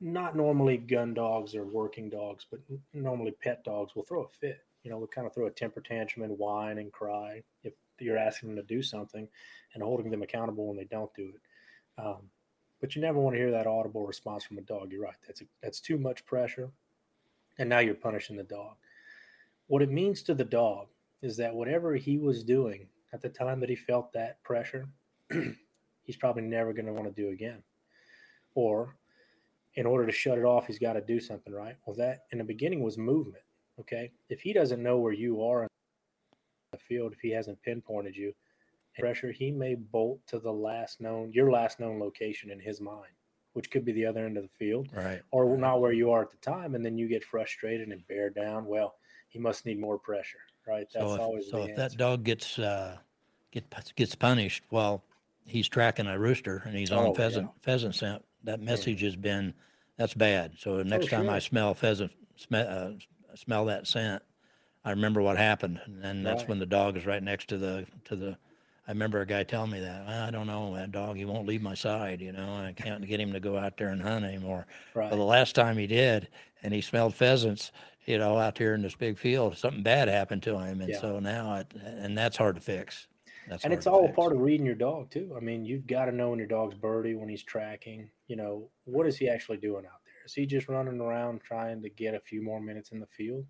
not 0.00 0.36
normally 0.36 0.76
gun 0.76 1.14
dogs 1.14 1.54
or 1.54 1.64
working 1.64 2.10
dogs 2.10 2.46
but 2.50 2.60
normally 2.92 3.30
pet 3.42 3.62
dogs 3.64 3.94
will 3.94 4.04
throw 4.04 4.22
a 4.22 4.28
fit 4.28 4.64
you 4.84 4.90
know, 4.90 4.98
we 4.98 5.06
kind 5.08 5.26
of 5.26 5.34
throw 5.34 5.46
a 5.46 5.50
temper 5.50 5.80
tantrum 5.80 6.24
and 6.24 6.38
whine 6.38 6.78
and 6.78 6.92
cry 6.92 7.42
if 7.64 7.72
you're 7.98 8.18
asking 8.18 8.50
them 8.50 8.56
to 8.56 8.62
do 8.62 8.82
something 8.82 9.26
and 9.72 9.82
holding 9.82 10.10
them 10.10 10.22
accountable 10.22 10.68
when 10.68 10.76
they 10.76 10.84
don't 10.84 11.12
do 11.14 11.32
it. 11.34 12.00
Um, 12.02 12.28
but 12.80 12.94
you 12.94 13.00
never 13.00 13.18
want 13.18 13.34
to 13.34 13.40
hear 13.40 13.50
that 13.50 13.66
audible 13.66 14.06
response 14.06 14.44
from 14.44 14.58
a 14.58 14.62
dog. 14.62 14.92
You're 14.92 15.02
right. 15.02 15.16
That's 15.26 15.40
a, 15.40 15.44
that's 15.62 15.80
too 15.80 15.96
much 15.96 16.26
pressure, 16.26 16.70
and 17.58 17.68
now 17.68 17.78
you're 17.78 17.94
punishing 17.94 18.36
the 18.36 18.42
dog. 18.42 18.74
What 19.66 19.82
it 19.82 19.90
means 19.90 20.22
to 20.24 20.34
the 20.34 20.44
dog 20.44 20.88
is 21.22 21.36
that 21.38 21.54
whatever 21.54 21.94
he 21.94 22.18
was 22.18 22.44
doing 22.44 22.86
at 23.12 23.22
the 23.22 23.28
time 23.28 23.60
that 23.60 23.68
he 23.68 23.76
felt 23.76 24.12
that 24.12 24.42
pressure, 24.42 24.88
he's 26.02 26.16
probably 26.16 26.42
never 26.42 26.72
going 26.72 26.86
to 26.86 26.92
want 26.92 27.06
to 27.06 27.22
do 27.22 27.30
again. 27.30 27.62
Or 28.54 28.96
in 29.74 29.86
order 29.86 30.06
to 30.06 30.12
shut 30.12 30.38
it 30.38 30.44
off, 30.44 30.66
he's 30.66 30.78
got 30.78 30.92
to 30.92 31.00
do 31.00 31.18
something, 31.18 31.52
right? 31.52 31.76
Well, 31.86 31.96
that 31.96 32.24
in 32.30 32.38
the 32.38 32.44
beginning 32.44 32.82
was 32.82 32.98
movement. 32.98 33.42
Okay. 33.80 34.12
If 34.28 34.40
he 34.40 34.52
doesn't 34.52 34.82
know 34.82 34.98
where 34.98 35.12
you 35.12 35.42
are 35.42 35.62
in 35.62 35.68
the 36.72 36.78
field, 36.78 37.12
if 37.12 37.20
he 37.20 37.30
hasn't 37.30 37.62
pinpointed 37.62 38.16
you, 38.16 38.32
pressure, 38.98 39.32
he 39.32 39.50
may 39.50 39.74
bolt 39.74 40.20
to 40.28 40.38
the 40.38 40.52
last 40.52 41.00
known, 41.00 41.32
your 41.32 41.50
last 41.50 41.80
known 41.80 41.98
location 41.98 42.50
in 42.50 42.60
his 42.60 42.80
mind, 42.80 43.10
which 43.54 43.70
could 43.70 43.84
be 43.84 43.92
the 43.92 44.06
other 44.06 44.24
end 44.24 44.36
of 44.36 44.44
the 44.44 44.56
field, 44.56 44.88
right? 44.92 45.22
Or 45.32 45.46
right. 45.46 45.58
not 45.58 45.80
where 45.80 45.92
you 45.92 46.10
are 46.12 46.22
at 46.22 46.30
the 46.30 46.36
time, 46.36 46.74
and 46.74 46.84
then 46.84 46.96
you 46.96 47.08
get 47.08 47.24
frustrated 47.24 47.88
and 47.88 48.06
bear 48.06 48.30
down. 48.30 48.66
Well, 48.66 48.94
he 49.34 49.40
must 49.40 49.66
need 49.66 49.80
more 49.80 49.98
pressure, 49.98 50.38
right? 50.66 50.86
That's 50.94 51.04
so 51.04 51.14
if, 51.14 51.20
always 51.20 51.50
so. 51.50 51.58
if 51.58 51.70
answer. 51.70 51.74
that 51.74 51.96
dog 51.96 52.22
gets 52.22 52.58
uh, 52.58 52.96
get 53.50 53.64
gets 53.96 54.14
punished, 54.14 54.62
well, 54.70 55.02
he's 55.44 55.68
tracking 55.68 56.06
a 56.06 56.16
rooster 56.18 56.62
and 56.64 56.76
he's 56.76 56.92
on 56.92 57.08
oh, 57.08 57.14
pheasant 57.14 57.48
yeah. 57.48 57.60
pheasant 57.60 57.96
scent. 57.96 58.24
That 58.44 58.60
message 58.60 59.02
yeah. 59.02 59.08
has 59.08 59.16
been 59.16 59.52
that's 59.98 60.14
bad. 60.14 60.52
So 60.58 60.82
next 60.84 61.06
oh, 61.06 61.08
time 61.08 61.24
sure. 61.24 61.34
I 61.34 61.40
smell 61.40 61.74
pheasant, 61.74 62.12
smell, 62.36 62.68
uh, 62.68 63.36
smell 63.36 63.64
that 63.64 63.88
scent, 63.88 64.22
I 64.84 64.90
remember 64.90 65.20
what 65.20 65.36
happened, 65.36 65.80
and 66.02 66.24
that's 66.24 66.42
right. 66.42 66.50
when 66.50 66.58
the 66.60 66.66
dog 66.66 66.96
is 66.96 67.06
right 67.06 67.22
next 67.22 67.48
to 67.48 67.58
the 67.58 67.86
to 68.04 68.16
the. 68.16 68.38
I 68.86 68.90
remember 68.90 69.22
a 69.22 69.26
guy 69.26 69.44
telling 69.44 69.70
me 69.70 69.80
that 69.80 70.06
I 70.06 70.30
don't 70.30 70.46
know 70.46 70.76
that 70.76 70.92
dog. 70.92 71.16
He 71.16 71.24
won't 71.24 71.48
leave 71.48 71.62
my 71.62 71.74
side. 71.74 72.20
You 72.20 72.32
know, 72.32 72.54
I 72.54 72.74
can't 72.76 73.04
get 73.06 73.18
him 73.18 73.32
to 73.32 73.40
go 73.40 73.56
out 73.56 73.78
there 73.78 73.88
and 73.88 74.00
hunt 74.00 74.26
anymore. 74.26 74.66
Right. 74.94 75.08
Well, 75.10 75.18
the 75.18 75.24
last 75.24 75.54
time 75.54 75.78
he 75.78 75.86
did, 75.86 76.28
and 76.62 76.74
he 76.74 76.82
smelled 76.82 77.14
pheasants, 77.14 77.72
you 78.06 78.18
know, 78.18 78.38
out 78.38 78.58
here 78.58 78.74
in 78.74 78.82
this 78.82 78.94
big 78.94 79.18
field, 79.18 79.56
something 79.56 79.82
bad 79.82 80.08
happened 80.08 80.42
to 80.44 80.58
him, 80.58 80.80
and 80.80 80.90
yeah. 80.90 81.00
so 81.00 81.18
now 81.18 81.54
it, 81.56 81.72
and 81.82 82.16
that's 82.16 82.36
hard 82.36 82.56
to 82.56 82.60
fix. 82.60 83.06
That's 83.48 83.64
and 83.64 83.72
it's 83.72 83.86
all 83.86 84.06
a 84.06 84.12
part 84.12 84.32
of 84.32 84.40
reading 84.40 84.64
your 84.66 84.74
dog 84.74 85.10
too. 85.10 85.34
I 85.36 85.40
mean, 85.40 85.64
you've 85.64 85.86
got 85.86 86.06
to 86.06 86.12
know 86.12 86.30
when 86.30 86.38
your 86.38 86.48
dog's 86.48 86.74
birdie, 86.74 87.14
when 87.14 87.28
he's 87.28 87.42
tracking. 87.42 88.08
You 88.26 88.36
know, 88.36 88.70
what 88.84 89.06
is 89.06 89.16
he 89.16 89.28
actually 89.28 89.58
doing 89.58 89.84
out 89.84 90.00
there? 90.04 90.24
Is 90.24 90.34
he 90.34 90.46
just 90.46 90.68
running 90.68 91.00
around 91.00 91.42
trying 91.42 91.82
to 91.82 91.90
get 91.90 92.14
a 92.14 92.20
few 92.20 92.42
more 92.42 92.60
minutes 92.60 92.92
in 92.92 93.00
the 93.00 93.06
field? 93.06 93.44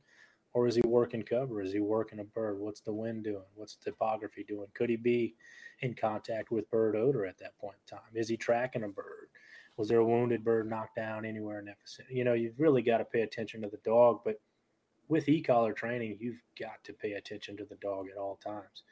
Or 0.53 0.69
is 0.69 0.77
he 0.77 0.83
working 0.87 1.23
cover? 1.23 1.61
Is 1.61 1.73
he 1.73 1.81
working 1.81 2.21
a 2.21 2.25
bird? 2.25 2.61
What's 2.61 2.81
the 2.81 2.93
wind 2.93 3.25
doing? 3.25 3.43
What's 3.55 3.77
the 3.77 3.91
topography 3.91 4.45
doing? 4.47 4.69
Could 4.75 4.89
he 4.89 4.97
be 4.97 5.35
in 5.81 5.95
contact 5.95 6.53
with 6.53 6.71
bird 6.71 6.95
odor 6.95 7.27
at 7.27 7.39
that 7.39 7.59
point 7.59 7.77
in 7.81 7.97
time? 7.97 8.09
Is 8.15 8.29
he 8.29 8.37
tracking 8.37 8.85
a 8.85 8.89
bird? 8.89 9.29
Was 9.77 9.89
there 9.89 9.99
a 9.99 10.05
wounded 10.05 10.45
bird 10.45 10.69
knocked 10.69 10.97
down 10.97 11.25
anywhere 11.25 11.59
in 11.59 11.65
that 11.67 11.79
vicinity? 11.83 12.15
You 12.15 12.25
know, 12.25 12.35
you've 12.35 12.61
really 12.61 12.83
got 12.83 12.99
to 12.99 13.05
pay 13.05 13.23
attention 13.23 13.63
to 13.63 13.69
the 13.69 13.79
dog, 13.79 14.21
but 14.25 14.41
with 15.09 15.29
e-collar 15.29 15.73
training, 15.73 16.19
you've 16.21 16.41
got 16.59 16.83
to 16.85 16.93
pay 16.93 17.13
attention 17.13 17.57
to 17.57 17.65
the 17.65 17.77
dog 17.77 18.07
at 18.11 18.17
all 18.17 18.37
times. 18.37 18.85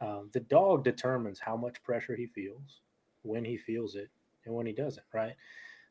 Um, 0.00 0.30
the 0.32 0.40
dog 0.40 0.84
determines 0.84 1.40
how 1.40 1.56
much 1.56 1.82
pressure 1.82 2.14
he 2.14 2.26
feels, 2.26 2.80
when 3.22 3.44
he 3.44 3.56
feels 3.56 3.94
it, 3.96 4.10
and 4.44 4.54
when 4.54 4.66
he 4.66 4.72
doesn't, 4.72 5.06
right? 5.12 5.34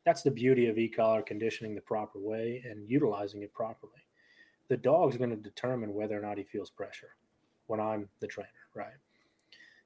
That's 0.04 0.22
the 0.22 0.30
beauty 0.30 0.68
of 0.68 0.78
e-collar 0.78 1.22
conditioning 1.22 1.74
the 1.74 1.80
proper 1.80 2.18
way 2.18 2.62
and 2.68 2.88
utilizing 2.88 3.42
it 3.42 3.52
properly. 3.52 3.92
The 4.68 4.76
dog's 4.76 5.16
going 5.16 5.30
to 5.30 5.36
determine 5.36 5.94
whether 5.94 6.16
or 6.16 6.22
not 6.22 6.38
he 6.38 6.44
feels 6.44 6.70
pressure 6.70 7.10
when 7.66 7.80
I'm 7.80 8.08
the 8.20 8.26
trainer, 8.26 8.48
right? 8.74 8.94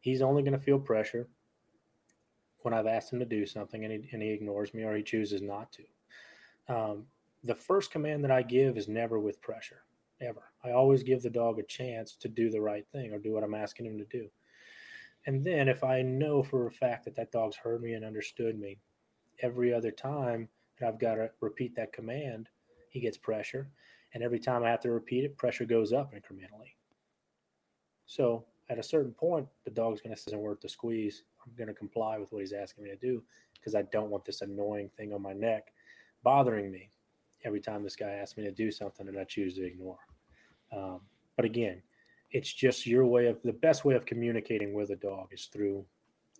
He's 0.01 0.23
only 0.23 0.43
going 0.43 0.59
to 0.59 0.65
feel 0.65 0.79
pressure 0.79 1.27
when 2.65 2.73
I've 2.73 2.87
asked 2.87 3.13
him 3.13 3.19
to 3.19 3.27
do 3.27 3.45
something 3.45 3.85
and 3.85 3.93
he, 3.93 4.09
and 4.13 4.23
he 4.23 4.31
ignores 4.31 4.73
me 4.73 4.85
or 4.85 4.97
he 4.97 5.03
chooses 5.03 5.43
not 5.43 5.71
to. 5.73 6.75
Um, 6.75 7.05
the 7.43 7.55
first 7.55 7.91
command 7.91 8.25
that 8.25 8.31
I 8.31 8.41
give 8.41 8.79
is 8.79 8.89
never 8.89 9.21
with 9.21 9.43
pressure, 9.43 9.83
ever. 10.23 10.45
I 10.65 10.71
always 10.71 11.03
give 11.03 11.23
the 11.23 11.29
dog 11.29 11.59
a 11.59 11.63
chance 11.65 12.17
to 12.17 12.29
do 12.29 12.49
the 12.49 12.63
right 12.63 12.87
thing 12.91 13.13
or 13.13 13.19
do 13.19 13.33
what 13.33 13.45
I'm 13.45 13.55
asking 13.55 13.85
him 13.85 13.99
to 13.99 14.05
do. 14.07 14.29
And 15.27 15.45
then 15.45 15.69
if 15.69 15.85
I 15.85 16.01
know 16.01 16.43
for 16.43 16.67
a 16.67 16.71
fact 16.71 17.05
that 17.05 17.15
that 17.17 17.33
dog's 17.33 17.57
heard 17.57 17.83
me 17.83 17.93
and 17.93 18.05
understood 18.05 18.59
me, 18.59 18.79
every 19.43 19.75
other 19.75 19.91
time 19.91 20.49
that 20.81 20.89
I've 20.89 20.99
got 20.99 21.17
to 21.17 21.31
repeat 21.43 21.77
that 21.77 21.93
command, 21.93 22.49
he 22.89 23.01
gets 23.01 23.19
pressure. 23.19 23.69
And 24.15 24.23
every 24.23 24.39
time 24.39 24.65
I 24.65 24.71
have 24.71 24.81
to 24.81 24.91
repeat 24.91 25.25
it, 25.25 25.37
pressure 25.37 25.67
goes 25.67 25.93
up 25.93 26.15
incrementally. 26.15 26.77
So 28.07 28.47
at 28.71 28.79
a 28.79 28.83
certain 28.83 29.13
point, 29.13 29.49
the 29.65 29.71
dog's 29.71 30.01
going 30.01 30.15
to 30.15 30.21
say, 30.21 30.31
isn't 30.31 30.41
worth 30.41 30.63
the 30.63 30.69
squeeze. 30.69 31.25
Going 31.57 31.69
to 31.69 31.75
comply 31.75 32.19
with 32.19 32.33
what 32.33 32.41
he's 32.41 32.53
asking 32.53 32.85
me 32.85 32.91
to 32.91 32.97
do 32.97 33.23
because 33.55 33.75
I 33.75 33.83
don't 33.83 34.11
want 34.11 34.25
this 34.25 34.43
annoying 34.43 34.91
thing 34.97 35.13
on 35.13 35.23
my 35.23 35.33
neck 35.33 35.73
bothering 36.23 36.71
me 36.71 36.91
every 37.45 37.61
time 37.61 37.83
this 37.83 37.97
guy 37.97 38.11
asks 38.11 38.37
me 38.37 38.45
to 38.45 38.51
do 38.51 38.71
something 38.71 39.07
and 39.07 39.19
I 39.19 39.25
choose 39.25 39.55
to 39.55 39.65
ignore. 39.65 39.99
Um, 40.73 41.01
but 41.37 41.45
again, 41.45 41.83
it's 42.31 42.53
just 42.53 42.87
your 42.87 43.07
way 43.07 43.27
of 43.27 43.41
the 43.43 43.53
best 43.53 43.85
way 43.85 43.95
of 43.95 44.07
communicating 44.07 44.75
with 44.75 44.91
a 44.91 44.97
dog 44.97 45.29
is 45.33 45.47
through 45.47 45.85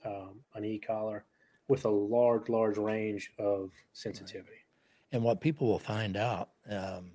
um, 0.05 0.41
an 0.55 0.65
e-collar 0.65 1.25
with 1.69 1.85
a 1.85 1.91
large, 1.91 2.49
large 2.49 2.77
range 2.77 3.31
of 3.39 3.71
sensitivity. 3.93 4.65
And 5.13 5.23
what 5.23 5.41
people 5.41 5.69
will 5.69 5.79
find 5.79 6.17
out, 6.17 6.51
um, 6.69 7.13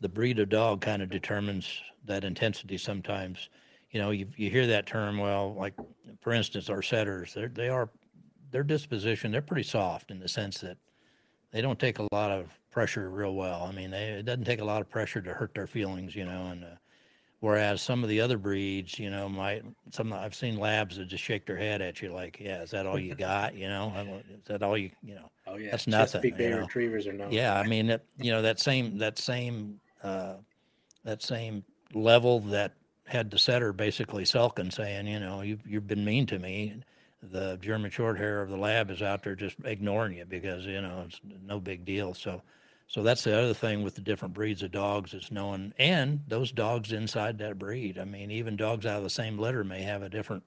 the 0.00 0.08
breed 0.08 0.38
of 0.38 0.48
dog 0.48 0.80
kind 0.80 1.02
of 1.02 1.08
determines 1.08 1.80
that 2.04 2.24
intensity 2.24 2.76
sometimes. 2.76 3.48
You 3.90 4.00
know, 4.00 4.10
you, 4.10 4.26
you 4.36 4.50
hear 4.50 4.66
that 4.66 4.86
term, 4.86 5.18
well, 5.18 5.54
like 5.54 5.74
for 6.20 6.32
instance, 6.32 6.68
our 6.68 6.82
setters, 6.82 7.34
they're, 7.34 7.48
they 7.48 7.68
are, 7.68 7.88
their 8.50 8.64
disposition, 8.64 9.30
they're 9.32 9.42
pretty 9.42 9.62
soft 9.62 10.10
in 10.10 10.18
the 10.18 10.28
sense 10.28 10.58
that 10.58 10.76
they 11.52 11.60
don't 11.60 11.78
take 11.78 11.98
a 11.98 12.06
lot 12.12 12.30
of 12.30 12.50
pressure 12.70 13.08
real 13.08 13.34
well. 13.34 13.62
I 13.62 13.72
mean, 13.72 13.90
they, 13.90 14.10
it 14.10 14.26
doesn't 14.26 14.44
take 14.44 14.60
a 14.60 14.64
lot 14.64 14.82
of 14.82 14.90
pressure 14.90 15.22
to 15.22 15.32
hurt 15.32 15.54
their 15.54 15.66
feelings, 15.66 16.14
you 16.14 16.26
know. 16.26 16.48
And 16.48 16.64
uh, 16.64 16.76
whereas 17.40 17.80
some 17.80 18.02
of 18.02 18.10
the 18.10 18.20
other 18.20 18.36
breeds, 18.36 18.98
you 18.98 19.08
know, 19.08 19.28
might 19.28 19.64
some 19.92 20.12
I've 20.12 20.34
seen 20.34 20.58
labs 20.58 20.98
that 20.98 21.06
just 21.06 21.24
shake 21.24 21.46
their 21.46 21.56
head 21.56 21.80
at 21.80 22.02
you 22.02 22.12
like, 22.12 22.38
"Yeah, 22.38 22.62
is 22.62 22.72
that 22.72 22.84
all 22.86 22.98
you 22.98 23.14
got?" 23.14 23.54
You 23.54 23.68
know, 23.68 24.20
is 24.28 24.44
that 24.46 24.62
all 24.62 24.76
you, 24.76 24.90
you 25.02 25.14
know? 25.14 25.30
Oh 25.46 25.56
yeah, 25.56 25.70
that's 25.70 25.86
nothing. 25.86 26.20
Chesapeake 26.20 26.36
Bay 26.36 26.44
you 26.44 26.50
know? 26.50 26.60
Retrievers 26.62 27.06
are 27.06 27.12
known. 27.14 27.32
Yeah, 27.32 27.58
I 27.58 27.66
mean, 27.66 27.88
it, 27.88 28.04
you 28.18 28.32
know, 28.32 28.42
that 28.42 28.60
same 28.60 28.98
that 28.98 29.18
same 29.18 29.80
uh, 30.02 30.34
that 31.04 31.22
same 31.22 31.64
level 31.94 32.40
that 32.40 32.74
had 33.06 33.30
the 33.30 33.38
setter 33.38 33.72
basically 33.72 34.24
sulking, 34.24 34.70
saying, 34.70 35.06
you 35.06 35.20
know, 35.20 35.40
you've 35.42 35.66
you've 35.66 35.86
been 35.86 36.04
mean 36.04 36.26
to 36.26 36.38
me 36.38 36.82
the 37.22 37.58
German 37.60 37.90
short 37.90 38.18
hair 38.18 38.42
of 38.42 38.50
the 38.50 38.56
lab 38.56 38.90
is 38.90 39.02
out 39.02 39.22
there 39.22 39.34
just 39.34 39.56
ignoring 39.64 40.16
you 40.16 40.24
because 40.24 40.64
you 40.66 40.80
know 40.80 41.04
it's 41.06 41.20
no 41.44 41.60
big 41.60 41.84
deal. 41.84 42.14
So, 42.14 42.42
so 42.86 43.02
that's 43.02 43.24
the 43.24 43.36
other 43.36 43.54
thing 43.54 43.82
with 43.82 43.94
the 43.94 44.00
different 44.00 44.34
breeds 44.34 44.62
of 44.62 44.72
dogs 44.72 45.14
is 45.14 45.30
knowing, 45.30 45.72
and 45.78 46.20
those 46.28 46.52
dogs 46.52 46.92
inside 46.92 47.38
that 47.38 47.58
breed. 47.58 47.98
I 47.98 48.04
mean, 48.04 48.30
even 48.30 48.56
dogs 48.56 48.86
out 48.86 48.98
of 48.98 49.02
the 49.02 49.10
same 49.10 49.38
litter 49.38 49.64
may 49.64 49.82
have 49.82 50.02
a 50.02 50.08
different 50.08 50.44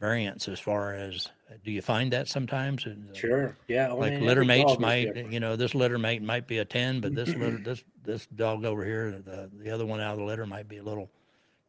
variance 0.00 0.48
as 0.48 0.60
far 0.60 0.94
as. 0.94 1.28
Do 1.64 1.70
you 1.70 1.80
find 1.82 2.12
that 2.12 2.28
sometimes? 2.28 2.86
Uh, 2.86 2.94
sure. 3.14 3.56
Yeah. 3.68 3.92
Like 3.92 4.14
mean, 4.14 4.26
litter 4.26 4.44
mates 4.44 4.78
might, 4.80 5.30
you 5.30 5.38
know, 5.38 5.54
this 5.54 5.76
litter 5.76 5.98
mate 5.98 6.22
might 6.22 6.48
be 6.48 6.58
a 6.58 6.64
ten, 6.64 7.00
but 7.00 7.14
this 7.14 7.28
litter, 7.36 7.58
this 7.58 7.84
this 8.04 8.26
dog 8.26 8.64
over 8.64 8.84
here, 8.84 9.22
the 9.24 9.50
the 9.52 9.70
other 9.70 9.86
one 9.86 10.00
out 10.00 10.12
of 10.12 10.18
the 10.18 10.24
litter 10.24 10.46
might 10.46 10.68
be 10.68 10.78
a 10.78 10.82
little, 10.82 11.10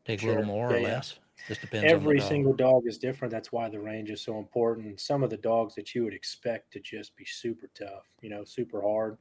take 0.08 0.24
a 0.24 0.26
little 0.28 0.44
more 0.44 0.72
Yeah, 0.72 0.78
or 0.78 0.80
yeah. 0.80 0.88
less. 0.88 1.20
Just 1.48 1.62
depends. 1.62 1.84
on 1.84 1.88
the 1.90 1.96
Every 1.96 2.18
dog. 2.20 2.28
single 2.28 2.54
dog 2.54 2.88
is 2.88 2.98
different. 2.98 3.32
That's 3.32 3.52
why 3.52 3.70
the 3.70 3.80
range 3.80 4.10
is 4.10 4.22
so 4.22 4.40
important. 4.40 5.00
Some 5.00 5.24
of 5.24 5.30
the 5.30 5.38
dogs 5.38 5.76
that 5.76 5.94
you 5.94 6.04
would 6.04 6.14
expect 6.14 6.74
to 6.74 6.80
just 6.80 7.16
be 7.16 7.26
super 7.26 7.70
tough, 7.74 8.10
you 8.22 8.30
know, 8.30 8.44
super 8.44 8.82
hard, 8.82 9.18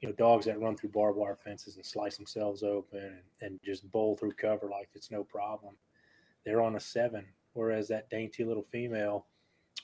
you 0.00 0.08
know, 0.08 0.14
dogs 0.14 0.44
that 0.46 0.60
run 0.60 0.76
through 0.76 0.90
barbed 0.90 1.16
wire 1.18 1.34
fences 1.36 1.76
and 1.76 1.84
slice 1.86 2.16
themselves 2.16 2.62
open 2.62 2.98
and, 3.00 3.22
and 3.40 3.60
just 3.64 3.90
bowl 3.90 4.16
through 4.16 4.32
cover 4.32 4.68
like 4.68 4.90
it's 4.94 5.10
no 5.10 5.24
problem. 5.24 5.74
They're 6.44 6.60
on 6.62 6.76
a 6.76 6.80
seven, 6.80 7.24
whereas 7.54 7.88
that 7.88 8.10
dainty 8.10 8.44
little 8.44 8.62
female, 8.62 9.26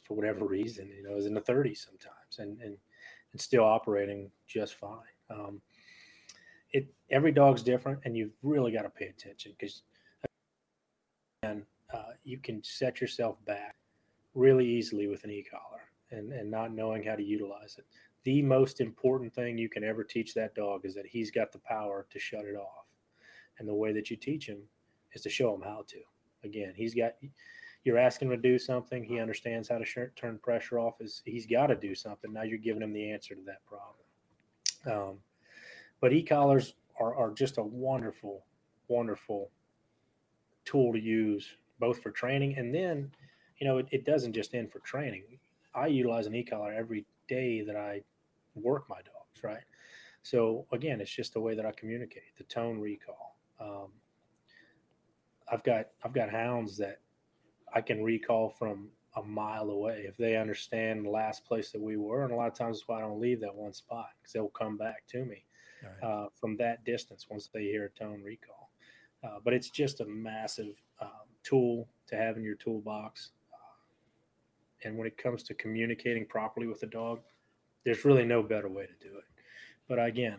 for 0.05 0.15
whatever 0.15 0.45
reason, 0.45 0.89
you 0.95 1.03
know, 1.03 1.17
is 1.17 1.27
in 1.27 1.35
the 1.35 1.41
30s 1.41 1.79
sometimes 1.79 2.39
and 2.39 2.61
and, 2.61 2.77
and 3.33 3.41
still 3.41 3.65
operating 3.65 4.31
just 4.47 4.75
fine. 4.75 4.99
Um, 5.31 5.63
it 6.73 6.87
every 7.11 7.33
dog's 7.33 7.63
different, 7.63 8.01
and 8.05 8.17
you've 8.17 8.35
really 8.43 8.73
got 8.73 8.83
to 8.83 8.91
pay 8.91 9.07
attention 9.07 9.53
because 9.59 9.83
and 11.43 11.63
uh, 11.93 12.13
you 12.25 12.39
can 12.39 12.63
set 12.63 13.01
yourself 13.01 13.37
back 13.45 13.77
really 14.35 14.67
easily 14.67 15.09
with 15.09 15.25
an 15.25 15.31
e-collar 15.31 15.83
and, 16.11 16.33
and 16.33 16.51
not 16.51 16.73
knowing 16.73 17.03
how 17.03 17.15
to 17.15 17.23
utilize 17.23 17.77
it. 17.79 17.85
The 18.25 18.43
most 18.43 18.81
important 18.81 19.35
thing 19.35 19.59
you 19.59 19.69
can 19.69 19.85
ever 19.85 20.05
teach 20.05 20.33
that 20.35 20.55
dog 20.55 20.85
is 20.85 20.95
that 20.95 21.07
he's 21.07 21.31
got 21.31 21.53
the 21.53 21.59
power 21.59 22.07
to 22.11 22.19
shut 22.19 22.45
it 22.45 22.57
off. 22.57 22.87
And 23.59 23.69
the 23.69 23.75
way 23.75 23.93
that 23.93 24.11
you 24.11 24.17
teach 24.17 24.47
him 24.47 24.63
is 25.13 25.23
to 25.23 25.29
show 25.29 25.55
him 25.55 25.63
how 25.63 25.85
to. 25.89 25.99
Again, 26.45 26.73
he's 26.77 26.95
got 26.95 27.15
you're 27.85 27.99
asking 27.99 28.31
him 28.31 28.41
to 28.41 28.49
do 28.49 28.59
something, 28.59 29.03
he 29.03 29.19
understands 29.19 29.69
how 29.69 29.79
to 29.79 29.85
sh- 29.85 29.99
turn 30.15 30.39
pressure 30.39 30.79
off. 30.79 31.01
Is 31.01 31.23
he's 31.25 31.47
got 31.47 31.67
to 31.67 31.75
do 31.75 31.95
something. 31.95 32.33
Now 32.33 32.43
you're 32.43 32.59
giving 32.59 32.83
him 32.83 32.93
the 32.93 33.11
answer 33.11 33.35
to 33.35 33.41
that 33.47 33.65
problem. 33.67 35.09
Um, 35.11 35.19
but 36.01 36.13
e-collars 36.13 36.75
are, 37.01 37.15
are 37.15 37.33
just 37.33 37.59
a 37.59 37.63
wonderful, 37.63 38.45
wonderful 38.89 39.51
tool 40.65 40.93
to 40.93 41.01
use 41.01 41.57
both 41.79 42.03
for 42.03 42.11
training 42.11 42.57
and 42.57 42.75
then 42.75 43.11
you 43.59 43.67
know 43.67 43.79
it, 43.79 43.87
it 43.91 44.05
doesn't 44.05 44.33
just 44.33 44.55
end 44.55 44.71
for 44.71 44.79
training 44.81 45.23
i 45.75 45.87
utilize 45.87 46.27
an 46.27 46.35
e-collar 46.35 46.73
every 46.73 47.05
day 47.29 47.63
that 47.63 47.77
i 47.77 48.01
work 48.55 48.89
my 48.89 48.97
dogs 48.97 49.43
right 49.43 49.65
so 50.23 50.67
again 50.73 51.01
it's 51.01 51.11
just 51.11 51.33
the 51.33 51.41
way 51.41 51.55
that 51.55 51.67
i 51.67 51.73
communicate 51.73 52.37
the 52.37 52.45
tone 52.45 52.79
recall 52.79 53.37
um, 53.61 53.89
i've 55.51 55.63
got 55.63 55.89
i've 56.05 56.13
got 56.13 56.31
hounds 56.31 56.77
that 56.77 57.01
i 57.75 57.81
can 57.81 58.03
recall 58.03 58.51
from 58.51 58.89
a 59.17 59.23
mile 59.23 59.69
away 59.71 60.05
if 60.09 60.17
they 60.17 60.37
understand 60.37 61.05
the 61.05 61.11
last 61.11 61.45
place 61.45 61.71
that 61.71 61.81
we 61.81 61.97
were 61.97 62.25
and 62.25 62.33
a 62.33 62.37
lot 62.37 62.49
of 62.49 62.55
times 62.55 62.79
that's 62.79 62.89
why 62.89 62.99
i 62.99 63.01
don't 63.01 63.21
leave 63.21 63.41
that 63.41 63.55
one 63.55 63.73
spot 63.73 64.09
because 64.21 64.33
they'll 64.33 64.49
come 64.49 64.77
back 64.77 65.03
to 65.07 65.25
me 65.25 65.45
right. 65.83 66.09
uh, 66.09 66.29
from 66.41 66.57
that 66.57 66.85
distance 66.85 67.27
once 67.31 67.49
they 67.53 67.65
hear 67.65 67.85
a 67.85 67.99
tone 67.99 68.23
recall. 68.23 68.62
Uh, 69.25 69.39
but 69.45 69.53
it's 69.53 69.71
just 69.71 70.01
a 70.01 70.07
massive 70.07 70.75
um, 71.01 71.29
tool 71.43 71.89
to 72.09 72.17
have 72.17 72.37
in 72.37 72.43
your 72.43 72.57
toolbox. 72.57 73.31
Uh, 73.53 74.87
and 74.89 74.97
when 74.97 75.07
it 75.07 75.17
comes 75.17 75.43
to 75.45 75.55
communicating 75.55 76.27
properly 76.27 76.67
with 76.67 76.83
a 76.83 76.87
dog, 76.87 77.21
there's 77.85 78.05
really 78.05 78.25
no 78.25 78.43
better 78.43 78.69
way 78.69 78.87
to 78.87 79.09
do 79.09 79.17
it. 79.17 79.25
But 79.89 80.05
again, 80.05 80.39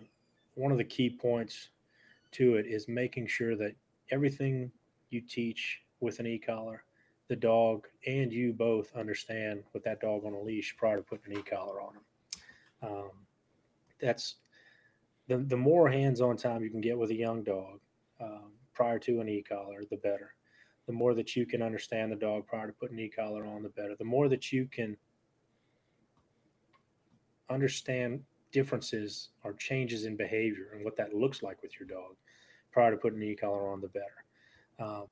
one 0.55 0.71
of 0.71 0.77
the 0.77 0.83
key 0.83 1.09
points 1.09 1.69
to 2.31 2.55
it 2.55 2.65
is 2.65 2.87
making 2.87 3.27
sure 3.27 3.55
that 3.55 3.75
everything 4.11 4.71
you 5.09 5.21
teach 5.21 5.81
with 5.99 6.19
an 6.19 6.27
e-collar, 6.27 6.83
the 7.29 7.35
dog 7.35 7.87
and 8.05 8.31
you 8.31 8.51
both 8.53 8.93
understand 8.95 9.63
with 9.73 9.83
that 9.83 10.01
dog 10.01 10.25
on 10.25 10.33
a 10.33 10.39
leash 10.39 10.75
prior 10.77 10.97
to 10.97 11.03
putting 11.03 11.33
an 11.33 11.39
e-collar 11.39 11.81
on 11.81 11.93
them. 11.93 12.91
Um, 12.91 13.11
that's 14.01 14.35
the, 15.27 15.37
the 15.37 15.57
more 15.57 15.89
hands-on 15.89 16.35
time 16.35 16.63
you 16.63 16.69
can 16.69 16.81
get 16.81 16.97
with 16.97 17.11
a 17.11 17.15
young 17.15 17.43
dog 17.43 17.79
um, 18.19 18.51
prior 18.73 18.99
to 18.99 19.21
an 19.21 19.29
e-collar, 19.29 19.83
the 19.89 19.97
better. 19.97 20.33
The 20.87 20.93
more 20.93 21.13
that 21.13 21.35
you 21.35 21.45
can 21.45 21.61
understand 21.61 22.11
the 22.11 22.17
dog 22.17 22.45
prior 22.47 22.67
to 22.67 22.73
putting 22.73 22.97
an 22.97 23.05
e-collar 23.05 23.45
on, 23.45 23.63
the 23.63 23.69
better. 23.69 23.95
The 23.97 24.05
more 24.05 24.27
that 24.27 24.51
you 24.51 24.67
can 24.67 24.97
understand 27.49 28.21
differences 28.51 29.29
or 29.43 29.53
changes 29.53 30.05
in 30.05 30.15
behavior 30.15 30.71
and 30.73 30.83
what 30.83 30.97
that 30.97 31.13
looks 31.13 31.41
like 31.41 31.61
with 31.61 31.71
your 31.79 31.87
dog 31.87 32.15
prior 32.71 32.91
to 32.91 32.97
putting 32.97 33.21
an 33.21 33.27
e-collar 33.27 33.71
on, 33.71 33.81
the 33.81 33.87
better. 33.87 34.25
Um, 34.79 35.05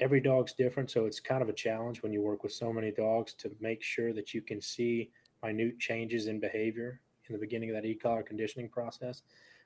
every 0.00 0.20
dog's 0.20 0.54
different, 0.54 0.90
so 0.90 1.06
it's 1.06 1.20
kind 1.20 1.42
of 1.42 1.48
a 1.48 1.52
challenge 1.52 2.02
when 2.02 2.12
you 2.12 2.22
work 2.22 2.42
with 2.42 2.52
so 2.52 2.72
many 2.72 2.90
dogs 2.90 3.34
to 3.34 3.50
make 3.60 3.82
sure 3.82 4.12
that 4.12 4.34
you 4.34 4.40
can 4.40 4.60
see 4.60 5.10
minute 5.42 5.78
changes 5.78 6.26
in 6.26 6.40
behavior 6.40 7.00
in 7.28 7.32
the 7.32 7.38
beginning 7.38 7.70
of 7.70 7.76
that 7.76 7.84
e-collar 7.84 8.22
conditioning 8.22 8.68
process. 8.68 9.22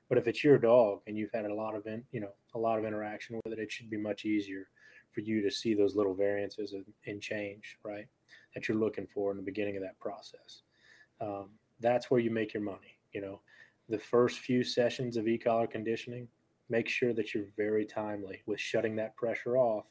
But 0.09 0.17
if 0.17 0.27
it's 0.27 0.43
your 0.43 0.57
dog 0.57 1.01
and 1.07 1.17
you've 1.17 1.33
had 1.33 1.45
a 1.45 1.53
lot 1.53 1.75
of 1.75 1.85
in, 1.85 2.03
you 2.11 2.21
know 2.21 2.31
a 2.55 2.59
lot 2.59 2.79
of 2.79 2.85
interaction 2.85 3.39
with 3.43 3.53
it, 3.53 3.59
it 3.59 3.71
should 3.71 3.89
be 3.89 3.97
much 3.97 4.25
easier 4.25 4.67
for 5.11 5.21
you 5.21 5.41
to 5.41 5.51
see 5.51 5.73
those 5.73 5.95
little 5.95 6.13
variances 6.13 6.75
and, 7.05 7.21
change, 7.21 7.77
right? 7.83 8.05
That 8.53 8.67
you're 8.67 8.77
looking 8.77 9.07
for 9.13 9.31
in 9.31 9.37
the 9.37 9.43
beginning 9.43 9.75
of 9.75 9.83
that 9.83 9.99
process. 9.99 10.61
Um, 11.19 11.49
that's 11.79 12.11
where 12.11 12.19
you 12.19 12.29
make 12.29 12.53
your 12.53 12.63
money. 12.63 12.99
You 13.13 13.21
know, 13.21 13.41
the 13.89 13.97
first 13.97 14.39
few 14.39 14.63
sessions 14.63 15.17
of 15.17 15.27
e-collar 15.27 15.67
conditioning, 15.67 16.27
make 16.69 16.87
sure 16.87 17.13
that 17.13 17.33
you're 17.33 17.45
very 17.55 17.85
timely 17.85 18.41
with 18.45 18.59
shutting 18.59 18.95
that 18.97 19.15
pressure 19.15 19.57
off 19.57 19.85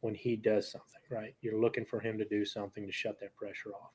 when 0.00 0.14
he 0.14 0.36
does 0.36 0.70
something, 0.70 1.00
right? 1.10 1.34
You're 1.40 1.60
looking 1.60 1.84
for 1.84 1.98
him 1.98 2.18
to 2.18 2.24
do 2.24 2.44
something 2.44 2.86
to 2.86 2.92
shut 2.92 3.18
that 3.20 3.34
pressure 3.34 3.70
off. 3.70 3.90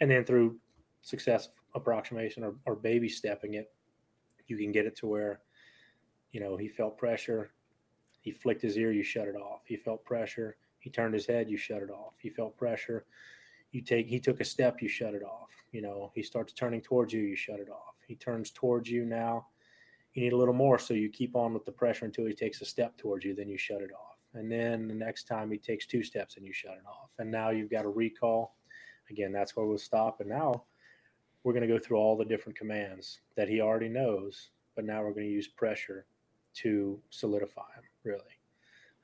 And 0.00 0.10
then 0.10 0.24
through 0.24 0.56
successive 1.02 1.52
approximation 1.74 2.44
or, 2.44 2.54
or 2.66 2.76
baby 2.76 3.08
stepping 3.08 3.54
it, 3.54 3.72
you 4.46 4.56
can 4.56 4.72
get 4.72 4.86
it 4.86 4.96
to 4.96 5.06
where, 5.06 5.40
you 6.32 6.40
know, 6.40 6.56
he 6.56 6.68
felt 6.68 6.98
pressure, 6.98 7.52
he 8.20 8.30
flicked 8.30 8.62
his 8.62 8.76
ear, 8.76 8.92
you 8.92 9.02
shut 9.02 9.28
it 9.28 9.36
off. 9.36 9.60
He 9.66 9.76
felt 9.76 10.04
pressure, 10.04 10.56
he 10.78 10.90
turned 10.90 11.14
his 11.14 11.26
head, 11.26 11.48
you 11.48 11.56
shut 11.56 11.82
it 11.82 11.90
off. 11.90 12.14
He 12.18 12.30
felt 12.30 12.56
pressure, 12.56 13.04
you 13.72 13.82
take 13.82 14.06
he 14.06 14.20
took 14.20 14.40
a 14.40 14.44
step, 14.44 14.80
you 14.80 14.88
shut 14.88 15.14
it 15.14 15.22
off. 15.22 15.50
You 15.72 15.82
know, 15.82 16.12
he 16.14 16.22
starts 16.22 16.52
turning 16.52 16.80
towards 16.80 17.12
you, 17.12 17.22
you 17.22 17.36
shut 17.36 17.60
it 17.60 17.68
off. 17.68 17.94
He 18.06 18.14
turns 18.14 18.50
towards 18.50 18.90
you 18.90 19.04
now. 19.04 19.46
You 20.14 20.22
need 20.22 20.32
a 20.32 20.36
little 20.36 20.54
more, 20.54 20.78
so 20.78 20.94
you 20.94 21.08
keep 21.08 21.34
on 21.34 21.52
with 21.52 21.64
the 21.64 21.72
pressure 21.72 22.04
until 22.04 22.26
he 22.26 22.34
takes 22.34 22.60
a 22.60 22.64
step 22.64 22.96
towards 22.96 23.24
you, 23.24 23.34
then 23.34 23.48
you 23.48 23.58
shut 23.58 23.82
it 23.82 23.90
off. 23.92 24.18
And 24.34 24.50
then 24.50 24.88
the 24.88 24.94
next 24.94 25.24
time 25.24 25.50
he 25.50 25.58
takes 25.58 25.86
two 25.86 26.02
steps 26.02 26.36
and 26.36 26.46
you 26.46 26.52
shut 26.52 26.72
it 26.74 26.86
off. 26.86 27.10
And 27.18 27.30
now 27.30 27.50
you've 27.50 27.70
got 27.70 27.84
a 27.84 27.88
recall. 27.88 28.56
Again, 29.10 29.32
that's 29.32 29.56
where 29.56 29.66
we'll 29.66 29.78
stop. 29.78 30.20
And 30.20 30.28
now 30.28 30.64
we're 31.44 31.52
going 31.52 31.66
to 31.66 31.72
go 31.72 31.78
through 31.78 31.98
all 31.98 32.16
the 32.16 32.24
different 32.24 32.58
commands 32.58 33.20
that 33.36 33.48
he 33.48 33.60
already 33.60 33.88
knows, 33.88 34.50
but 34.74 34.84
now 34.84 35.02
we're 35.02 35.12
going 35.12 35.26
to 35.26 35.32
use 35.32 35.46
pressure 35.46 36.06
to 36.54 36.98
solidify 37.10 37.66
him, 37.76 37.84
really. 38.02 38.20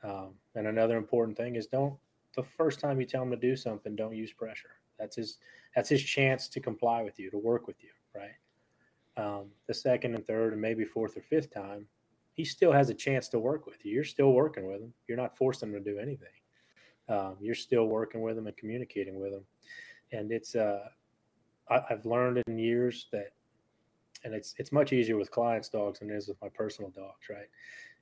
Um, 0.02 0.34
and 0.54 0.66
another 0.66 0.96
important 0.96 1.36
thing 1.36 1.56
is 1.56 1.66
don't 1.66 1.94
the 2.36 2.42
first 2.42 2.80
time 2.80 3.00
you 3.00 3.06
tell 3.06 3.22
him 3.22 3.30
to 3.30 3.36
do 3.36 3.54
something, 3.54 3.94
don't 3.94 4.16
use 4.16 4.32
pressure. 4.32 4.70
That's 4.98 5.16
his 5.16 5.38
that's 5.74 5.88
his 5.88 6.02
chance 6.02 6.48
to 6.48 6.60
comply 6.60 7.02
with 7.02 7.18
you, 7.18 7.30
to 7.30 7.38
work 7.38 7.66
with 7.66 7.76
you, 7.82 7.90
right? 8.14 8.32
Um, 9.16 9.46
the 9.66 9.74
second 9.74 10.14
and 10.14 10.26
third 10.26 10.52
and 10.52 10.62
maybe 10.62 10.84
fourth 10.84 11.16
or 11.16 11.22
fifth 11.22 11.52
time, 11.52 11.86
he 12.32 12.44
still 12.44 12.72
has 12.72 12.88
a 12.88 12.94
chance 12.94 13.28
to 13.28 13.38
work 13.38 13.66
with 13.66 13.84
you. 13.84 13.92
You're 13.92 14.04
still 14.04 14.32
working 14.32 14.66
with 14.66 14.80
him. 14.80 14.92
You're 15.06 15.18
not 15.18 15.36
forcing 15.36 15.68
him 15.68 15.84
to 15.84 15.92
do 15.92 15.98
anything. 15.98 16.28
Um, 17.08 17.36
you're 17.40 17.54
still 17.54 17.86
working 17.86 18.22
with 18.22 18.38
him 18.38 18.46
and 18.46 18.56
communicating 18.56 19.20
with 19.20 19.32
him. 19.32 19.44
And 20.12 20.32
it's 20.32 20.54
uh, 20.54 20.88
I, 21.70 21.82
I've 21.90 22.04
learned 22.06 22.42
in 22.46 22.58
years 22.58 23.06
that, 23.12 23.32
and 24.24 24.34
it's 24.34 24.54
it's 24.58 24.72
much 24.72 24.92
easier 24.92 25.16
with 25.16 25.30
clients' 25.30 25.68
dogs 25.68 26.00
than 26.00 26.10
it 26.10 26.16
is 26.16 26.28
with 26.28 26.40
my 26.42 26.48
personal 26.48 26.90
dogs, 26.90 27.28
right? 27.30 27.48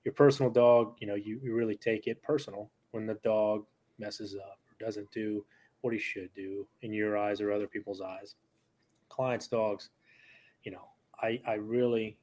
Your 0.05 0.15
personal 0.15 0.51
dog, 0.51 0.97
you 1.01 1.07
know, 1.07 1.15
you, 1.15 1.41
you 1.43 1.55
really 1.55 1.77
take 1.77 2.07
it 2.07 2.23
personal 2.23 2.71
when 2.93 3.07
the 3.07 3.19
dog 3.25 3.65
messes 3.99 4.35
up 4.37 4.59
or 4.69 4.85
doesn't 4.85 5.11
do 5.13 5.45
what 5.83 5.93
he 5.93 5.99
should 5.99 6.33
do 6.35 6.67
in 6.83 6.93
your 6.93 7.17
eyes 7.17 7.41
or 7.41 7.53
other 7.53 7.67
people's 7.67 8.01
eyes. 8.01 8.35
Clients' 9.09 9.49
dogs, 9.49 9.91
you 10.65 10.73
know, 10.73 10.89
I, 11.21 11.41
I 11.47 11.55
really 11.55 12.17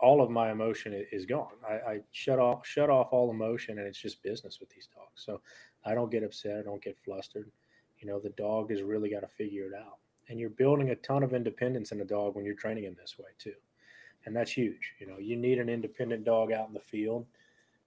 all 0.00 0.22
of 0.22 0.30
my 0.30 0.50
emotion 0.50 1.04
is 1.12 1.26
gone. 1.26 1.52
I, 1.68 1.74
I, 1.74 2.00
shut 2.10 2.38
off 2.38 2.66
shut 2.66 2.88
off 2.90 3.08
all 3.12 3.30
emotion 3.30 3.78
and 3.78 3.86
it's 3.86 4.00
just 4.00 4.22
business 4.22 4.58
with 4.60 4.70
these 4.70 4.88
dogs. 4.94 5.22
So 5.24 5.40
I 5.84 5.94
don't 5.94 6.10
get 6.10 6.22
upset, 6.22 6.58
I 6.58 6.62
don't 6.62 6.82
get 6.82 6.96
flustered. 7.04 7.50
You 7.98 8.08
know, 8.08 8.18
the 8.18 8.30
dog 8.30 8.70
has 8.70 8.82
really 8.82 9.10
got 9.10 9.20
to 9.20 9.28
figure 9.28 9.66
it 9.66 9.74
out. 9.74 9.98
And 10.30 10.38
you're 10.38 10.48
building 10.48 10.90
a 10.90 10.96
ton 10.96 11.22
of 11.22 11.34
independence 11.34 11.90
in 11.92 12.00
a 12.00 12.04
dog 12.04 12.36
when 12.36 12.44
you're 12.44 12.54
training 12.54 12.84
him 12.84 12.96
this 12.98 13.18
way 13.18 13.30
too. 13.38 13.52
And 14.24 14.34
that's 14.34 14.52
huge. 14.52 14.94
You 15.00 15.08
know, 15.08 15.18
you 15.18 15.36
need 15.36 15.58
an 15.58 15.68
independent 15.68 16.24
dog 16.24 16.52
out 16.52 16.68
in 16.68 16.74
the 16.74 16.80
field. 16.80 17.26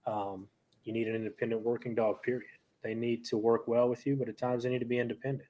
Um, 0.06 0.46
you 0.84 0.92
need 0.92 1.08
an 1.08 1.14
independent 1.14 1.62
working 1.62 1.94
dog, 1.94 2.22
period. 2.22 2.44
They 2.82 2.94
need 2.94 3.24
to 3.26 3.38
work 3.38 3.66
well 3.66 3.88
with 3.88 4.06
you, 4.06 4.14
but 4.14 4.28
at 4.28 4.36
times 4.36 4.62
they 4.62 4.68
need 4.68 4.80
to 4.80 4.84
be 4.84 4.98
independent. 4.98 5.48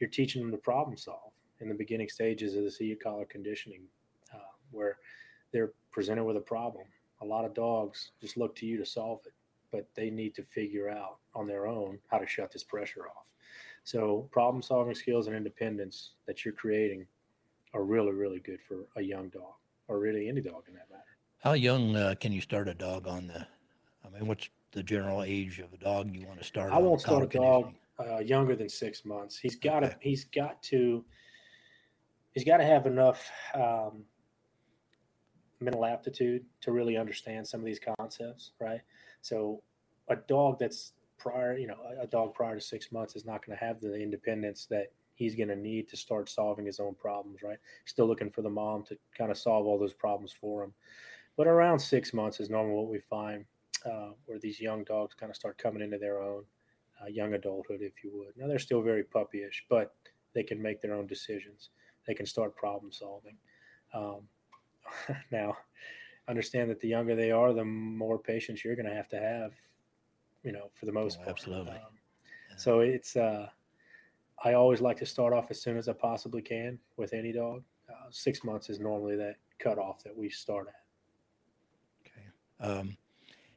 You're 0.00 0.10
teaching 0.10 0.42
them 0.42 0.50
to 0.50 0.56
problem 0.56 0.96
solve 0.96 1.30
in 1.60 1.68
the 1.68 1.74
beginning 1.74 2.08
stages 2.08 2.56
of 2.56 2.64
the 2.64 2.84
e-collar 2.84 3.26
conditioning, 3.26 3.82
uh, 4.34 4.38
where 4.72 4.98
they're 5.52 5.72
presented 5.92 6.24
with 6.24 6.36
a 6.36 6.40
problem. 6.40 6.84
A 7.20 7.24
lot 7.24 7.44
of 7.44 7.54
dogs 7.54 8.10
just 8.20 8.36
look 8.36 8.56
to 8.56 8.66
you 8.66 8.76
to 8.78 8.84
solve 8.84 9.20
it, 9.24 9.32
but 9.70 9.86
they 9.94 10.10
need 10.10 10.34
to 10.34 10.42
figure 10.42 10.90
out 10.90 11.18
on 11.32 11.46
their 11.46 11.68
own 11.68 12.00
how 12.08 12.18
to 12.18 12.26
shut 12.26 12.52
this 12.52 12.64
pressure 12.64 13.06
off. 13.06 13.28
So, 13.84 14.28
problem 14.32 14.62
solving 14.62 14.94
skills 14.94 15.26
and 15.26 15.36
independence 15.36 16.12
that 16.26 16.44
you're 16.44 16.54
creating 16.54 17.06
are 17.74 17.84
really, 17.84 18.12
really 18.12 18.40
good 18.40 18.60
for 18.66 18.86
a 18.96 19.02
young 19.02 19.28
dog 19.28 19.52
or 19.88 19.98
really 19.98 20.28
any 20.28 20.40
dog 20.40 20.64
in 20.68 20.74
that 20.74 20.90
matter. 20.90 21.02
How 21.40 21.52
young 21.52 21.94
uh, 21.94 22.14
can 22.18 22.32
you 22.32 22.40
start 22.40 22.68
a 22.68 22.74
dog 22.74 23.06
on 23.06 23.26
the? 23.26 23.46
I 24.04 24.08
mean, 24.10 24.26
what's 24.26 24.48
the 24.72 24.82
general 24.82 25.22
age 25.22 25.58
of 25.58 25.72
a 25.74 25.76
dog 25.76 26.14
you 26.14 26.26
want 26.26 26.38
to 26.38 26.44
start? 26.44 26.72
I 26.72 26.78
won't 26.78 27.02
start 27.02 27.24
a 27.24 27.26
dog 27.26 27.74
uh, 28.00 28.20
younger 28.20 28.56
than 28.56 28.70
six 28.70 29.04
months. 29.04 29.38
He's 29.38 29.56
got 29.56 29.80
to. 29.80 29.94
He's 30.00 30.24
got 30.24 30.62
to. 30.64 31.04
He's 32.32 32.44
got 32.44 32.56
to 32.56 32.64
have 32.64 32.86
enough 32.86 33.30
um, 33.54 34.04
mental 35.60 35.84
aptitude 35.84 36.44
to 36.62 36.72
really 36.72 36.96
understand 36.96 37.46
some 37.46 37.60
of 37.60 37.66
these 37.66 37.80
concepts, 37.98 38.52
right? 38.58 38.80
So, 39.20 39.62
a 40.08 40.16
dog 40.16 40.58
that's 40.58 40.94
prior, 41.18 41.56
you 41.56 41.66
know, 41.66 41.76
a 42.00 42.06
dog 42.06 42.34
prior 42.34 42.54
to 42.54 42.60
six 42.60 42.92
months 42.92 43.16
is 43.16 43.24
not 43.24 43.44
going 43.44 43.56
to 43.56 43.64
have 43.64 43.80
the 43.80 43.94
independence 43.94 44.66
that 44.70 44.92
he's 45.14 45.34
going 45.34 45.48
to 45.48 45.56
need 45.56 45.88
to 45.88 45.96
start 45.96 46.28
solving 46.28 46.66
his 46.66 46.80
own 46.80 46.94
problems, 46.94 47.42
right? 47.42 47.58
Still 47.84 48.06
looking 48.06 48.30
for 48.30 48.42
the 48.42 48.50
mom 48.50 48.84
to 48.84 48.98
kind 49.16 49.30
of 49.30 49.38
solve 49.38 49.66
all 49.66 49.78
those 49.78 49.94
problems 49.94 50.34
for 50.38 50.64
him. 50.64 50.72
But 51.36 51.46
around 51.46 51.78
six 51.78 52.12
months 52.12 52.40
is 52.40 52.50
normally 52.50 52.74
what 52.74 52.88
we 52.88 53.00
find 53.00 53.44
uh, 53.84 54.10
where 54.26 54.38
these 54.38 54.60
young 54.60 54.84
dogs 54.84 55.14
kind 55.14 55.30
of 55.30 55.36
start 55.36 55.58
coming 55.58 55.82
into 55.82 55.98
their 55.98 56.20
own 56.20 56.44
uh, 57.02 57.08
young 57.08 57.34
adulthood, 57.34 57.80
if 57.80 58.02
you 58.02 58.10
would. 58.14 58.36
Now 58.36 58.46
they're 58.46 58.58
still 58.58 58.82
very 58.82 59.04
puppyish, 59.04 59.62
but 59.68 59.94
they 60.34 60.42
can 60.42 60.60
make 60.60 60.80
their 60.80 60.94
own 60.94 61.06
decisions. 61.06 61.70
They 62.06 62.14
can 62.14 62.26
start 62.26 62.56
problem 62.56 62.92
solving. 62.92 63.36
Um, 63.92 64.22
now, 65.30 65.56
understand 66.28 66.70
that 66.70 66.80
the 66.80 66.88
younger 66.88 67.14
they 67.14 67.30
are, 67.30 67.52
the 67.52 67.64
more 67.64 68.18
patience 68.18 68.64
you're 68.64 68.76
going 68.76 68.88
to 68.88 68.94
have 68.94 69.08
to 69.10 69.20
have. 69.20 69.52
You 70.44 70.52
know, 70.52 70.70
for 70.74 70.86
the 70.86 70.92
most 70.92 71.18
oh, 71.20 71.24
part. 71.24 71.30
Absolutely. 71.30 71.72
Um, 71.72 71.98
yeah. 72.50 72.56
So 72.56 72.80
it's. 72.80 73.16
Uh, 73.16 73.48
I 74.42 74.54
always 74.54 74.80
like 74.80 74.98
to 74.98 75.06
start 75.06 75.32
off 75.32 75.50
as 75.50 75.62
soon 75.62 75.78
as 75.78 75.88
I 75.88 75.94
possibly 75.94 76.42
can 76.42 76.78
with 76.96 77.14
any 77.14 77.32
dog. 77.32 77.62
Uh, 77.88 78.08
six 78.10 78.44
months 78.44 78.68
is 78.68 78.78
normally 78.78 79.16
that 79.16 79.36
cutoff 79.58 80.02
that 80.04 80.16
we 80.16 80.28
start 80.28 80.68
at. 80.68 82.10
Okay. 82.10 82.70
Um, 82.72 82.96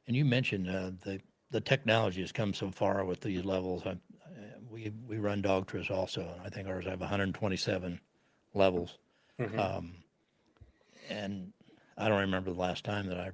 and 0.08 0.16
you 0.16 0.24
mentioned 0.26 0.70
uh, 0.70 0.92
the 1.04 1.20
the 1.52 1.62
technology 1.62 2.22
has 2.22 2.32
come 2.32 2.54
so 2.54 2.72
far 2.72 3.06
with 3.06 3.22
these 3.22 3.44
levels. 3.46 3.86
I, 3.86 3.98
we 4.70 4.92
we 5.08 5.18
run 5.18 5.42
Dogtras 5.42 5.90
also, 5.90 6.22
and 6.22 6.42
I 6.46 6.50
think 6.50 6.68
ours 6.68 6.86
have 6.86 7.00
127 7.00 8.00
levels. 8.54 8.98
Mm-hmm. 9.40 9.60
Um, 9.60 9.94
and 11.10 11.52
I 11.98 12.10
don't 12.10 12.20
remember 12.20 12.52
the 12.52 12.60
last 12.60 12.84
time 12.84 13.08
that 13.08 13.20
I 13.20 13.32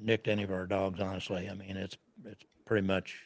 nicked 0.00 0.28
any 0.28 0.42
of 0.42 0.50
our 0.50 0.66
dogs. 0.66 1.00
Honestly, 1.00 1.48
I 1.48 1.54
mean 1.54 1.76
it's 1.76 1.96
it's 2.24 2.44
pretty 2.64 2.86
much 2.86 3.16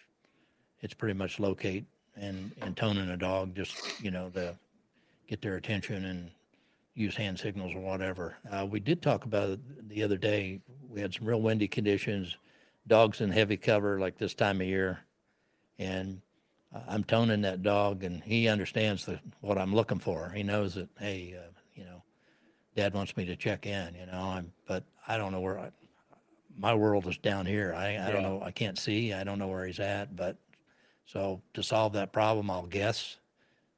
it's 0.81 0.95
pretty 0.95 1.15
much 1.15 1.39
locate 1.39 1.85
and 2.17 2.53
and 2.61 2.77
toning 2.77 3.09
a 3.11 3.17
dog 3.17 3.55
just 3.55 4.03
you 4.03 4.11
know 4.11 4.31
to 4.31 4.57
get 5.29 5.43
their 5.43 5.57
attention 5.57 6.05
and 6.05 6.31
use 6.95 7.17
hand 7.17 7.39
signals 7.39 7.75
or 7.75 7.81
whatever. 7.81 8.37
Uh, 8.51 8.67
we 8.69 8.79
did 8.79 9.03
talk 9.03 9.25
about 9.25 9.51
it 9.51 9.89
the 9.89 10.03
other 10.03 10.17
day. 10.17 10.61
We 10.89 11.01
had 11.01 11.13
some 11.13 11.27
real 11.27 11.41
windy 11.41 11.67
conditions, 11.67 12.37
dogs 12.87 13.21
in 13.21 13.31
heavy 13.31 13.57
cover 13.57 13.99
like 13.99 14.17
this 14.17 14.35
time 14.35 14.61
of 14.61 14.67
year, 14.67 15.01
and 15.79 16.21
I'm 16.89 17.05
toning 17.05 17.43
that 17.43 17.63
dog, 17.63 18.03
and 18.05 18.23
he 18.23 18.49
understands 18.49 19.07
the, 19.07 19.21
what 19.41 19.59
I'm 19.59 19.75
looking 19.75 19.99
for. 19.99 20.31
He 20.35 20.43
knows 20.43 20.75
that 20.75 20.89
hey, 20.99 21.35
uh, 21.39 21.51
you 21.75 21.85
know, 21.85 22.03
Dad 22.77 22.95
wants 22.95 23.17
me 23.17 23.25
to 23.27 23.37
check 23.37 23.67
in. 23.67 23.95
You 23.95 24.07
know, 24.07 24.21
I'm, 24.21 24.53
but 24.67 24.85
I 25.07 25.17
don't 25.17 25.33
know 25.33 25.41
where. 25.41 25.59
I, 25.59 25.71
my 26.59 26.75
world 26.75 27.07
is 27.07 27.19
down 27.19 27.47
here. 27.47 27.75
I, 27.77 27.87
I 27.87 27.93
yeah. 27.93 28.11
don't 28.11 28.23
know. 28.23 28.43
I 28.45 28.51
can't 28.51 28.79
see. 28.79 29.13
I 29.13 29.25
don't 29.25 29.39
know 29.39 29.49
where 29.49 29.67
he's 29.67 29.81
at. 29.81 30.15
But 30.15 30.37
so 31.07 31.43
to 31.55 31.63
solve 31.63 31.95
that 31.95 32.13
problem, 32.13 32.51
I'll 32.51 32.67
guess 32.67 33.17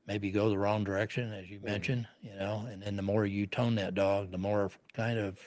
maybe 0.07 0.31
go 0.31 0.49
the 0.49 0.59
wrong 0.59 0.85
direction, 0.85 1.33
as 1.33 1.51
you 1.51 1.59
mm-hmm. 1.59 1.67
mentioned, 1.67 2.09
you 2.23 2.35
know, 2.35 2.67
and 2.71 2.83
then 2.83 2.97
the 2.97 3.03
more 3.03 3.27
you 3.27 3.47
tone 3.47 3.75
that 3.77 3.95
dog, 3.95 4.31
the 4.31 4.39
more 4.39 4.71
kind 4.95 5.19
of 5.19 5.39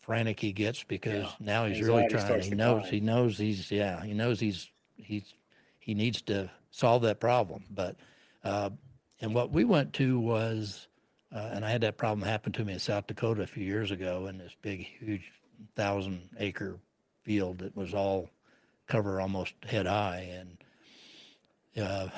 frantic 0.00 0.40
he 0.40 0.52
gets 0.52 0.84
because 0.84 1.24
yeah. 1.24 1.30
now 1.40 1.66
he's 1.66 1.78
Anxiety 1.78 2.14
really 2.14 2.24
trying. 2.26 2.42
He 2.42 2.50
knows, 2.50 2.80
climb. 2.80 2.92
he 2.92 3.00
knows 3.00 3.38
he's, 3.38 3.70
yeah, 3.70 4.02
he 4.04 4.14
knows 4.14 4.40
he's, 4.40 4.70
he's, 4.96 5.34
he 5.78 5.94
needs 5.94 6.22
to 6.22 6.50
solve 6.70 7.02
that 7.02 7.18
problem. 7.20 7.64
But, 7.70 7.96
uh, 8.44 8.70
and 9.20 9.34
what 9.34 9.52
we 9.52 9.64
went 9.64 9.92
to 9.94 10.18
was, 10.18 10.88
uh, 11.34 11.50
and 11.52 11.64
I 11.64 11.70
had 11.70 11.80
that 11.80 11.96
problem 11.96 12.26
happen 12.28 12.52
to 12.52 12.64
me 12.64 12.74
in 12.74 12.78
South 12.78 13.06
Dakota 13.06 13.42
a 13.42 13.46
few 13.46 13.64
years 13.64 13.90
ago 13.90 14.26
in 14.26 14.38
this 14.38 14.54
big, 14.60 14.86
huge 14.86 15.32
thousand 15.74 16.28
acre 16.38 16.78
field 17.22 17.58
that 17.58 17.76
was 17.76 17.94
all 17.94 18.30
cover 18.86 19.20
almost 19.20 19.54
head 19.64 19.86
high. 19.86 20.28
And, 20.38 21.84
uh, 21.84 22.08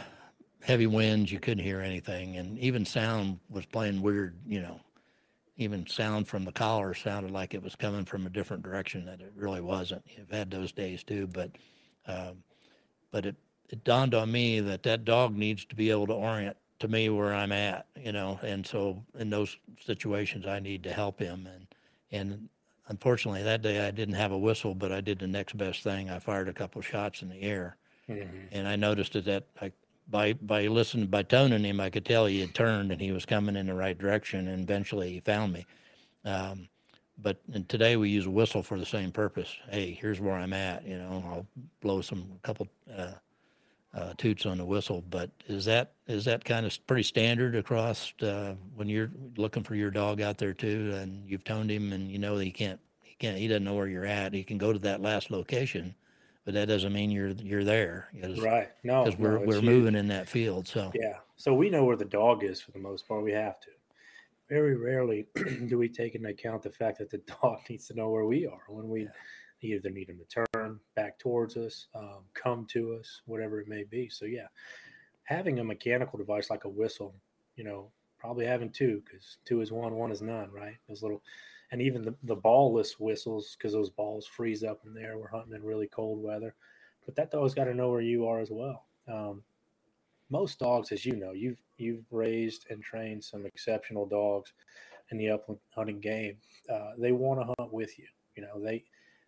heavy 0.65 0.87
winds, 0.87 1.31
you 1.31 1.39
couldn't 1.39 1.65
hear 1.65 1.81
anything, 1.81 2.37
and 2.37 2.59
even 2.59 2.85
sound 2.85 3.39
was 3.51 3.67
playing 3.67 4.03
weird. 4.03 4.37
You 4.47 4.63
know, 4.63 4.81
even 5.57 5.87
sound 5.87 6.27
from 6.27 6.45
the 6.45 6.53
collar 6.53 6.95
sounded 6.95 7.31
like 7.31 7.55
it 7.55 7.63
was 7.63 7.77
coming 7.77 8.05
from 8.05 8.27
a 8.27 8.31
different 8.31 8.63
direction 8.63 9.05
that 9.07 9.21
it 9.21 9.33
really 9.37 9.61
wasn't. 9.61 10.03
You've 10.17 10.31
had 10.31 10.51
those 10.51 10.73
days 10.73 11.05
too, 11.05 11.29
but 11.29 11.51
um, 12.07 12.43
but 13.11 13.27
it 13.27 13.37
it 13.71 13.85
dawned 13.85 14.15
on 14.15 14.33
me 14.33 14.61
that 14.61 14.83
that 14.83 15.05
dog 15.05 15.37
needs 15.37 15.65
to 15.67 15.75
be 15.75 15.91
able 15.91 16.07
to 16.09 16.13
orient 16.15 16.57
to 16.81 16.89
me 16.89 17.09
where 17.09 17.33
I'm 17.33 17.53
at, 17.53 17.87
you 17.97 18.13
know, 18.13 18.39
and 18.43 18.67
so 18.67 19.05
in 19.19 19.31
those 19.31 19.57
situations 19.81 20.47
I 20.47 20.59
need 20.59 20.83
to 20.85 20.93
help 20.93 21.19
him 21.19 21.47
and 21.53 21.67
and 22.11 22.49
unfortunately 22.89 23.43
that 23.43 23.63
day 23.63 23.87
I 23.87 23.91
didn't 23.91 24.15
have 24.15 24.33
a 24.33 24.39
whistle, 24.39 24.75
but 24.75 24.93
I 24.93 25.01
did 25.01 25.19
the 25.19 25.27
next 25.27 25.57
best 25.57 25.83
thing. 25.83 26.11
I 26.11 26.19
fired 26.19 26.49
a 26.49 26.53
couple 26.53 26.83
shots 26.83 27.23
in 27.23 27.29
the 27.29 27.43
air, 27.43 27.77
mm-hmm. 28.09 28.37
and 28.53 28.69
I 28.69 28.77
noticed 28.77 29.13
that 29.13 29.45
I 29.61 29.73
by 30.09 30.35
by 30.35 30.67
listening 30.67 31.07
by 31.07 31.23
toning 31.23 31.65
him, 31.65 31.81
I 31.81 31.91
could 31.91 32.05
tell 32.05 32.27
he 32.27 32.41
had 32.41 32.55
turned 32.55 32.93
and 32.93 33.01
he 33.01 33.13
was 33.13 33.25
coming 33.25 33.57
in 33.57 33.67
the 33.67 33.75
right 33.75 33.97
direction, 33.97 34.49
and 34.49 34.63
eventually 34.63 35.13
he 35.13 35.21
found 35.21 35.53
me. 35.53 35.67
Um, 36.25 36.69
but 37.17 37.39
today 37.69 37.97
we 37.97 38.11
use 38.11 38.27
a 38.27 38.31
whistle 38.31 38.63
for 38.63 38.79
the 38.79 38.87
same 38.87 39.13
purpose. 39.13 39.55
Hey, 39.71 39.97
here's 39.99 40.21
where 40.21 40.35
I'm 40.35 40.53
at. 40.53 40.85
You 40.85 40.99
know, 40.99 41.25
I'll 41.27 41.47
blow 41.81 42.01
some 42.01 42.25
couple 42.43 42.67
uh, 42.97 43.13
uh, 43.95 44.13
toots 44.17 44.47
on 44.47 44.59
the 44.59 44.65
whistle. 44.65 45.03
But 45.09 45.31
is 45.47 45.65
that 45.67 45.93
is 46.07 46.25
that 46.25 46.45
kind 46.45 46.67
of 46.67 46.87
pretty 46.87 47.03
standard 47.03 47.55
across 47.55 48.13
uh, 48.23 48.55
when 48.75 48.89
you're 48.89 49.11
looking 49.37 49.63
for 49.63 49.75
your 49.75 49.91
dog 49.91 50.21
out 50.21 50.39
there 50.39 50.53
too, 50.53 50.93
and 50.95 51.29
you've 51.29 51.45
toned 51.45 51.71
him, 51.71 51.93
and 51.93 52.11
you 52.11 52.19
know 52.19 52.37
he 52.37 52.51
can't 52.51 52.81
he 53.01 53.15
can't 53.15 53.39
he 53.39 53.49
doesn't 53.49 53.65
know 53.65 53.75
where 53.75 53.89
you're 53.89 54.07
at. 54.07 54.35
He 54.35 54.43
can 54.43 54.59
go 54.59 54.73
to 54.73 54.79
that 54.81 55.01
last 55.01 55.31
location, 55.31 55.95
but 56.45 56.55
that 56.55 56.69
doesn't 56.69 56.93
mean 56.93 57.11
you're 57.11 57.31
you're 57.31 57.65
there. 57.65 58.09
Right. 58.39 58.69
No, 58.83 59.05
because 59.05 59.19
we're 59.19 59.39
no, 59.39 59.47
we're 59.47 59.63
moving 59.63 59.95
in 59.95 60.09
that 60.09 60.29
field. 60.29 60.67
So 60.67 60.91
yeah. 60.95 61.19
So 61.37 61.55
we 61.55 61.71
know 61.71 61.85
where 61.85 61.97
the 61.97 62.05
dog 62.05 62.45
is 62.45 62.61
for 62.61 62.73
the 62.73 62.79
most 62.79 63.07
part. 63.07 63.23
We 63.23 63.33
have 63.33 63.61
to. 63.61 63.69
Very 64.51 64.77
rarely 64.77 65.27
do 65.69 65.79
we 65.79 65.89
take 65.89 66.15
into 66.15 66.29
account 66.29 66.63
the 66.63 66.71
fact 66.71 66.99
that 66.99 67.11
the 67.11 67.19
dog 67.43 67.61
needs 67.71 67.87
to 67.89 67.95
know 67.95 68.11
where 68.11 68.27
we 68.27 68.47
are 68.47 68.61
when 68.69 68.89
we 68.89 69.03
yeah. 69.03 69.09
Either 69.73 69.91
need 69.91 70.09
him 70.09 70.19
to 70.19 70.47
turn 70.53 70.79
back 70.95 71.19
towards 71.19 71.57
us, 71.57 71.87
um, 71.95 72.25
come 72.35 72.67
to 72.71 72.97
us, 72.99 73.23
whatever 73.27 73.61
it 73.61 73.69
may 73.69 73.85
be. 73.85 74.09
So 74.09 74.27
yeah, 74.27 74.47
having 75.25 75.59
a 75.59 75.65
mechanical 75.65 76.19
device 76.19 76.51
like 76.51 76.65
a 76.65 76.69
whistle, 76.69 77.15
you 77.57 77.65
know, 77.65 77.91
probably 78.19 78.47
having 78.47 78.71
two 78.71 79.03
because 79.05 79.39
two 79.45 79.61
is 79.61 79.73
one, 79.73 79.95
one 79.95 80.13
is 80.13 80.23
none, 80.23 80.51
right? 80.51 80.77
Those 80.89 81.03
little 81.03 81.23
and 81.71 81.83
even 81.83 82.03
the, 82.03 82.15
the 82.23 82.37
ballless 82.37 83.01
whistles 83.01 83.57
because 83.59 83.73
those 83.73 83.91
balls 83.91 84.27
freeze 84.27 84.63
up 84.63 84.81
in 84.87 84.95
there. 84.95 85.19
We're 85.19 85.29
hunting 85.29 85.55
in 85.55 85.63
really 85.63 85.89
cold 85.89 86.23
weather, 86.23 86.55
but 87.05 87.17
that 87.17 87.31
dog's 87.31 87.55
got 87.55 87.65
to 87.65 87.75
know 87.75 87.91
where 87.91 88.01
you 88.01 88.27
are 88.27 88.41
as 88.41 88.51
well. 88.51 88.85
Um, 89.09 89.43
most 90.31 90.59
dogs, 90.59 90.93
as 90.93 91.05
you 91.05 91.17
know, 91.17 91.33
you've 91.33 91.61
you've 91.77 92.05
raised 92.11 92.67
and 92.71 92.83
trained 92.83 93.23
some 93.23 93.47
exceptional 93.47 94.07
dogs 94.07 94.53
in 95.11 95.19
the 95.19 95.31
upland 95.31 95.61
hunting 95.75 96.01
game. 96.01 96.37
Uh, 96.73 96.93
they 96.99 97.13
want 97.13 97.41
to 97.41 97.55
hunt 97.59 97.73
with 97.73 97.99
you. 97.99 98.07
You 98.37 98.43
know, 98.43 98.61
they 98.61 98.85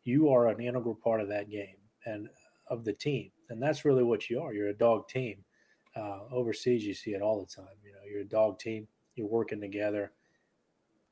you 0.06 0.28
are 0.28 0.48
an 0.48 0.60
integral 0.60 0.94
part 0.94 1.20
of 1.20 1.28
that 1.28 1.50
game 1.50 1.76
and 2.06 2.28
of 2.68 2.84
the 2.84 2.92
team, 2.92 3.30
and 3.50 3.62
that's 3.62 3.84
really 3.84 4.04
what 4.04 4.30
you 4.30 4.40
are. 4.40 4.52
You're 4.52 4.68
a 4.68 4.74
dog 4.74 5.08
team. 5.08 5.44
Uh, 5.96 6.20
overseas, 6.30 6.84
you 6.84 6.94
see 6.94 7.12
it 7.12 7.22
all 7.22 7.40
the 7.40 7.62
time. 7.62 7.74
You 7.82 7.92
know, 7.92 7.98
you're 8.10 8.20
a 8.20 8.24
dog 8.24 8.58
team. 8.58 8.86
You're 9.14 9.26
working 9.26 9.60
together 9.60 10.12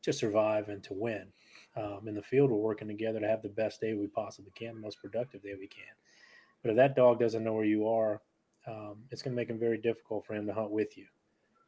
to 0.03 0.13
survive 0.13 0.69
and 0.69 0.85
to 0.85 0.93
win. 0.93 1.33
Um, 1.77 2.07
in 2.07 2.15
the 2.15 2.23
field, 2.23 2.51
we're 2.51 2.59
working 2.59 2.89
together 2.89 3.19
to 3.19 3.27
have 3.27 3.43
the 3.43 3.49
best 3.49 3.81
day 3.81 3.95
we 3.95 4.07
possibly 4.07 4.53
can, 4.55 4.75
the 4.75 4.81
most 4.81 5.01
productive 5.01 5.43
day 5.43 5.55
we 5.59 5.67
can. 5.67 5.85
But 6.63 6.71
if 6.71 6.77
that 6.77 6.95
dog 6.95 7.19
doesn't 7.19 7.43
know 7.43 7.55
where 7.55 7.65
you 7.65 7.89
are, 7.89 8.21
um, 8.67 8.99
it's 9.11 9.23
going 9.23 9.33
to 9.33 9.37
make 9.37 9.51
him 9.51 9.59
very 9.59 9.79
difficult 9.79 10.27
for 10.27 10.35
him 10.35 10.47
to 10.47 10.55
hunt 10.55 10.71
with 10.71 10.97
you, 10.97 11.07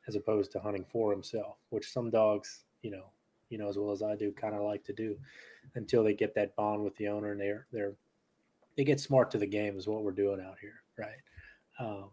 as 0.06 0.14
opposed 0.14 0.52
to 0.52 0.60
hunting 0.60 0.84
for 0.90 1.10
himself, 1.10 1.56
which 1.70 1.90
some 1.90 2.10
dogs, 2.10 2.64
you 2.82 2.90
know, 2.90 3.10
you 3.48 3.58
know 3.58 3.68
as 3.68 3.78
well 3.78 3.92
as 3.92 4.02
I 4.02 4.16
do, 4.16 4.32
kind 4.32 4.54
of 4.54 4.62
like 4.62 4.84
to 4.84 4.92
do, 4.92 5.16
until 5.74 6.02
they 6.04 6.14
get 6.14 6.34
that 6.34 6.56
bond 6.56 6.82
with 6.82 6.96
the 6.96 7.08
owner 7.08 7.32
and 7.32 7.40
they're 7.40 7.66
they're 7.72 7.94
they 8.76 8.84
get 8.84 9.00
smart 9.00 9.30
to 9.30 9.38
the 9.38 9.46
game 9.46 9.78
is 9.78 9.88
what 9.88 10.02
we're 10.02 10.12
doing 10.12 10.40
out 10.40 10.56
here, 10.60 10.82
right? 10.98 11.16
Um, 11.78 12.10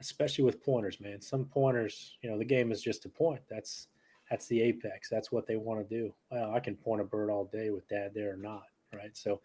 especially 0.00 0.44
with 0.44 0.62
pointers, 0.62 1.00
man. 1.00 1.20
Some 1.20 1.44
pointers, 1.44 2.16
you 2.20 2.30
know, 2.30 2.38
the 2.38 2.44
game 2.44 2.72
is 2.72 2.82
just 2.82 3.04
a 3.04 3.08
point. 3.08 3.40
That's 3.48 3.88
that's 4.30 4.46
the 4.46 4.60
apex. 4.62 5.08
That's 5.08 5.30
what 5.30 5.46
they 5.46 5.56
want 5.56 5.86
to 5.86 5.96
do. 5.96 6.14
Well, 6.30 6.52
I 6.52 6.60
can 6.60 6.76
point 6.76 7.00
a 7.00 7.04
bird 7.04 7.30
all 7.30 7.44
day 7.44 7.70
with 7.70 7.88
dad 7.88 8.12
there 8.14 8.32
or 8.32 8.36
not, 8.36 8.64
right? 8.94 9.16
So 9.16 9.40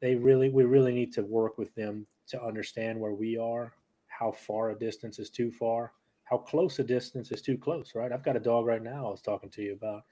they 0.00 0.14
really, 0.14 0.48
we 0.48 0.64
really 0.64 0.92
need 0.92 1.12
to 1.14 1.22
work 1.22 1.58
with 1.58 1.74
them 1.74 2.06
to 2.28 2.42
understand 2.42 3.00
where 3.00 3.12
we 3.12 3.36
are, 3.36 3.72
how 4.08 4.32
far 4.32 4.70
a 4.70 4.78
distance 4.78 5.18
is 5.18 5.30
too 5.30 5.50
far, 5.50 5.92
how 6.24 6.38
close 6.38 6.78
a 6.78 6.84
distance 6.84 7.30
is 7.32 7.42
too 7.42 7.58
close, 7.58 7.92
right? 7.94 8.12
I've 8.12 8.24
got 8.24 8.36
a 8.36 8.40
dog 8.40 8.66
right 8.66 8.82
now 8.82 9.06
I 9.06 9.10
was 9.10 9.22
talking 9.22 9.50
to 9.50 9.62
you 9.62 9.72
about 9.72 10.04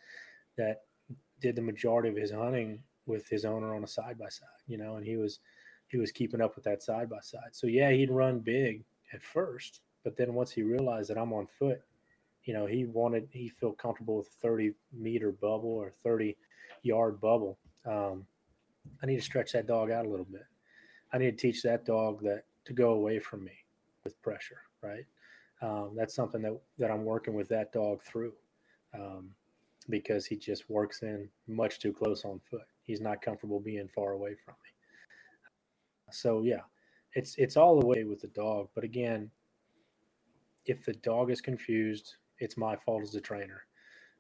that 0.61 0.83
did 1.41 1.57
the 1.57 1.63
majority 1.63 2.11
of 2.11 2.17
his 2.17 2.31
hunting 2.31 2.83
with 3.07 3.29
his 3.29 3.45
owner 3.45 3.75
on 3.75 3.83
a 3.83 3.89
side 3.89 4.19
by 4.19 4.29
side, 4.29 4.49
you 4.67 4.77
know, 4.77 4.97
and 4.97 5.07
he 5.07 5.17
was 5.17 5.41
he 5.89 5.97
was 5.97 6.13
keeping 6.13 6.41
up 6.41 6.55
with 6.55 6.65
that 6.65 6.83
side 6.83 7.09
by 7.09 7.21
side. 7.21 7.51
So 7.53 7.67
yeah, 7.67 7.91
he'd 7.91 8.11
run 8.11 8.39
big 8.39 8.85
at 9.13 9.23
first, 9.23 9.81
but 10.05 10.17
then 10.17 10.35
once 10.35 10.53
he 10.53 10.63
realized 10.63 11.11
that 11.11 11.19
I'm 11.19 11.33
on 11.33 11.49
foot, 11.59 11.81
you 12.45 12.55
know, 12.55 12.67
he 12.67 12.85
wanted 12.85 13.29
he 13.33 13.49
felt 13.49 13.79
comfortable 13.79 14.19
with 14.19 14.29
a 14.29 14.41
30 14.43 14.73
meter 14.93 15.33
bubble 15.33 15.71
or 15.71 15.93
30 16.03 16.37
yard 16.83 17.21
bubble. 17.21 17.59
Um, 17.87 18.27
I 19.03 19.07
need 19.07 19.17
to 19.17 19.23
stretch 19.23 19.53
that 19.53 19.67
dog 19.67 19.91
out 19.91 20.07
a 20.07 20.09
little 20.09 20.27
bit. 20.31 20.47
I 21.13 21.19
need 21.19 21.37
to 21.37 21.37
teach 21.37 21.63
that 21.63 21.85
dog 21.85 22.23
that 22.23 22.45
to 22.67 22.73
go 22.73 22.93
away 22.93 23.19
from 23.19 23.45
me 23.45 23.53
with 24.05 24.21
pressure, 24.23 24.61
right? 24.83 25.05
Um, 25.63 25.93
that's 25.97 26.15
something 26.15 26.41
that, 26.43 26.59
that 26.79 26.91
I'm 26.91 27.05
working 27.05 27.35
with 27.35 27.49
that 27.49 27.73
dog 27.73 28.03
through 28.03 28.33
um, 28.95 29.31
because 29.89 30.26
he 30.26 30.37
just 30.37 30.68
works 30.68 31.03
in 31.03 31.28
much 31.49 31.78
too 31.78 31.93
close 31.93 32.24
on 32.24 32.41
foot. 32.51 32.66
He's 32.83 33.01
not 33.01 33.22
comfortable 33.22 33.61
being 33.61 33.89
far 33.95 34.12
away 34.12 34.35
from 34.45 34.55
me. 34.64 34.70
So 36.12 36.43
yeah, 36.43 36.62
it's 37.14 37.35
it's 37.37 37.57
all 37.57 37.78
the 37.78 37.87
way 37.87 38.05
with 38.05 38.20
the 38.20 38.28
dog. 38.28 38.68
But 38.74 38.85
again, 38.85 39.31
if 40.66 40.85
the 40.85 40.93
dog 40.95 41.31
is 41.31 41.41
confused, 41.41 42.16
it's 42.39 42.57
my 42.57 42.76
fault 42.76 43.03
as 43.03 43.14
a 43.14 43.20
trainer. 43.20 43.62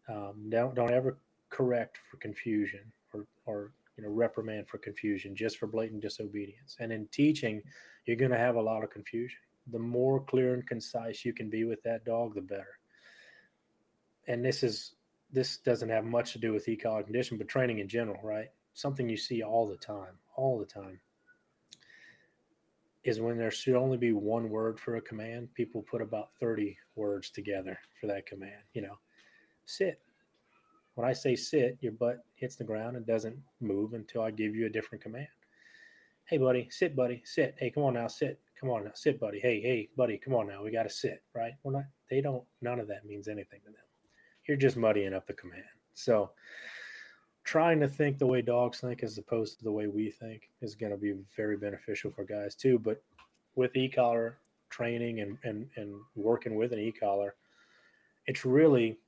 Um, 0.08 0.46
don't 0.48 0.74
don't 0.74 0.92
ever 0.92 1.18
correct 1.50 1.98
for 2.10 2.16
confusion 2.18 2.80
or 3.12 3.26
or 3.46 3.72
you 3.96 4.04
know 4.04 4.10
reprimand 4.10 4.68
for 4.68 4.78
confusion 4.78 5.34
just 5.34 5.58
for 5.58 5.66
blatant 5.66 6.02
disobedience. 6.02 6.76
And 6.80 6.92
in 6.92 7.06
teaching, 7.12 7.62
you're 8.06 8.16
going 8.16 8.30
to 8.30 8.38
have 8.38 8.56
a 8.56 8.62
lot 8.62 8.84
of 8.84 8.90
confusion. 8.90 9.38
The 9.72 9.78
more 9.78 10.20
clear 10.20 10.54
and 10.54 10.66
concise 10.66 11.24
you 11.24 11.32
can 11.32 11.50
be 11.50 11.64
with 11.64 11.82
that 11.82 12.04
dog, 12.04 12.34
the 12.34 12.40
better. 12.40 12.78
And 14.26 14.44
this 14.44 14.62
is 14.62 14.94
this 15.32 15.58
doesn't 15.58 15.88
have 15.88 16.04
much 16.04 16.32
to 16.32 16.38
do 16.38 16.52
with 16.52 16.68
e-collar 16.68 17.02
condition, 17.02 17.38
but 17.38 17.48
training 17.48 17.78
in 17.78 17.88
general, 17.88 18.20
right? 18.22 18.48
Something 18.74 19.08
you 19.08 19.16
see 19.16 19.42
all 19.42 19.66
the 19.66 19.76
time, 19.76 20.18
all 20.36 20.58
the 20.58 20.64
time 20.64 21.00
is 23.04 23.20
when 23.20 23.38
there 23.38 23.50
should 23.50 23.76
only 23.76 23.96
be 23.96 24.12
one 24.12 24.50
word 24.50 24.78
for 24.78 24.96
a 24.96 25.00
command, 25.00 25.52
people 25.54 25.82
put 25.82 26.02
about 26.02 26.30
30 26.38 26.76
words 26.96 27.30
together 27.30 27.78
for 28.00 28.06
that 28.06 28.26
command. 28.26 28.62
You 28.74 28.82
know, 28.82 28.98
sit. 29.64 30.00
When 30.94 31.08
I 31.08 31.12
say 31.12 31.34
sit, 31.34 31.78
your 31.80 31.92
butt 31.92 32.18
hits 32.34 32.56
the 32.56 32.64
ground 32.64 32.96
and 32.96 33.06
doesn't 33.06 33.38
move 33.60 33.94
until 33.94 34.22
I 34.22 34.30
give 34.30 34.54
you 34.54 34.66
a 34.66 34.70
different 34.70 35.02
command. 35.02 35.28
Hey, 36.24 36.36
buddy, 36.36 36.68
sit, 36.70 36.94
buddy, 36.94 37.22
sit. 37.24 37.54
Hey, 37.58 37.70
come 37.70 37.84
on 37.84 37.94
now, 37.94 38.06
sit. 38.06 38.38
Come 38.60 38.70
on 38.70 38.84
now, 38.84 38.90
sit, 38.94 39.18
buddy. 39.18 39.40
Hey, 39.40 39.60
hey, 39.60 39.88
buddy, 39.96 40.18
come 40.18 40.34
on 40.34 40.46
now. 40.46 40.62
We 40.62 40.70
got 40.70 40.82
to 40.82 40.90
sit, 40.90 41.22
right? 41.34 41.52
Well, 41.62 41.72
not, 41.72 41.84
they 42.10 42.20
don't, 42.20 42.44
none 42.60 42.78
of 42.78 42.88
that 42.88 43.06
means 43.06 43.28
anything 43.28 43.60
to 43.64 43.70
them. 43.70 43.89
You're 44.50 44.56
just 44.56 44.76
muddying 44.76 45.14
up 45.14 45.28
the 45.28 45.32
command. 45.32 45.62
So, 45.94 46.32
trying 47.44 47.78
to 47.78 47.86
think 47.86 48.18
the 48.18 48.26
way 48.26 48.42
dogs 48.42 48.80
think 48.80 49.04
as 49.04 49.16
opposed 49.16 49.56
to 49.58 49.64
the 49.64 49.70
way 49.70 49.86
we 49.86 50.10
think 50.10 50.50
is 50.60 50.74
going 50.74 50.90
to 50.90 50.98
be 50.98 51.14
very 51.36 51.56
beneficial 51.56 52.10
for 52.10 52.24
guys 52.24 52.56
too. 52.56 52.76
But 52.76 53.00
with 53.54 53.76
e-collar 53.76 54.38
training 54.68 55.20
and, 55.20 55.38
and, 55.44 55.68
and 55.76 55.94
working 56.16 56.56
with 56.56 56.72
an 56.72 56.80
e-collar, 56.80 57.36
it's 58.26 58.44
really 58.44 58.98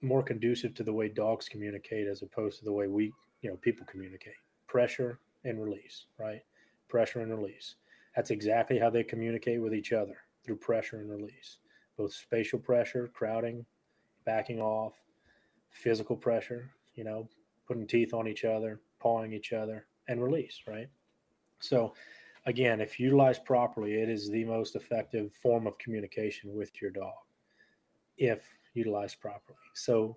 more 0.00 0.22
conducive 0.22 0.72
to 0.76 0.82
the 0.82 0.94
way 0.94 1.08
dogs 1.08 1.46
communicate 1.46 2.06
as 2.06 2.22
opposed 2.22 2.58
to 2.60 2.64
the 2.64 2.72
way 2.72 2.86
we, 2.86 3.12
you 3.42 3.50
know, 3.50 3.56
people 3.56 3.84
communicate. 3.84 4.32
Pressure 4.66 5.18
and 5.44 5.62
release, 5.62 6.06
right? 6.18 6.40
Pressure 6.88 7.20
and 7.20 7.30
release. 7.30 7.74
That's 8.16 8.30
exactly 8.30 8.78
how 8.78 8.88
they 8.88 9.04
communicate 9.04 9.60
with 9.60 9.74
each 9.74 9.92
other 9.92 10.16
through 10.42 10.56
pressure 10.56 11.00
and 11.00 11.10
release. 11.10 11.58
Both 11.98 12.14
spatial 12.14 12.58
pressure, 12.58 13.10
crowding, 13.12 13.66
backing 14.30 14.60
off, 14.60 14.92
physical 15.72 16.14
pressure, 16.14 16.70
you 16.94 17.02
know, 17.02 17.28
putting 17.66 17.84
teeth 17.84 18.14
on 18.14 18.28
each 18.28 18.44
other, 18.44 18.80
pawing 19.00 19.32
each 19.32 19.52
other, 19.52 19.86
and 20.06 20.22
release, 20.22 20.60
right? 20.68 20.88
So, 21.58 21.94
again, 22.46 22.80
if 22.80 23.00
utilized 23.00 23.44
properly, 23.44 23.94
it 23.94 24.08
is 24.08 24.30
the 24.30 24.44
most 24.44 24.76
effective 24.76 25.32
form 25.34 25.66
of 25.66 25.76
communication 25.78 26.54
with 26.54 26.80
your 26.80 26.92
dog 26.92 27.22
if 28.18 28.44
utilized 28.74 29.20
properly. 29.20 29.58
So, 29.74 30.16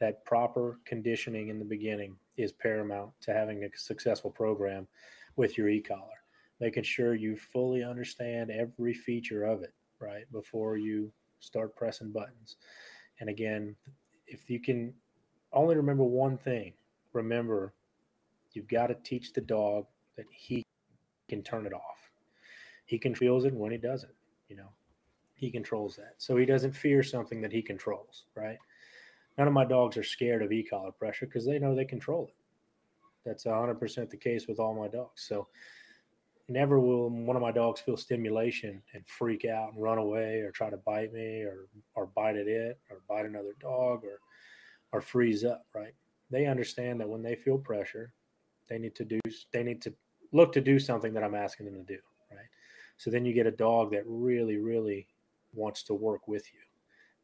that 0.00 0.24
proper 0.24 0.78
conditioning 0.86 1.48
in 1.48 1.58
the 1.58 1.64
beginning 1.64 2.16
is 2.38 2.52
paramount 2.52 3.10
to 3.20 3.34
having 3.34 3.64
a 3.64 3.68
successful 3.76 4.30
program 4.30 4.88
with 5.36 5.58
your 5.58 5.68
e 5.68 5.82
collar, 5.82 6.20
making 6.58 6.84
sure 6.84 7.14
you 7.14 7.36
fully 7.36 7.84
understand 7.84 8.50
every 8.50 8.94
feature 8.94 9.44
of 9.44 9.62
it, 9.62 9.74
right? 10.00 10.24
Before 10.32 10.78
you 10.78 11.12
start 11.40 11.76
pressing 11.76 12.12
buttons. 12.12 12.56
And 13.20 13.28
again, 13.28 13.76
if 14.26 14.50
you 14.50 14.60
can 14.60 14.92
only 15.52 15.76
remember 15.76 16.04
one 16.04 16.36
thing, 16.36 16.72
remember 17.12 17.74
you've 18.52 18.68
got 18.68 18.88
to 18.88 18.94
teach 18.94 19.32
the 19.32 19.40
dog 19.40 19.86
that 20.16 20.26
he 20.30 20.62
can 21.28 21.42
turn 21.42 21.66
it 21.66 21.72
off. 21.72 22.10
He 22.86 22.98
controls 22.98 23.44
it 23.44 23.54
when 23.54 23.72
he 23.72 23.78
doesn't, 23.78 24.14
you 24.48 24.56
know. 24.56 24.68
He 25.34 25.50
controls 25.50 25.96
that. 25.96 26.14
So 26.16 26.36
he 26.36 26.46
doesn't 26.46 26.72
fear 26.72 27.02
something 27.02 27.42
that 27.42 27.52
he 27.52 27.60
controls, 27.60 28.24
right? 28.34 28.56
None 29.36 29.46
of 29.46 29.52
my 29.52 29.66
dogs 29.66 29.98
are 29.98 30.02
scared 30.02 30.42
of 30.42 30.52
e-collar 30.52 30.92
pressure 30.92 31.26
because 31.26 31.44
they 31.44 31.58
know 31.58 31.74
they 31.74 31.84
control 31.84 32.28
it. 32.28 32.34
That's 33.24 33.44
100% 33.44 34.08
the 34.08 34.16
case 34.16 34.46
with 34.48 34.58
all 34.58 34.74
my 34.74 34.88
dogs. 34.88 35.26
So 35.28 35.48
never 36.48 36.78
will 36.78 37.10
one 37.10 37.36
of 37.36 37.42
my 37.42 37.50
dogs 37.50 37.80
feel 37.80 37.96
stimulation 37.96 38.82
and 38.94 39.06
freak 39.06 39.44
out 39.44 39.72
and 39.72 39.82
run 39.82 39.98
away 39.98 40.40
or 40.40 40.50
try 40.50 40.70
to 40.70 40.76
bite 40.78 41.12
me 41.12 41.42
or 41.42 41.68
or 41.94 42.06
bite 42.06 42.36
at 42.36 42.46
it 42.46 42.78
or 42.90 43.00
bite 43.08 43.26
another 43.26 43.56
dog 43.60 44.04
or 44.04 44.20
or 44.92 45.00
freeze 45.00 45.44
up, 45.44 45.66
right? 45.74 45.94
They 46.30 46.46
understand 46.46 47.00
that 47.00 47.08
when 47.08 47.22
they 47.22 47.34
feel 47.34 47.58
pressure, 47.58 48.12
they 48.68 48.78
need 48.78 48.94
to 48.96 49.04
do 49.04 49.20
they 49.52 49.62
need 49.62 49.82
to 49.82 49.94
look 50.32 50.52
to 50.52 50.60
do 50.60 50.78
something 50.78 51.12
that 51.14 51.24
I'm 51.24 51.34
asking 51.34 51.66
them 51.66 51.74
to 51.74 51.94
do, 51.94 52.00
right? 52.30 52.48
So 52.96 53.10
then 53.10 53.24
you 53.24 53.32
get 53.32 53.46
a 53.46 53.52
dog 53.52 53.90
that 53.92 54.04
really 54.06 54.58
really 54.58 55.08
wants 55.52 55.82
to 55.84 55.94
work 55.94 56.28
with 56.28 56.52
you 56.52 56.60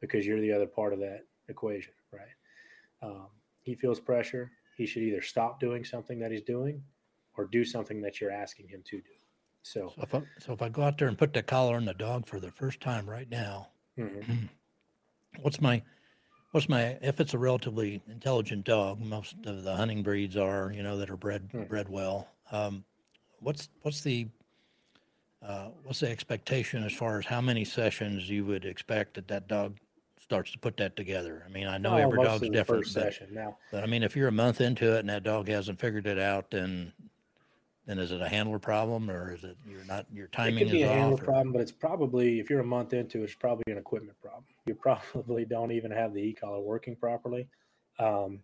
because 0.00 0.26
you're 0.26 0.40
the 0.40 0.52
other 0.52 0.66
part 0.66 0.92
of 0.92 0.98
that 1.00 1.20
equation, 1.48 1.92
right? 2.12 3.02
Um, 3.02 3.28
he 3.62 3.74
feels 3.74 4.00
pressure. 4.00 4.50
He 4.76 4.86
should 4.86 5.02
either 5.02 5.22
stop 5.22 5.60
doing 5.60 5.84
something 5.84 6.18
that 6.18 6.32
he's 6.32 6.42
doing 6.42 6.82
or 7.36 7.46
do 7.46 7.64
something 7.64 8.00
that 8.02 8.20
you're 8.20 8.30
asking 8.30 8.68
him 8.68 8.82
to 8.86 8.98
do. 8.98 9.10
So, 9.62 9.92
So 9.94 10.02
if 10.02 10.14
I, 10.14 10.22
so 10.38 10.52
if 10.52 10.62
I 10.62 10.68
go 10.68 10.82
out 10.82 10.98
there 10.98 11.08
and 11.08 11.16
put 11.16 11.32
the 11.32 11.42
collar 11.42 11.76
on 11.76 11.84
the 11.84 11.94
dog 11.94 12.26
for 12.26 12.40
the 12.40 12.50
first 12.50 12.80
time 12.80 13.08
right 13.08 13.30
now, 13.30 13.68
mhm. 13.98 14.48
what's 15.40 15.60
my, 15.60 15.82
what's 16.50 16.68
my, 16.68 16.98
if 17.00 17.20
it's 17.20 17.32
a 17.34 17.38
relatively 17.38 18.02
intelligent 18.08 18.64
dog, 18.64 19.00
most 19.00 19.36
of 19.46 19.62
the 19.62 19.74
hunting 19.76 20.02
breeds 20.02 20.36
are, 20.36 20.72
you 20.72 20.82
know, 20.82 20.96
that 20.98 21.10
are 21.10 21.16
bred, 21.16 21.48
Hmm. 21.52 21.62
bred 21.64 21.88
well. 21.88 22.28
Um, 22.50 22.84
what's, 23.40 23.68
what's 23.82 24.00
the, 24.02 24.26
uh, 25.42 25.68
what's 25.84 26.00
the 26.00 26.10
expectation 26.10 26.84
as 26.84 26.92
far 26.92 27.18
as 27.18 27.26
how 27.26 27.40
many 27.40 27.64
sessions 27.64 28.28
you 28.28 28.44
would 28.44 28.64
expect 28.64 29.14
that 29.14 29.26
that 29.28 29.48
dog 29.48 29.76
starts 30.20 30.52
to 30.52 30.58
put 30.58 30.76
that 30.76 30.94
together? 30.96 31.42
I 31.46 31.48
mean, 31.50 31.66
I 31.66 31.78
know 31.78 31.94
Oh, 31.94 31.96
every 31.96 32.22
dog's 32.22 32.48
different, 32.50 32.84
but, 32.84 32.90
session. 32.92 33.28
Now, 33.32 33.56
but 33.72 33.82
I 33.82 33.86
mean, 33.86 34.02
if 34.02 34.14
you're 34.16 34.28
a 34.28 34.32
month 34.32 34.60
into 34.60 34.94
it 34.96 35.00
and 35.00 35.08
that 35.08 35.22
dog 35.24 35.48
hasn't 35.48 35.80
figured 35.80 36.06
it 36.06 36.18
out, 36.18 36.50
then, 36.50 36.92
then 37.86 37.98
is 37.98 38.12
it 38.12 38.20
a 38.20 38.28
handler 38.28 38.58
problem 38.58 39.10
or 39.10 39.32
is 39.34 39.44
it, 39.44 39.56
you're 39.68 39.84
not, 39.84 40.06
your 40.12 40.28
timing? 40.28 40.56
it 40.56 40.58
could 40.64 40.72
be 40.72 40.82
a 40.82 40.88
handler 40.88 41.20
or- 41.20 41.24
problem, 41.24 41.52
but 41.52 41.60
it's 41.60 41.72
probably 41.72 42.38
if 42.38 42.48
you're 42.48 42.60
a 42.60 42.64
month 42.64 42.92
into 42.92 43.20
it, 43.20 43.24
it's 43.24 43.34
probably 43.34 43.64
an 43.72 43.78
equipment 43.78 44.20
problem. 44.20 44.44
You 44.64 44.76
probably 44.76 45.44
don't 45.44 45.72
even 45.72 45.90
have 45.90 46.14
the 46.14 46.20
e-collar 46.20 46.60
working 46.60 46.94
properly. 46.94 47.48
Um, 47.98 48.38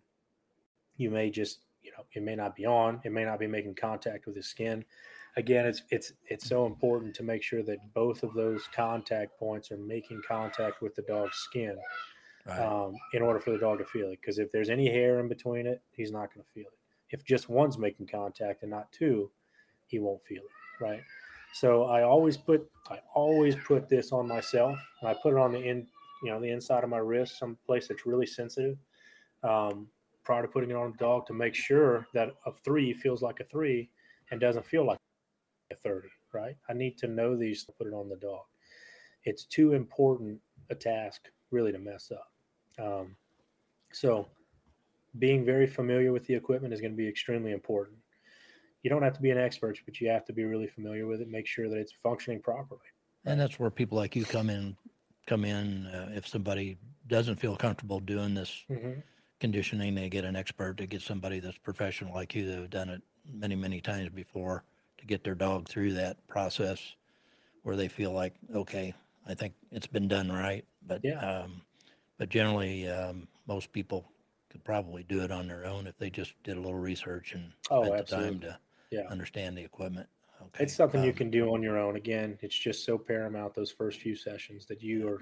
you 0.97 1.09
may 1.09 1.29
just, 1.29 1.59
you 1.81 1.91
know, 1.91 2.03
it 2.11 2.23
may 2.23 2.35
not 2.35 2.57
be 2.57 2.65
on. 2.65 2.99
It 3.05 3.13
may 3.13 3.23
not 3.23 3.39
be 3.39 3.47
making 3.47 3.75
contact 3.75 4.25
with 4.25 4.35
the 4.35 4.43
skin. 4.43 4.83
Again, 5.37 5.65
it's 5.65 5.83
it's 5.91 6.11
it's 6.27 6.45
so 6.45 6.65
important 6.65 7.15
to 7.15 7.23
make 7.23 7.41
sure 7.41 7.63
that 7.63 7.77
both 7.93 8.23
of 8.23 8.33
those 8.33 8.67
contact 8.75 9.39
points 9.39 9.71
are 9.71 9.77
making 9.77 10.21
contact 10.27 10.81
with 10.81 10.93
the 10.95 11.03
dog's 11.03 11.37
skin 11.37 11.77
Right. 12.45 12.59
um, 12.59 12.95
in 13.13 13.21
order 13.21 13.39
for 13.39 13.51
the 13.51 13.57
dog 13.57 13.77
to 13.77 13.85
feel 13.85 14.07
it. 14.09 14.19
Because 14.21 14.39
if 14.39 14.51
there's 14.51 14.69
any 14.69 14.89
hair 14.89 15.19
in 15.19 15.27
between 15.29 15.67
it, 15.67 15.81
he's 15.95 16.11
not 16.11 16.33
going 16.33 16.43
to 16.43 16.51
feel 16.53 16.67
it. 16.67 16.78
If 17.11 17.23
just 17.25 17.49
one's 17.49 17.77
making 17.77 18.07
contact 18.07 18.61
and 18.61 18.71
not 18.71 18.91
two, 18.91 19.31
he 19.87 19.99
won't 19.99 20.23
feel 20.23 20.43
it. 20.43 20.83
Right. 20.83 21.01
So 21.53 21.85
I 21.85 22.03
always 22.03 22.37
put 22.37 22.69
I 22.89 22.99
always 23.13 23.55
put 23.55 23.89
this 23.89 24.11
on 24.11 24.27
myself, 24.27 24.77
I 25.03 25.13
put 25.13 25.33
it 25.33 25.39
on 25.39 25.51
the 25.51 25.59
in 25.59 25.87
you 26.23 26.31
know 26.31 26.39
the 26.39 26.51
inside 26.51 26.83
of 26.83 26.89
my 26.89 26.97
wrist, 26.97 27.39
some 27.39 27.57
place 27.65 27.87
that's 27.87 28.05
really 28.05 28.27
sensitive. 28.27 28.77
Um, 29.43 29.87
prior 30.29 30.43
to 30.43 30.47
putting 30.47 30.69
it 30.69 30.75
on 30.75 30.91
the 30.91 30.97
dog 30.97 31.25
to 31.25 31.33
make 31.33 31.55
sure 31.55 32.05
that 32.13 32.29
a 32.45 32.51
three 32.63 32.93
feels 32.93 33.23
like 33.23 33.39
a 33.39 33.43
three 33.45 33.89
and 34.29 34.39
doesn't 34.39 34.63
feel 34.63 34.85
like 34.85 34.99
a 35.71 35.75
30 35.75 36.07
right 36.33 36.55
i 36.69 36.73
need 36.73 36.99
to 36.99 37.07
know 37.07 37.35
these 37.35 37.63
to 37.63 37.71
put 37.71 37.87
it 37.87 37.93
on 37.93 38.07
the 38.09 38.15
dog 38.17 38.43
it's 39.23 39.45
too 39.45 39.73
important 39.73 40.39
a 40.69 40.75
task 40.75 41.29
really 41.49 41.71
to 41.71 41.79
mess 41.79 42.11
up 42.11 42.31
um, 42.85 43.15
so 43.91 44.27
being 45.17 45.43
very 45.43 45.67
familiar 45.67 46.11
with 46.11 46.25
the 46.27 46.33
equipment 46.35 46.73
is 46.73 46.81
going 46.81 46.91
to 46.91 46.97
be 46.97 47.07
extremely 47.07 47.51
important 47.51 47.97
you 48.83 48.89
don't 48.89 49.03
have 49.03 49.13
to 49.13 49.21
be 49.21 49.31
an 49.31 49.37
expert 49.37 49.77
but 49.85 49.99
you 49.99 50.09
have 50.09 50.25
to 50.25 50.33
be 50.33 50.43
really 50.45 50.67
familiar 50.67 51.07
with 51.07 51.21
it 51.21 51.29
make 51.29 51.47
sure 51.47 51.67
that 51.69 51.77
it's 51.77 51.93
functioning 52.03 52.41
properly 52.41 52.81
And 53.25 53.39
that's 53.39 53.59
where 53.59 53.69
people 53.69 53.97
like 53.97 54.15
you 54.15 54.25
come 54.25 54.49
in, 54.49 54.77
come 55.27 55.45
in. 55.45 55.85
Uh, 55.87 56.09
if 56.13 56.27
somebody 56.27 56.77
doesn't 57.07 57.35
feel 57.35 57.55
comfortable 57.55 57.99
doing 57.99 58.33
this 58.33 58.63
mm-hmm. 58.69 58.99
conditioning, 59.39 59.95
they 59.95 60.09
get 60.09 60.23
an 60.25 60.35
expert. 60.35 60.77
They 60.77 60.87
get 60.87 61.01
somebody 61.01 61.39
that's 61.39 61.57
professional 61.57 62.13
like 62.13 62.33
you 62.35 62.45
that 62.47 62.57
have 62.57 62.69
done 62.69 62.89
it 62.89 63.01
many, 63.31 63.55
many 63.55 63.81
times 63.81 64.09
before 64.09 64.63
to 64.97 65.05
get 65.05 65.23
their 65.23 65.35
dog 65.35 65.67
through 65.67 65.93
that 65.93 66.25
process 66.27 66.95
where 67.63 67.75
they 67.75 67.87
feel 67.87 68.11
like, 68.11 68.33
okay, 68.55 68.93
I 69.27 69.33
think 69.33 69.53
it's 69.71 69.87
been 69.87 70.07
done 70.07 70.31
right. 70.31 70.65
But 70.85 71.01
Yeah. 71.03 71.19
um, 71.19 71.61
but 72.17 72.29
generally, 72.29 72.87
um, 72.87 73.27
most 73.47 73.71
people 73.71 74.05
could 74.49 74.63
probably 74.63 75.03
do 75.03 75.21
it 75.21 75.31
on 75.31 75.47
their 75.47 75.65
own 75.65 75.87
if 75.87 75.97
they 75.97 76.09
just 76.09 76.33
did 76.43 76.57
a 76.57 76.59
little 76.59 76.77
research 76.79 77.33
and 77.33 77.51
Oh, 77.69 77.85
spent 77.85 78.07
the 78.07 78.15
time 78.15 78.39
to 78.41 78.59
yeah 78.91 79.07
understand 79.09 79.57
the 79.57 79.63
equipment. 79.63 80.07
Okay. 80.41 80.63
it's 80.63 80.73
something 80.73 81.03
you 81.03 81.11
um, 81.11 81.15
can 81.15 81.29
do 81.29 81.53
on 81.53 81.61
your 81.61 81.77
own 81.77 81.95
again 81.97 82.37
it's 82.41 82.57
just 82.57 82.85
so 82.85 82.97
paramount 82.97 83.53
those 83.53 83.71
first 83.71 83.99
few 83.99 84.15
sessions 84.15 84.65
that 84.67 84.81
you 84.81 85.07
are 85.07 85.21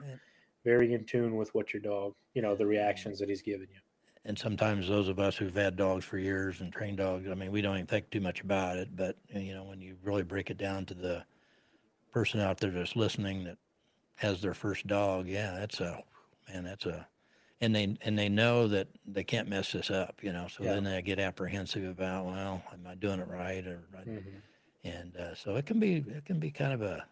very 0.63 0.93
in 0.93 1.03
tune 1.05 1.35
with 1.35 1.53
what 1.55 1.73
your 1.73 1.81
dog 1.81 2.13
you 2.35 2.41
know 2.41 2.55
the 2.55 2.65
reactions 2.65 3.17
that 3.19 3.27
he's 3.27 3.41
giving 3.41 3.67
you 3.73 3.79
and 4.25 4.37
sometimes 4.37 4.87
those 4.89 5.07
of 5.07 5.19
us 5.19 5.37
who've 5.37 5.55
had 5.55 5.75
dogs 5.77 6.03
for 6.03 6.17
years 6.17 6.59
and 6.59 6.73
trained 6.73 6.97
dogs, 6.97 7.29
I 7.29 7.33
mean, 7.33 7.49
we 7.49 7.61
don't 7.61 7.75
even 7.75 7.87
think 7.87 8.09
too 8.09 8.19
much 8.19 8.41
about 8.41 8.75
it. 8.75 8.93
But 8.93 9.15
uh, 9.33 9.39
you 9.39 9.53
know, 9.53 9.63
when 9.63 9.79
you 9.79 9.95
really 10.03 10.23
break 10.23 10.49
it 10.49 10.57
down 10.57 10.85
to 10.87 10.93
the 10.93 11.23
person 12.11 12.41
out 12.41 12.57
there 12.57 12.69
that's 12.71 12.97
listening 12.97 13.45
that 13.45 13.57
has 14.15 14.41
their 14.41 14.53
first 14.53 14.85
dog, 14.85 15.29
yeah, 15.29 15.55
that's 15.57 15.79
a 15.79 16.03
man, 16.49 16.65
that's 16.65 16.85
a, 16.85 17.07
and 17.61 17.75
they 17.75 17.97
and 18.01 18.17
they 18.17 18.29
know 18.29 18.67
that 18.67 18.89
they 19.05 19.23
can't 19.23 19.47
mess 19.49 19.71
this 19.71 19.89
up, 19.91 20.23
you 20.23 20.31
know. 20.31 20.47
So 20.47 20.63
Yeah. 20.63 20.73
then 20.73 20.83
they 20.83 21.01
get 21.01 21.19
apprehensive 21.19 21.85
about, 21.85 22.25
well, 22.25 22.63
am 22.73 22.87
I 22.87 22.95
doing 22.95 23.19
it 23.19 23.27
right? 23.27 23.65
Or 23.65 23.87
Mhm. 24.05 24.41
and 24.83 25.15
uh, 25.17 25.35
so 25.35 25.55
it 25.55 25.65
can 25.65 25.79
be 25.79 25.97
it 25.97 26.25
can 26.25 26.39
be 26.39 26.51
kind 26.51 26.73
of 26.73 26.81
a 26.81 27.07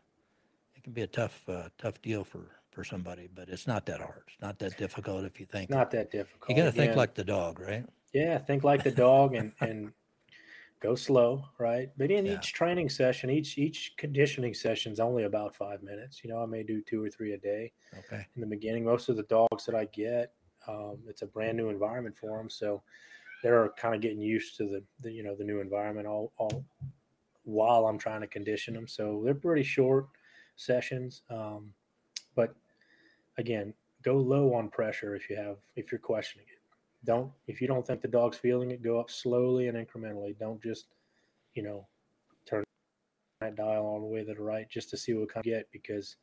it 0.76 0.84
can 0.84 0.94
be 0.94 1.02
a 1.04 1.08
tough 1.08 1.48
uh, 1.50 1.70
tough 1.78 2.02
deal 2.02 2.24
for 2.24 2.52
for 2.72 2.84
somebody, 2.84 3.28
but 3.28 3.50
it's 3.50 3.68
not 3.68 3.86
that 3.88 4.02
hard. 4.02 4.24
It's 4.28 4.42
not 4.42 4.60
that 4.60 4.78
difficult 4.78 5.26
if 5.26 5.40
you 5.40 5.46
think. 5.46 5.72
not 5.72 5.92
that 5.92 6.12
difficult 6.12 6.50
you 6.50 6.56
got 6.64 6.66
to 6.70 6.72
think 6.74 6.96
like 6.96 7.16
the 7.16 7.24
dog, 7.24 7.60
right? 7.60 7.86
yeah 8.14 8.38
think 8.38 8.64
like 8.64 8.84
the 8.84 8.92
dog 8.92 9.36
and 9.36 9.54
and 9.62 9.94
go 10.86 10.96
slow 10.96 11.44
right? 11.58 11.90
But 11.98 12.12
in 12.12 12.26
Yeah. 12.26 12.34
each 12.34 12.54
training 12.54 12.90
session 12.90 13.30
each 13.30 13.58
each 13.58 13.94
conditioning 13.98 14.54
session 14.54 14.92
is 14.92 15.00
only 15.00 15.24
about 15.24 15.56
five 15.56 15.82
minutes. 15.84 16.24
You 16.24 16.30
know 16.30 16.42
i 16.42 16.46
may 16.46 16.64
do 16.64 16.82
two 16.82 17.04
or 17.04 17.10
three 17.10 17.34
a 17.34 17.38
day 17.38 17.72
Okay. 17.98 18.26
in 18.36 18.42
the 18.42 18.48
beginning. 18.48 18.84
Most 18.86 19.10
of 19.10 19.16
the 19.18 19.24
dogs 19.24 19.66
that 19.66 19.76
i 19.76 19.86
get 19.86 20.34
um, 20.68 20.98
it's 21.08 21.22
a 21.22 21.28
brand 21.28 21.58
new 21.58 21.70
environment 21.70 22.18
for 22.18 22.38
them 22.38 22.50
so 22.50 22.82
they're 23.44 23.70
kind 23.78 23.94
of 23.94 24.02
getting 24.02 24.20
used 24.20 24.58
to 24.58 24.64
the, 24.68 24.84
the 25.02 25.12
you 25.12 25.24
know 25.24 25.36
the 25.36 25.44
new 25.44 25.60
environment 25.60 26.08
all, 26.08 26.32
all 26.38 26.66
while 27.44 27.86
i'm 27.86 27.98
trying 28.00 28.22
to 28.22 28.28
condition 28.28 28.74
them 28.74 28.88
so 28.88 29.22
they're 29.24 29.36
pretty 29.36 29.62
short 29.64 30.08
sessions 30.56 31.22
um, 31.30 31.72
but 32.36 32.56
again 33.38 33.74
go 34.02 34.16
low 34.16 34.54
on 34.54 34.70
pressure 34.70 35.16
if 35.16 35.30
you 35.30 35.36
have 35.36 35.58
if 35.76 35.92
you're 35.92 36.00
questioning 36.00 36.48
it 36.52 36.55
don't 37.06 37.32
if 37.48 37.62
you 37.62 37.68
don't 37.68 37.86
think 37.86 38.02
the 38.02 38.08
dog's 38.08 38.38
feeling 38.38 38.72
it 38.72 38.84
go 38.84 39.00
up 39.00 39.10
slowly 39.10 39.68
and 39.68 39.78
incrementally. 39.78 40.38
Don't 40.38 40.62
just 40.62 40.88
you 41.54 41.64
know 41.64 41.88
turn 42.46 42.64
that 43.42 43.56
dial 43.56 43.84
all 43.84 44.00
the 44.00 44.08
way 44.08 44.24
to 44.24 44.34
the 44.34 44.42
right 44.42 44.70
just 44.70 44.90
to 44.90 44.98
see 44.98 45.14
what 45.14 45.30
kind 45.30 45.46
of 45.46 45.52
get 45.52 45.68
because 45.72 46.18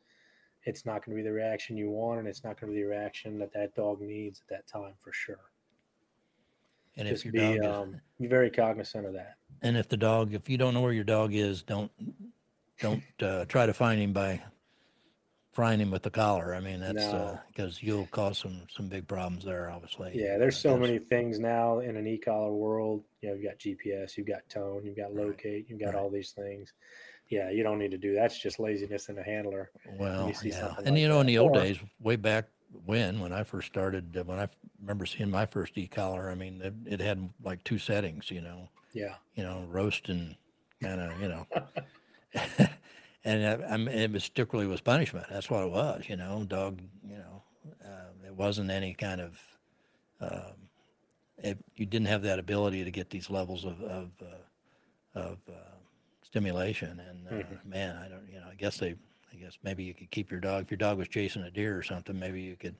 it's 0.64 0.86
not 0.86 1.04
going 1.04 1.16
to 1.16 1.22
be 1.22 1.28
the 1.28 1.32
reaction 1.32 1.76
you 1.76 1.90
want 1.90 2.20
and 2.20 2.28
it's 2.28 2.44
not 2.44 2.60
going 2.60 2.72
to 2.72 2.76
be 2.76 2.82
the 2.82 2.88
reaction 2.88 3.38
that 3.38 3.52
that 3.52 3.74
dog 3.74 4.00
needs 4.00 4.40
at 4.40 4.48
that 4.48 4.66
time 4.66 4.94
for 5.00 5.12
sure. 5.12 5.40
And 6.96 7.08
if 7.08 7.14
just 7.14 7.24
your 7.24 7.32
be 7.32 7.60
um, 7.60 8.00
be 8.20 8.26
very 8.26 8.50
cognizant 8.50 9.06
of 9.06 9.14
that. 9.14 9.36
And 9.62 9.76
if 9.76 9.88
the 9.88 9.96
dog, 9.96 10.34
if 10.34 10.48
you 10.48 10.58
don't 10.58 10.74
know 10.74 10.82
where 10.82 10.92
your 10.92 11.04
dog 11.04 11.34
is, 11.34 11.62
don't 11.62 11.90
don't 12.80 13.02
uh, 13.22 13.44
try 13.46 13.64
to 13.66 13.72
find 13.72 14.00
him 14.00 14.12
by 14.12 14.42
frying 15.52 15.80
him 15.80 15.90
with 15.90 16.02
the 16.02 16.10
collar. 16.10 16.54
I 16.54 16.60
mean, 16.60 16.80
that's 16.80 17.12
No. 17.12 17.38
because 17.48 17.82
you'll 17.82 18.06
cause 18.06 18.38
some 18.38 18.62
some 18.74 18.88
big 18.88 19.06
problems 19.06 19.44
there. 19.44 19.70
Obviously. 19.70 20.12
yeah 20.14 20.38
there's 20.38 20.58
so 20.58 20.76
many 20.76 20.98
things 20.98 21.38
now 21.38 21.78
in 21.80 21.96
an 21.96 22.06
e-collar 22.06 22.52
world 22.52 23.04
you 23.20 23.28
know 23.28 23.34
you've 23.34 23.44
got 23.44 23.58
gps 23.58 24.16
you've 24.16 24.26
got 24.26 24.48
tone 24.48 24.84
you've 24.84 24.96
got 24.96 25.14
Right. 25.14 25.26
locate 25.26 25.66
you've 25.68 25.78
got 25.80 25.94
Right. 25.94 25.96
all 25.96 26.10
these 26.10 26.32
things 26.32 26.72
yeah 27.28 27.50
you 27.50 27.62
don't 27.62 27.78
need 27.78 27.90
to 27.92 27.98
do 27.98 28.14
that's 28.14 28.38
just 28.38 28.58
laziness 28.58 29.08
in 29.08 29.18
a 29.18 29.22
handler 29.22 29.70
Well, 29.86 30.32
see 30.34 30.48
yeah, 30.50 30.74
and 30.78 30.86
like 30.86 30.96
you 30.98 31.08
know, 31.08 31.20
in 31.20 31.26
the 31.26 31.38
old 31.38 31.56
Or- 31.56 31.60
days, 31.62 31.78
way 32.00 32.16
back 32.16 32.46
when, 32.86 33.20
when 33.20 33.32
I 33.32 33.42
first 33.44 33.66
started, 33.68 34.16
uh, 34.16 34.24
when 34.24 34.38
I 34.38 34.48
remember 34.80 35.04
seeing 35.04 35.30
my 35.30 35.44
first 35.44 35.76
e-collar, 35.76 36.30
I 36.30 36.34
mean, 36.34 36.62
it, 36.62 36.74
it 36.94 37.00
had 37.00 37.28
like 37.44 37.62
two 37.64 37.76
settings, 37.78 38.30
you 38.30 38.40
know, 38.40 38.68
yeah 38.94 39.16
you 39.34 39.42
know, 39.42 39.64
roast 39.68 40.08
and 40.08 40.36
kind 40.82 41.00
of, 41.00 41.20
you 41.20 41.28
know, 41.28 41.46
and 43.24 43.64
I, 43.64 43.74
I 43.74 43.76
mean, 43.76 43.88
it 43.88 44.12
was 44.12 44.24
strictly 44.24 44.66
was 44.66 44.80
punishment. 44.80 45.26
That's 45.30 45.48
what 45.50 45.62
it 45.64 45.70
was, 45.70 46.04
you 46.08 46.16
know. 46.16 46.44
Dog, 46.46 46.80
you 47.06 47.16
know, 47.16 47.42
uh, 47.84 48.26
it 48.26 48.34
wasn't 48.34 48.70
any 48.70 48.94
kind 48.94 49.20
of. 49.20 49.38
Um, 50.20 50.68
it, 51.38 51.58
you 51.74 51.86
didn't 51.86 52.06
have 52.06 52.22
that 52.22 52.38
ability 52.38 52.84
to 52.84 52.90
get 52.90 53.10
these 53.10 53.28
levels 53.30 53.64
of 53.64 53.80
of, 53.82 54.10
uh, 54.22 55.18
of 55.18 55.38
uh, 55.48 55.76
stimulation, 56.22 57.00
and 57.00 57.28
uh, 57.28 57.32
Mhm. 57.32 57.64
man, 57.64 57.96
I 57.96 58.08
don't, 58.08 58.28
you 58.30 58.38
know, 58.40 58.46
I 58.50 58.54
guess 58.54 58.76
they, 58.78 58.94
I 59.32 59.36
guess 59.36 59.58
maybe 59.62 59.82
you 59.84 59.94
could 59.94 60.10
keep 60.10 60.30
your 60.30 60.40
dog 60.40 60.64
if 60.64 60.70
your 60.70 60.78
dog 60.78 60.98
was 60.98 61.08
chasing 61.08 61.42
a 61.42 61.50
deer 61.50 61.76
or 61.76 61.82
something. 61.82 62.18
Maybe 62.18 62.42
you 62.42 62.56
could 62.56 62.76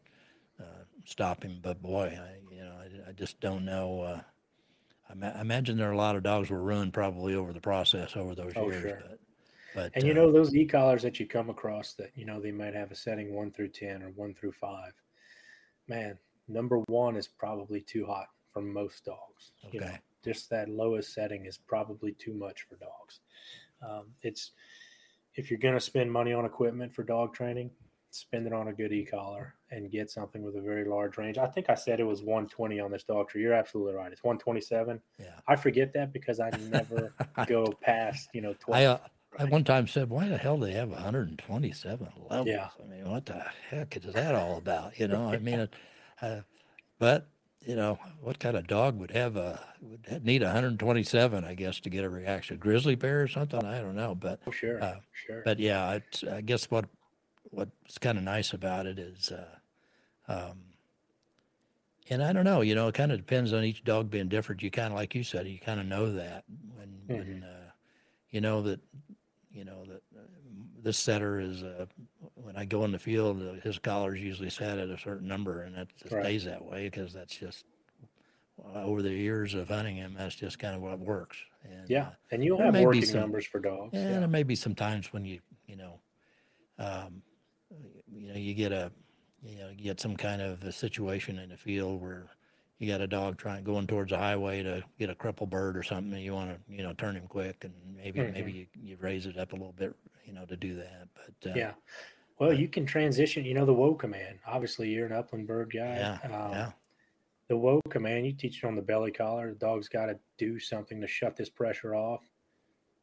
uh, 0.60 0.84
stop 1.04 1.42
him, 1.42 1.58
but 1.62 1.82
boy, 1.82 2.16
I, 2.20 2.54
you 2.54 2.62
know, 2.62 2.74
I, 2.78 3.10
I 3.10 3.12
just 3.12 3.40
don't 3.40 3.64
know. 3.64 4.02
Uh, 4.02 4.20
I, 5.10 5.14
ma- 5.14 5.32
I 5.36 5.40
imagine 5.40 5.76
there 5.76 5.88
are 5.88 5.92
a 5.92 5.96
lot 5.96 6.14
of 6.16 6.22
dogs 6.22 6.48
were 6.50 6.62
ruined 6.62 6.92
probably 6.92 7.34
over 7.34 7.52
the 7.52 7.60
process 7.60 8.16
over 8.16 8.34
those 8.34 8.52
Oh, 8.56 8.68
years, 8.68 8.82
sure. 8.82 8.98
but. 9.08 9.18
But, 9.74 9.92
And 9.94 10.04
you 10.04 10.12
uh, 10.12 10.16
know 10.16 10.32
those 10.32 10.54
e-collars 10.54 11.02
that 11.02 11.18
you 11.18 11.26
come 11.26 11.50
across 11.50 11.94
that 11.94 12.10
you 12.14 12.24
know 12.24 12.40
they 12.40 12.52
might 12.52 12.74
have 12.74 12.90
a 12.90 12.94
setting 12.94 13.34
one 13.34 13.50
through 13.50 13.68
ten 13.68 14.02
or 14.02 14.10
one 14.10 14.34
through 14.34 14.52
five. 14.52 14.92
Man, 15.88 16.18
number 16.48 16.78
one 16.86 17.16
is 17.16 17.28
probably 17.28 17.80
too 17.80 18.06
hot 18.06 18.26
for 18.52 18.62
most 18.62 19.04
dogs. 19.04 19.52
You 19.72 19.80
know, 19.80 19.86
Okay. 19.86 19.98
just 20.24 20.50
that 20.50 20.68
lowest 20.68 21.12
setting 21.14 21.46
is 21.46 21.58
probably 21.58 22.12
too 22.12 22.34
much 22.34 22.62
for 22.68 22.76
dogs. 22.76 23.20
Um, 23.80 24.06
it's 24.22 24.52
if 25.34 25.50
you're 25.50 25.58
going 25.58 25.74
to 25.74 25.80
spend 25.80 26.12
money 26.12 26.32
on 26.32 26.44
equipment 26.44 26.94
for 26.94 27.02
dog 27.02 27.34
training, 27.34 27.70
spend 28.10 28.46
it 28.46 28.52
on 28.52 28.68
a 28.68 28.72
good 28.72 28.92
e-collar 28.92 29.54
and 29.70 29.90
get 29.90 30.10
something 30.10 30.42
with 30.42 30.56
a 30.56 30.60
very 30.60 30.84
large 30.84 31.16
range. 31.16 31.38
I 31.38 31.46
think 31.46 31.70
I 31.70 31.74
said 31.74 31.98
it 31.98 32.04
was 32.04 32.20
120 32.20 32.78
on 32.78 32.90
this 32.90 33.04
Dogtra. 33.04 33.36
You're 33.36 33.54
absolutely 33.54 33.94
right. 33.94 34.12
It's 34.12 34.22
127. 34.22 35.00
yeah. 35.18 35.26
I 35.48 35.56
forget 35.56 35.94
that 35.94 36.12
because 36.12 36.38
I 36.38 36.50
never 36.70 37.14
go 37.46 37.64
past 37.80 38.28
you 38.34 38.42
know 38.42 38.54
12. 38.60 38.80
I, 38.82 38.84
uh, 38.84 38.98
I 39.38 39.44
one 39.46 39.64
time 39.64 39.86
said, 39.88 40.10
"Why 40.10 40.28
the 40.28 40.36
hell 40.38 40.58
do 40.58 40.66
they 40.66 40.72
have 40.72 40.90
127 40.90 42.12
levels? 42.28 42.50
Yeah. 42.52 42.70
I 42.82 42.84
mean, 42.86 43.10
what 43.10 43.26
the 43.26 43.40
heck 43.68 43.96
is 43.96 44.12
that 44.14 44.34
all 44.34 44.56
about? 44.58 44.98
You 44.98 45.08
know, 45.08 45.24
I 45.24 45.38
mean, 45.38 45.60
it, 45.60 45.74
uh, 46.20 46.42
but 46.98 47.30
you 47.60 47.76
know, 47.76 47.96
what 48.20 48.38
kind 48.40 48.56
of 48.56 48.66
dog 48.66 48.98
would 48.98 49.12
have 49.12 49.36
a 49.36 49.74
would 49.80 50.24
need 50.24 50.42
127? 50.42 51.44
I 51.44 51.54
guess 51.54 51.80
to 51.80 51.90
get 51.90 52.04
a 52.04 52.10
reaction, 52.10 52.58
grizzly 52.58 52.94
bear 52.96 53.22
or 53.22 53.28
something. 53.28 53.64
I 53.64 53.80
don't 53.82 53.96
know, 53.96 54.14
but 54.14 54.42
Oh, 54.46 54.50
sure, 54.52 54.78
uh, 54.80 55.00
sure. 55.12 55.44
but 55.44 55.58
yeah, 55.58 55.94
it's, 55.94 56.24
I 56.24 56.40
guess 56.42 56.70
what 56.70 56.90
what's 57.44 57.98
kind 57.98 58.18
of 58.18 58.24
nice 58.24 58.52
about 58.52 58.86
it 58.86 58.98
is, 58.98 59.30
uh, 59.32 59.58
um, 60.28 60.74
and 62.10 62.22
I 62.22 62.32
don't 62.32 62.44
know, 62.44 62.60
you 62.62 62.74
know, 62.74 62.88
it 62.88 62.94
kind 62.94 63.12
of 63.12 63.18
depends 63.18 63.52
on 63.52 63.64
each 63.64 63.84
dog 63.84 64.10
being 64.10 64.28
different. 64.28 64.62
You 64.62 64.70
kind 64.70 64.92
of 64.92 64.98
like 64.98 65.14
you 65.14 65.22
said, 65.22 65.46
you 65.46 65.58
kind 65.58 65.80
of 65.80 65.86
know 65.86 66.12
that 66.12 66.44
when 66.48 67.02
when 67.08 67.42
Mhm. 67.42 67.44
uh, 67.44 67.70
you 68.30 68.40
know 68.40 68.62
that 68.62 68.80
you 69.52 69.64
know 69.64 69.84
that 69.86 70.02
uh, 70.16 70.22
this 70.82 70.98
setter 70.98 71.38
is 71.40 71.62
uh, 71.62 71.86
when 72.34 72.56
I 72.56 72.64
go 72.64 72.84
in 72.84 72.92
the 72.92 72.98
field, 72.98 73.42
uh, 73.42 73.60
his 73.62 73.78
collar's 73.78 74.20
usually 74.20 74.50
set 74.50 74.78
at 74.78 74.88
a 74.88 74.98
certain 74.98 75.28
number, 75.28 75.62
and 75.62 75.76
Right. 75.76 76.22
stays 76.24 76.44
that 76.44 76.64
way 76.64 76.84
because 76.88 77.12
that's 77.12 77.36
just 77.36 77.64
uh, 78.74 78.82
over 78.84 79.02
the 79.02 79.10
years 79.10 79.54
of 79.54 79.68
hunting 79.68 79.96
him, 79.96 80.14
that's 80.16 80.34
just 80.34 80.58
kind 80.58 80.74
of 80.74 80.82
what 80.82 80.98
works. 80.98 81.38
And, 81.64 81.88
Yeah, 81.88 82.10
and 82.30 82.44
you'll 82.44 82.58
have 82.58 82.78
working 82.78 83.02
some- 83.04 83.20
numbers 83.20 83.46
for 83.46 83.60
dogs. 83.60 83.90
yeah, 83.94 84.10
Yeah, 84.10 84.18
there 84.20 84.28
may 84.28 84.42
be 84.42 84.54
some 84.54 84.74
times 84.74 85.12
when 85.12 85.24
you, 85.24 85.40
you 85.66 85.76
know, 85.76 86.00
um, 86.78 87.22
you 88.12 88.28
know, 88.32 88.38
you 88.38 88.54
get 88.54 88.70
a, 88.72 88.92
you 89.42 89.58
know, 89.58 89.68
you 89.70 89.82
get 89.82 90.00
some 90.00 90.16
kind 90.16 90.40
of 90.42 90.62
a 90.64 90.70
situation 90.72 91.38
in 91.38 91.48
the 91.48 91.56
field 91.56 92.00
where 92.00 92.26
you 92.82 92.88
got 92.88 93.00
a 93.00 93.06
dog 93.06 93.38
trying 93.38 93.62
going 93.62 93.86
towards 93.86 94.10
a 94.10 94.18
highway 94.18 94.60
to 94.60 94.82
get 94.98 95.08
a 95.08 95.14
crippled 95.14 95.50
bird 95.50 95.76
or 95.76 95.84
something, 95.84 96.12
and 96.14 96.22
you 96.22 96.34
want 96.34 96.50
to, 96.50 96.74
you 96.74 96.82
know, 96.82 96.92
turn 96.94 97.14
him 97.14 97.28
quick, 97.28 97.62
and 97.62 97.72
maybe 97.96 98.20
maybe 98.20 98.50
you, 98.52 98.66
you 98.82 98.96
raise 99.00 99.24
it 99.24 99.38
up 99.38 99.52
a 99.52 99.56
little 99.56 99.72
bit, 99.72 99.94
you 100.26 100.32
know, 100.32 100.44
to 100.46 100.56
do 100.56 100.74
that. 100.74 101.06
But 101.14 101.52
uh, 101.52 101.54
yeah. 101.54 101.72
Well, 102.40 102.52
you 102.52 102.66
can 102.66 102.84
transition. 102.84 103.44
You 103.44 103.54
know 103.54 103.64
the 103.64 103.72
whoa 103.72 103.94
command. 103.94 104.40
Obviously, 104.48 104.88
you're 104.88 105.06
an 105.06 105.12
upland 105.12 105.46
bird 105.46 105.72
guy. 105.72 105.94
yeah, 105.94 106.18
Um, 106.24 106.50
yeah, 106.50 106.72
The 107.46 107.56
whoa 107.56 107.80
command. 107.88 108.26
You 108.26 108.32
teach 108.32 108.64
it 108.64 108.66
on 108.66 108.74
the 108.74 108.82
belly 108.82 109.12
collar. 109.12 109.50
The 109.50 109.58
dog's 109.60 109.88
got 109.88 110.06
to 110.06 110.18
do 110.36 110.58
something 110.58 111.00
to 111.00 111.06
shut 111.06 111.36
this 111.36 111.48
pressure 111.48 111.94
off. 111.94 112.22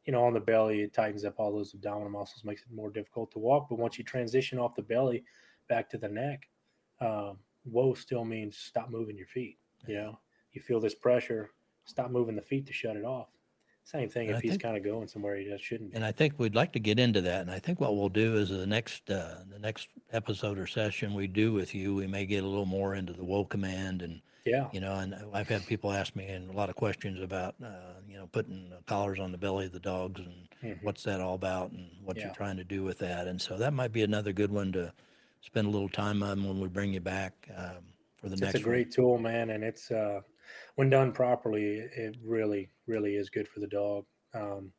You 0.04 0.12
know, 0.12 0.24
on 0.24 0.34
the 0.34 0.40
belly, 0.40 0.82
it 0.82 0.92
tightens 0.92 1.24
up 1.24 1.36
all 1.38 1.52
those 1.52 1.72
abdominal 1.72 2.10
muscles, 2.10 2.44
makes 2.44 2.60
it 2.60 2.68
more 2.70 2.90
difficult 2.90 3.30
to 3.32 3.38
walk. 3.38 3.68
But 3.70 3.78
once 3.78 3.96
you 3.96 4.04
transition 4.04 4.58
off 4.58 4.74
the 4.74 4.82
belly 4.82 5.24
back 5.70 5.88
to 5.90 5.96
the 5.96 6.08
neck, 6.08 6.48
um, 7.00 7.38
whoa 7.64 7.94
still 7.94 8.26
means 8.26 8.58
stop 8.58 8.90
moving 8.90 9.16
your 9.16 9.26
feet. 9.26 9.56
You 9.86 9.94
know, 9.96 10.18
you 10.52 10.60
feel 10.60 10.80
this 10.80 10.94
pressure, 10.94 11.50
stop 11.84 12.10
moving 12.10 12.36
the 12.36 12.42
feet 12.42 12.66
to 12.66 12.72
shut 12.72 12.96
it 12.96 13.04
off. 13.04 13.28
Same 13.84 14.08
thing 14.08 14.28
And 14.28 14.32
if 14.32 14.36
I 14.36 14.40
he's 14.42 14.50
think- 14.52 14.62
kind 14.62 14.76
of 14.76 14.84
going 14.84 15.08
somewhere 15.08 15.36
he 15.36 15.44
just 15.46 15.64
shouldn't 15.64 15.90
be. 15.90 15.96
And 15.96 16.04
I 16.04 16.12
think 16.12 16.34
we'd 16.38 16.54
like 16.54 16.72
to 16.74 16.78
get 16.78 16.98
into 16.98 17.20
that. 17.22 17.40
And 17.40 17.50
I 17.50 17.58
think 17.58 17.80
what 17.80 17.96
we'll 17.96 18.08
do 18.10 18.36
is 18.36 18.50
the 18.50 18.66
next 18.66 19.10
uh, 19.10 19.42
the 19.50 19.58
next 19.58 19.88
episode 20.12 20.58
or 20.58 20.66
session 20.66 21.14
we 21.14 21.26
do 21.26 21.52
with 21.52 21.74
you, 21.74 21.94
we 21.94 22.06
may 22.06 22.26
get 22.26 22.44
a 22.44 22.46
little 22.46 22.66
more 22.66 22.94
into 22.94 23.12
the 23.12 23.24
whoa 23.24 23.44
command 23.44 24.02
and 24.02 24.20
Yeah. 24.44 24.68
you 24.72 24.80
know, 24.80 24.94
and 24.96 25.14
I've 25.32 25.48
had 25.48 25.66
people 25.66 25.90
ask 25.92 26.14
me 26.14 26.26
and 26.26 26.50
a 26.50 26.52
lot 26.52 26.68
of 26.68 26.76
questions 26.76 27.20
about, 27.20 27.54
uh, 27.64 27.94
you 28.08 28.16
know, 28.16 28.26
putting 28.26 28.70
collars 28.86 29.18
on 29.18 29.32
the 29.32 29.38
belly 29.38 29.66
of 29.66 29.72
the 29.72 29.80
dogs 29.80 30.20
and 30.20 30.48
Mhm. 30.62 30.82
what's 30.82 31.02
that 31.04 31.20
all 31.20 31.34
about 31.34 31.72
and 31.72 31.90
what 32.04 32.16
Yeah. 32.16 32.26
you're 32.26 32.34
trying 32.34 32.58
to 32.58 32.64
do 32.64 32.82
with 32.84 32.98
that. 32.98 33.26
And 33.26 33.40
so 33.40 33.56
that 33.58 33.72
might 33.72 33.92
be 33.92 34.02
another 34.02 34.32
good 34.32 34.50
one 34.52 34.72
to 34.72 34.92
spend 35.40 35.66
a 35.66 35.70
little 35.70 35.88
time 35.88 36.22
on 36.22 36.44
when 36.46 36.60
we 36.60 36.68
bring 36.68 36.92
you 36.92 37.00
back 37.00 37.48
um, 37.56 37.84
for 38.20 38.28
the 38.28 38.36
It's, 38.36 38.42
next 38.42 38.54
it's 38.54 38.54
a 38.54 38.64
great 38.64 38.90
tool, 38.90 39.18
man, 39.18 39.50
and 39.50 39.64
it's 39.64 39.90
uh, 39.90 40.20
when 40.76 40.90
done 40.90 41.12
properly, 41.12 41.78
it 41.78 42.16
really, 42.22 42.72
really 42.86 43.16
is 43.16 43.30
good 43.30 43.48
for 43.48 43.60
the 43.60 43.66
dog. 43.68 44.06
Um, 44.34 44.72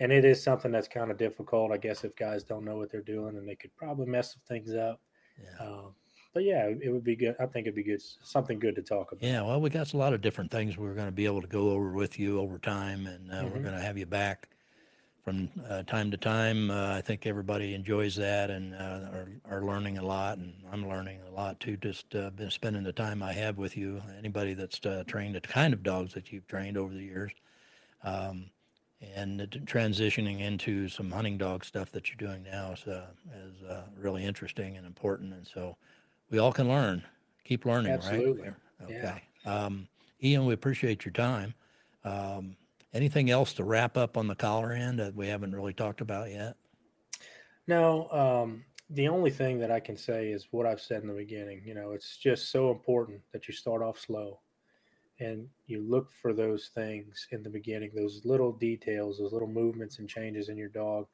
and 0.00 0.12
it 0.12 0.24
is 0.24 0.42
something 0.42 0.72
that's 0.72 0.88
kind 0.88 1.10
of 1.10 1.18
difficult, 1.18 1.72
I 1.72 1.78
guess, 1.78 2.04
if 2.04 2.16
guys 2.16 2.44
don't 2.44 2.64
know 2.64 2.76
what 2.78 2.90
they're 2.90 3.02
doing, 3.02 3.36
and 3.36 3.48
they 3.48 3.56
could 3.56 3.76
probably 3.76 4.06
mess 4.06 4.38
things 4.48 4.74
up. 4.74 5.02
Yeah. 5.36 5.58
Um, 5.60 5.96
but 6.34 6.44
yeah, 6.44 6.68
it 6.68 6.92
would 6.92 7.04
be 7.04 7.16
good. 7.16 7.36
I 7.40 7.46
think 7.46 7.66
it'd 7.66 7.76
be 7.76 7.84
good, 7.84 8.02
something 8.02 8.58
good 8.60 8.76
to 8.76 8.82
talk 8.82 9.12
about. 9.12 9.20
Yeah, 9.20 9.42
well, 9.42 9.60
we 9.60 9.70
got 9.70 9.92
a 9.92 9.96
lot 9.96 10.12
of 10.12 10.20
different 10.20 10.50
things 10.50 10.76
we're 10.76 10.94
going 10.94 11.06
to 11.06 11.12
be 11.12 11.24
able 11.26 11.40
to 11.40 11.46
go 11.46 11.70
over 11.70 11.92
with 11.92 12.18
you 12.18 12.40
over 12.40 12.58
time, 12.58 13.06
and 13.06 13.30
uh, 13.30 13.48
we're 13.50 13.58
Mhm. 13.58 13.60
going 13.60 13.74
to 13.74 13.80
have 13.80 13.96
you 13.96 14.06
back 14.06 14.53
from 15.24 15.48
uh, 15.68 15.82
time 15.84 16.10
to 16.10 16.16
time. 16.18 16.70
Uh, 16.70 16.94
I 16.94 17.00
think 17.00 17.26
everybody 17.26 17.74
enjoys 17.74 18.14
that 18.16 18.50
and 18.50 18.74
uh, 18.74 19.08
are, 19.12 19.28
are 19.50 19.62
learning 19.62 19.96
a 19.96 20.04
lot, 20.04 20.36
and 20.36 20.52
I'm 20.70 20.86
learning 20.86 21.20
a 21.26 21.34
lot 21.34 21.58
too. 21.60 21.78
Just 21.78 22.14
uh, 22.14 22.30
been 22.30 22.50
spending 22.50 22.82
the 22.82 22.92
time 22.92 23.22
I 23.22 23.32
have 23.32 23.56
with 23.56 23.76
you. 23.76 24.02
Anybody 24.18 24.52
that's 24.52 24.84
uh, 24.84 25.02
trained 25.06 25.34
the 25.34 25.40
kind 25.40 25.72
of 25.72 25.82
dogs 25.82 26.12
that 26.12 26.30
you've 26.30 26.46
trained 26.46 26.76
over 26.76 26.92
the 26.92 27.02
years, 27.02 27.32
um, 28.04 28.50
and 29.16 29.40
transitioning 29.64 30.40
into 30.40 30.88
some 30.88 31.10
hunting 31.10 31.38
dog 31.38 31.64
stuff 31.64 31.90
that 31.92 32.08
you're 32.08 32.28
doing 32.28 32.42
now 32.42 32.72
is, 32.72 32.86
uh, 32.86 33.06
is 33.34 33.68
uh, 33.68 33.82
really 33.98 34.24
interesting 34.24 34.76
and 34.76 34.86
important. 34.86 35.32
And 35.32 35.46
so 35.46 35.76
we 36.30 36.38
all 36.38 36.52
can 36.52 36.68
learn. 36.68 37.02
Keep 37.44 37.64
learning, 37.64 37.92
Absolutely. 37.92 38.42
right? 38.42 38.54
Yeah. 38.88 38.96
Okay. 38.96 39.22
Um, 39.46 39.88
Ian, 40.22 40.46
we 40.46 40.54
appreciate 40.54 41.04
your 41.04 41.12
time. 41.12 41.54
Um, 42.04 42.56
anything 42.94 43.30
else 43.30 43.52
to 43.54 43.64
wrap 43.64 43.96
up 43.96 44.16
on 44.16 44.28
the 44.28 44.34
collar 44.34 44.72
end 44.72 44.98
that 45.00 45.14
we 45.14 45.26
haven't 45.26 45.54
really 45.54 45.74
talked 45.74 46.00
about 46.00 46.30
yet? 46.30 46.56
No, 47.66 48.08
um, 48.10 48.64
the 48.90 49.08
only 49.08 49.30
thing 49.30 49.58
that 49.58 49.70
I 49.70 49.80
can 49.80 49.96
say 49.96 50.28
is 50.28 50.48
what 50.50 50.66
I've 50.66 50.80
said 50.80 51.02
in 51.02 51.08
the 51.08 51.14
beginning. 51.14 51.62
You 51.64 51.74
know, 51.74 51.92
it's 51.92 52.16
just 52.16 52.50
so 52.50 52.70
important 52.70 53.20
that 53.32 53.48
you 53.48 53.54
start 53.54 53.82
off 53.82 53.98
slow 53.98 54.40
and 55.20 55.48
you 55.66 55.80
look 55.80 56.12
for 56.12 56.32
those 56.32 56.70
things 56.74 57.26
in 57.30 57.42
the 57.42 57.50
beginning, 57.50 57.90
those 57.94 58.22
little 58.24 58.52
details, 58.52 59.18
those 59.18 59.32
little 59.32 59.48
movements 59.48 59.98
and 59.98 60.08
changes 60.08 60.48
in 60.48 60.56
your 60.56 60.68
dog. 60.68 61.06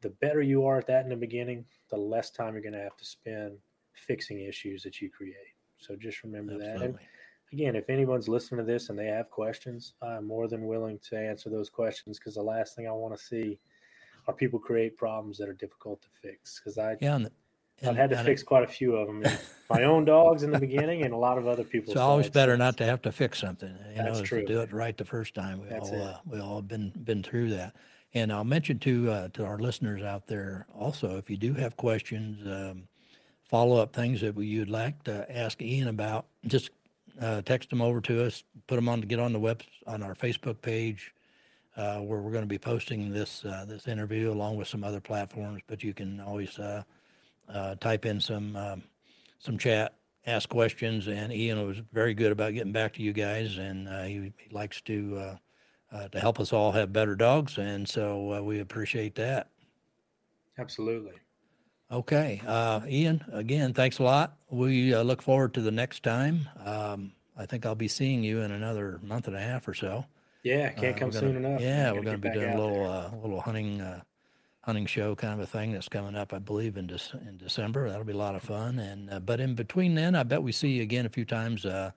The 0.00 0.10
better 0.10 0.42
you 0.42 0.64
are 0.66 0.78
at 0.78 0.86
that 0.88 1.04
in 1.04 1.10
the 1.10 1.16
beginning, 1.16 1.64
the 1.90 1.96
less 1.96 2.30
time 2.30 2.52
you're 2.54 2.62
going 2.62 2.72
to 2.72 2.82
have 2.82 2.96
to 2.96 3.04
spend 3.04 3.58
fixing 3.94 4.40
issues 4.40 4.82
that 4.82 5.00
you 5.00 5.10
create. 5.10 5.34
So 5.76 5.96
just 5.96 6.22
remember 6.22 6.58
that. 6.58 6.68
And 6.68 6.74
Absolutely. 6.74 7.00
Again, 7.52 7.76
if 7.76 7.88
anyone's 7.88 8.28
listening 8.28 8.64
to 8.64 8.70
this 8.70 8.90
and 8.90 8.98
they 8.98 9.06
have 9.06 9.30
questions, 9.30 9.94
I'm 10.02 10.26
more 10.26 10.48
than 10.48 10.66
willing 10.66 10.98
to 11.10 11.18
answer 11.18 11.50
those 11.50 11.70
questions 11.70 12.18
because 12.18 12.34
the 12.34 12.42
last 12.42 12.76
thing 12.76 12.86
I 12.86 12.92
want 12.92 13.16
to 13.16 13.22
see 13.22 13.58
are 14.26 14.34
people 14.34 14.58
create 14.58 14.96
problems 14.96 15.38
that 15.38 15.48
are 15.48 15.54
difficult 15.54 16.02
to 16.02 16.08
fix. 16.22 16.60
Because 16.60 16.78
I 16.78 16.96
Yeah. 17.00 17.16
And, 17.16 17.30
I've 17.90 17.96
had 17.96 18.10
to 18.10 18.24
fix 18.24 18.42
quite 18.42 18.64
a 18.64 18.66
few 18.66 18.96
of 18.96 19.06
them, 19.06 19.22
my 19.70 19.84
own 19.84 20.04
dogs 20.04 20.42
in 20.42 20.50
the 20.50 20.58
beginning, 20.58 21.04
and 21.04 21.14
a 21.14 21.16
lot 21.16 21.38
of 21.38 21.46
other 21.46 21.62
people's. 21.62 21.92
It's 21.92 22.00
always 22.00 22.28
better 22.28 22.56
not 22.56 22.76
to 22.78 22.84
have 22.84 23.00
to 23.02 23.12
fix 23.12 23.38
something. 23.38 23.68
You 23.90 24.02
That's 24.02 24.18
know, 24.18 24.24
true. 24.24 24.40
to 24.40 24.46
do 24.46 24.60
it 24.62 24.72
right 24.72 24.96
the 24.96 25.04
first 25.04 25.32
time. 25.32 25.60
We 25.60 25.68
That's 25.68 25.90
all 25.90 26.02
uh, 26.02 26.18
we 26.26 26.40
all 26.40 26.60
been 26.60 26.92
been 27.04 27.22
through 27.22 27.50
that. 27.50 27.76
And 28.14 28.32
I'll 28.32 28.42
mention 28.42 28.80
to 28.80 29.10
uh, 29.10 29.28
to 29.34 29.44
our 29.44 29.58
listeners 29.58 30.02
out 30.02 30.26
there 30.26 30.66
also, 30.74 31.18
if 31.18 31.30
you 31.30 31.36
do 31.36 31.54
have 31.54 31.76
questions, 31.76 32.44
um, 32.48 32.88
follow 33.48 33.80
up 33.80 33.94
things 33.94 34.20
that 34.22 34.36
you'd 34.36 34.68
like 34.68 35.04
to 35.04 35.30
ask 35.30 35.62
Ian 35.62 35.86
about, 35.86 36.26
just 36.46 36.70
uh, 37.20 37.42
text 37.42 37.70
them 37.70 37.82
over 37.82 38.00
to 38.02 38.24
us. 38.24 38.44
Put 38.66 38.76
them 38.76 38.88
on 38.88 39.00
to 39.00 39.06
get 39.06 39.18
on 39.18 39.32
the 39.32 39.40
web 39.40 39.62
on 39.86 40.02
our 40.02 40.14
Facebook 40.14 40.60
page. 40.60 41.12
Uh, 41.78 42.00
where 42.00 42.18
we're 42.18 42.32
going 42.32 42.42
to 42.42 42.48
be 42.48 42.58
posting 42.58 43.12
this 43.12 43.44
uh, 43.44 43.64
this 43.64 43.86
interview 43.86 44.32
along 44.32 44.56
with 44.56 44.66
some 44.66 44.82
other 44.82 45.00
platforms, 45.00 45.62
but 45.68 45.80
you 45.84 45.94
can 45.94 46.18
always 46.18 46.58
uh, 46.58 46.82
uh, 47.54 47.76
type 47.76 48.04
in 48.04 48.20
some 48.20 48.56
um, 48.56 48.82
some 49.38 49.56
chat, 49.56 49.94
ask 50.26 50.48
questions, 50.48 51.06
and 51.06 51.32
Ian 51.32 51.64
was 51.64 51.80
very 51.92 52.14
good 52.14 52.32
about 52.32 52.52
getting 52.52 52.72
back 52.72 52.94
to 52.94 53.02
you 53.02 53.12
guys, 53.12 53.58
and 53.58 53.88
uh, 53.88 54.02
he, 54.02 54.32
he 54.38 54.50
likes 54.50 54.80
to 54.80 55.38
to 56.10 56.18
help 56.18 56.40
us 56.40 56.52
all 56.52 56.72
have 56.72 56.92
better 56.92 57.14
dogs, 57.14 57.58
and 57.58 57.88
so 57.88 58.42
we 58.42 58.58
appreciate 58.58 59.14
that. 59.14 59.48
Absolutely. 60.58 61.12
Okay. 61.90 62.42
Uh, 62.46 62.80
Ian, 62.86 63.24
again, 63.32 63.72
thanks 63.72 63.98
a 63.98 64.02
lot. 64.02 64.36
We 64.50 64.92
uh, 64.92 65.02
look 65.02 65.22
forward 65.22 65.54
to 65.54 65.60
the 65.62 65.70
next 65.70 66.02
time. 66.02 66.48
Um, 66.64 67.12
I 67.36 67.46
think 67.46 67.64
I'll 67.64 67.74
be 67.74 67.88
seeing 67.88 68.22
you 68.22 68.40
in 68.42 68.50
another 68.50 68.98
month 69.02 69.26
and 69.26 69.36
a 69.36 69.40
half 69.40 69.66
or 69.68 69.74
so. 69.74 70.04
Yeah, 70.42 70.68
can't 70.70 70.96
Uh, 70.96 70.98
come 70.98 71.10
gonna- 71.10 71.20
soon 71.20 71.36
enough. 71.36 71.60
Yeah, 71.60 71.92
we're 71.92 72.02
going 72.02 72.20
to 72.20 72.28
be 72.28 72.34
doing 72.34 72.50
a 72.54 72.60
little 72.60 72.86
uh, 72.86 73.10
little 73.16 73.40
hunting 73.40 73.80
uh, 73.80 74.02
hunting 74.62 74.86
show 74.86 75.14
kind 75.14 75.32
of 75.34 75.40
a 75.40 75.46
thing 75.46 75.72
that's 75.72 75.88
coming 75.88 76.14
up, 76.14 76.32
I 76.34 76.38
believe, 76.38 76.76
in 76.76 76.86
Dec- 76.88 77.26
in 77.26 77.38
December. 77.38 77.88
That'll 77.88 78.04
be 78.04 78.12
a 78.12 78.16
lot 78.16 78.34
of 78.34 78.42
fun. 78.42 78.78
And 78.78 79.10
uh, 79.10 79.20
but 79.20 79.40
in 79.40 79.54
between 79.54 79.94
then, 79.94 80.14
I 80.14 80.24
bet 80.24 80.42
we 80.42 80.52
see 80.52 80.68
you 80.68 80.82
again 80.82 81.06
a 81.06 81.10
few 81.10 81.24
times. 81.24 81.64
Uh, 81.64 81.90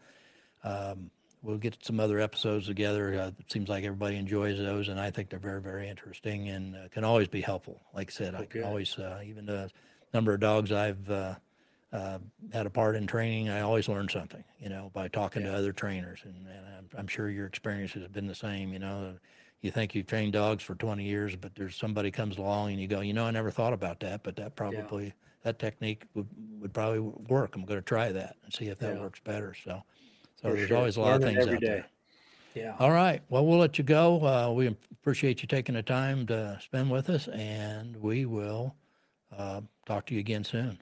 um, 0.64 1.12
we'll 1.42 1.58
get 1.58 1.78
some 1.84 2.00
other 2.00 2.20
episodes 2.20 2.68
together. 2.68 3.20
Uh, 3.20 3.28
it 3.40 3.52
seems 3.52 3.70
like 3.70 3.84
everybody 3.84 4.16
enjoys 4.18 4.58
those, 4.58 4.88
and 4.88 5.00
I 5.00 5.12
think 5.12 5.30
they're 5.30 5.40
very 5.40 5.62
very 5.62 5.90
interesting 5.90 6.50
and 6.50 6.76
uh, 6.76 6.88
can 6.90 7.04
always 7.04 7.28
be 7.28 7.42
helpful. 7.42 7.82
Like 7.94 8.10
I 8.10 8.14
said, 8.14 8.36
I 8.36 8.42
Oh, 8.42 8.46
can 8.46 8.64
always 8.64 8.98
uh, 8.98 9.22
even 9.26 9.46
the 9.46 9.70
number 10.14 10.34
of 10.34 10.40
dogs 10.40 10.72
I've 10.72 11.10
uh, 11.10 11.36
uh, 11.94 12.20
had 12.54 12.66
a 12.66 12.70
part 12.70 12.96
in 12.96 13.08
training, 13.08 13.50
I 13.50 13.62
always 13.62 13.90
learn 13.90 14.08
something, 14.10 14.44
you 14.60 14.70
know, 14.70 14.92
by 14.94 15.08
talking 15.10 15.44
to 15.44 15.54
other 15.54 15.74
trainers. 15.74 16.22
And, 16.24 16.48
and 16.48 16.66
I'm, 16.78 16.90
I'm 16.98 17.08
sure 17.08 17.30
your 17.30 17.46
experience 17.48 17.92
has 17.94 18.08
been 18.08 18.28
the 18.28 18.36
same, 18.36 18.72
you 18.72 18.80
know. 18.80 19.16
You 19.62 19.72
think 19.72 19.94
you've 19.94 20.08
trained 20.08 20.34
dogs 20.34 20.64
for 20.64 20.74
20 20.74 21.04
years, 21.04 21.36
but 21.36 21.54
there's 21.56 21.76
somebody 21.76 22.10
comes 22.10 22.38
along 22.38 22.72
and 22.72 22.80
you 22.82 22.88
go, 22.88 23.02
you 23.02 23.14
know, 23.14 23.26
I 23.26 23.32
never 23.32 23.52
thought 23.52 23.74
about 23.74 24.00
that, 24.00 24.24
but 24.24 24.36
that 24.38 24.56
probably, 24.56 25.14
that 25.44 25.60
technique 25.60 26.06
would, 26.16 26.28
would 26.60 26.74
probably 26.74 27.00
work. 27.00 27.56
I'm 27.56 27.66
going 27.66 27.80
to 27.80 27.86
try 27.86 28.12
that 28.12 28.38
and 28.44 28.54
see 28.54 28.68
if 28.70 28.80
that 28.80 28.96
Yeah. 28.96 29.02
works 29.02 29.20
better. 29.20 29.54
So, 29.54 29.84
so 30.42 30.50
For 30.50 30.56
there's 30.56 30.68
sure. 30.68 30.78
always 30.78 30.98
a 30.98 31.02
lot 31.02 31.16
of 31.16 31.24
things 31.24 31.48
out 31.48 31.60
day. 31.60 31.68
there. 31.68 31.86
Yeah. 32.54 32.76
All 32.80 32.92
right. 32.92 33.22
Well, 33.30 33.46
we'll 33.46 33.60
let 33.60 33.78
you 33.78 33.84
go. 33.84 34.26
Uh, 34.26 34.52
we 34.52 34.76
appreciate 34.92 35.42
you 35.42 35.48
taking 35.48 35.76
the 35.76 35.84
time 35.84 36.28
to 36.28 36.60
spend 36.62 36.92
with 36.92 37.10
us, 37.10 37.28
and 37.30 37.96
we 37.96 38.26
will 38.26 38.76
uh, 39.36 39.62
talk 39.86 40.06
to 40.08 40.14
you 40.14 40.20
again 40.20 40.44
soon. 40.44 40.80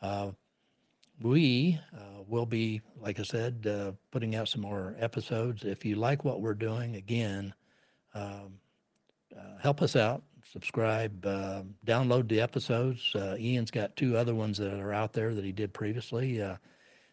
Uh, 0.00 0.30
we 1.20 1.78
uh, 1.94 2.22
will 2.26 2.46
be, 2.46 2.80
like 3.00 3.20
I 3.20 3.22
said, 3.22 3.66
uh, 3.68 3.92
putting 4.10 4.34
out 4.34 4.48
some 4.48 4.62
more 4.62 4.96
episodes. 4.98 5.62
If 5.64 5.84
you 5.84 5.94
like 5.94 6.24
what 6.24 6.40
we're 6.40 6.54
doing, 6.54 6.96
again, 6.96 7.54
um, 8.14 8.54
uh, 9.36 9.58
help 9.60 9.82
us 9.82 9.94
out. 9.94 10.22
Subscribe, 10.52 11.24
uh, 11.24 11.62
download 11.86 12.28
the 12.28 12.40
episodes. 12.40 13.14
Uh, 13.14 13.36
Ian's 13.38 13.70
got 13.70 13.94
two 13.94 14.16
other 14.16 14.34
ones 14.34 14.58
that 14.58 14.74
are 14.80 14.92
out 14.92 15.12
there 15.12 15.32
that 15.32 15.44
he 15.44 15.52
did 15.52 15.72
previously. 15.72 16.42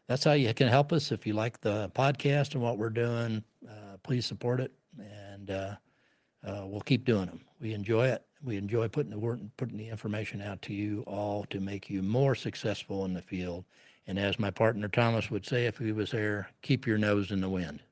That's 0.09 0.23
how 0.23 0.31
you 0.31 0.51
can 0.55 0.69
help 0.69 0.91
us. 0.91 1.11
If 1.11 1.27
you 1.27 1.33
like 1.33 1.61
the 1.61 1.91
podcast 1.93 2.55
and 2.55 2.63
what 2.63 2.79
we're 2.79 2.89
doing, 2.89 3.43
uh, 3.69 3.97
please 4.01 4.25
support 4.25 4.59
it, 4.59 4.71
and 4.99 5.51
uh, 5.51 5.75
uh, 6.43 6.63
we'll 6.65 6.81
keep 6.81 7.05
doing 7.05 7.27
them. 7.27 7.41
We 7.61 7.73
enjoy 7.73 8.07
it. 8.07 8.23
We 8.43 8.57
enjoy 8.57 8.87
putting 8.87 9.11
the 9.11 9.19
work, 9.19 9.39
putting 9.55 9.77
the 9.77 9.87
information 9.87 10.41
out 10.41 10.63
to 10.63 10.73
you 10.73 11.03
all 11.05 11.45
to 11.51 11.59
make 11.59 11.91
you 11.91 12.01
more 12.01 12.33
successful 12.33 13.05
in 13.05 13.13
the 13.13 13.21
field. 13.21 13.65
And 14.07 14.17
as 14.17 14.39
my 14.39 14.49
partner 14.49 14.87
Thomas 14.87 15.29
would 15.29 15.45
say 15.45 15.67
if 15.67 15.77
he 15.77 15.91
was 15.91 16.09
there, 16.09 16.49
keep 16.63 16.87
your 16.87 16.97
nose 16.97 17.29
in 17.29 17.41
the 17.41 17.49
wind. 17.49 17.83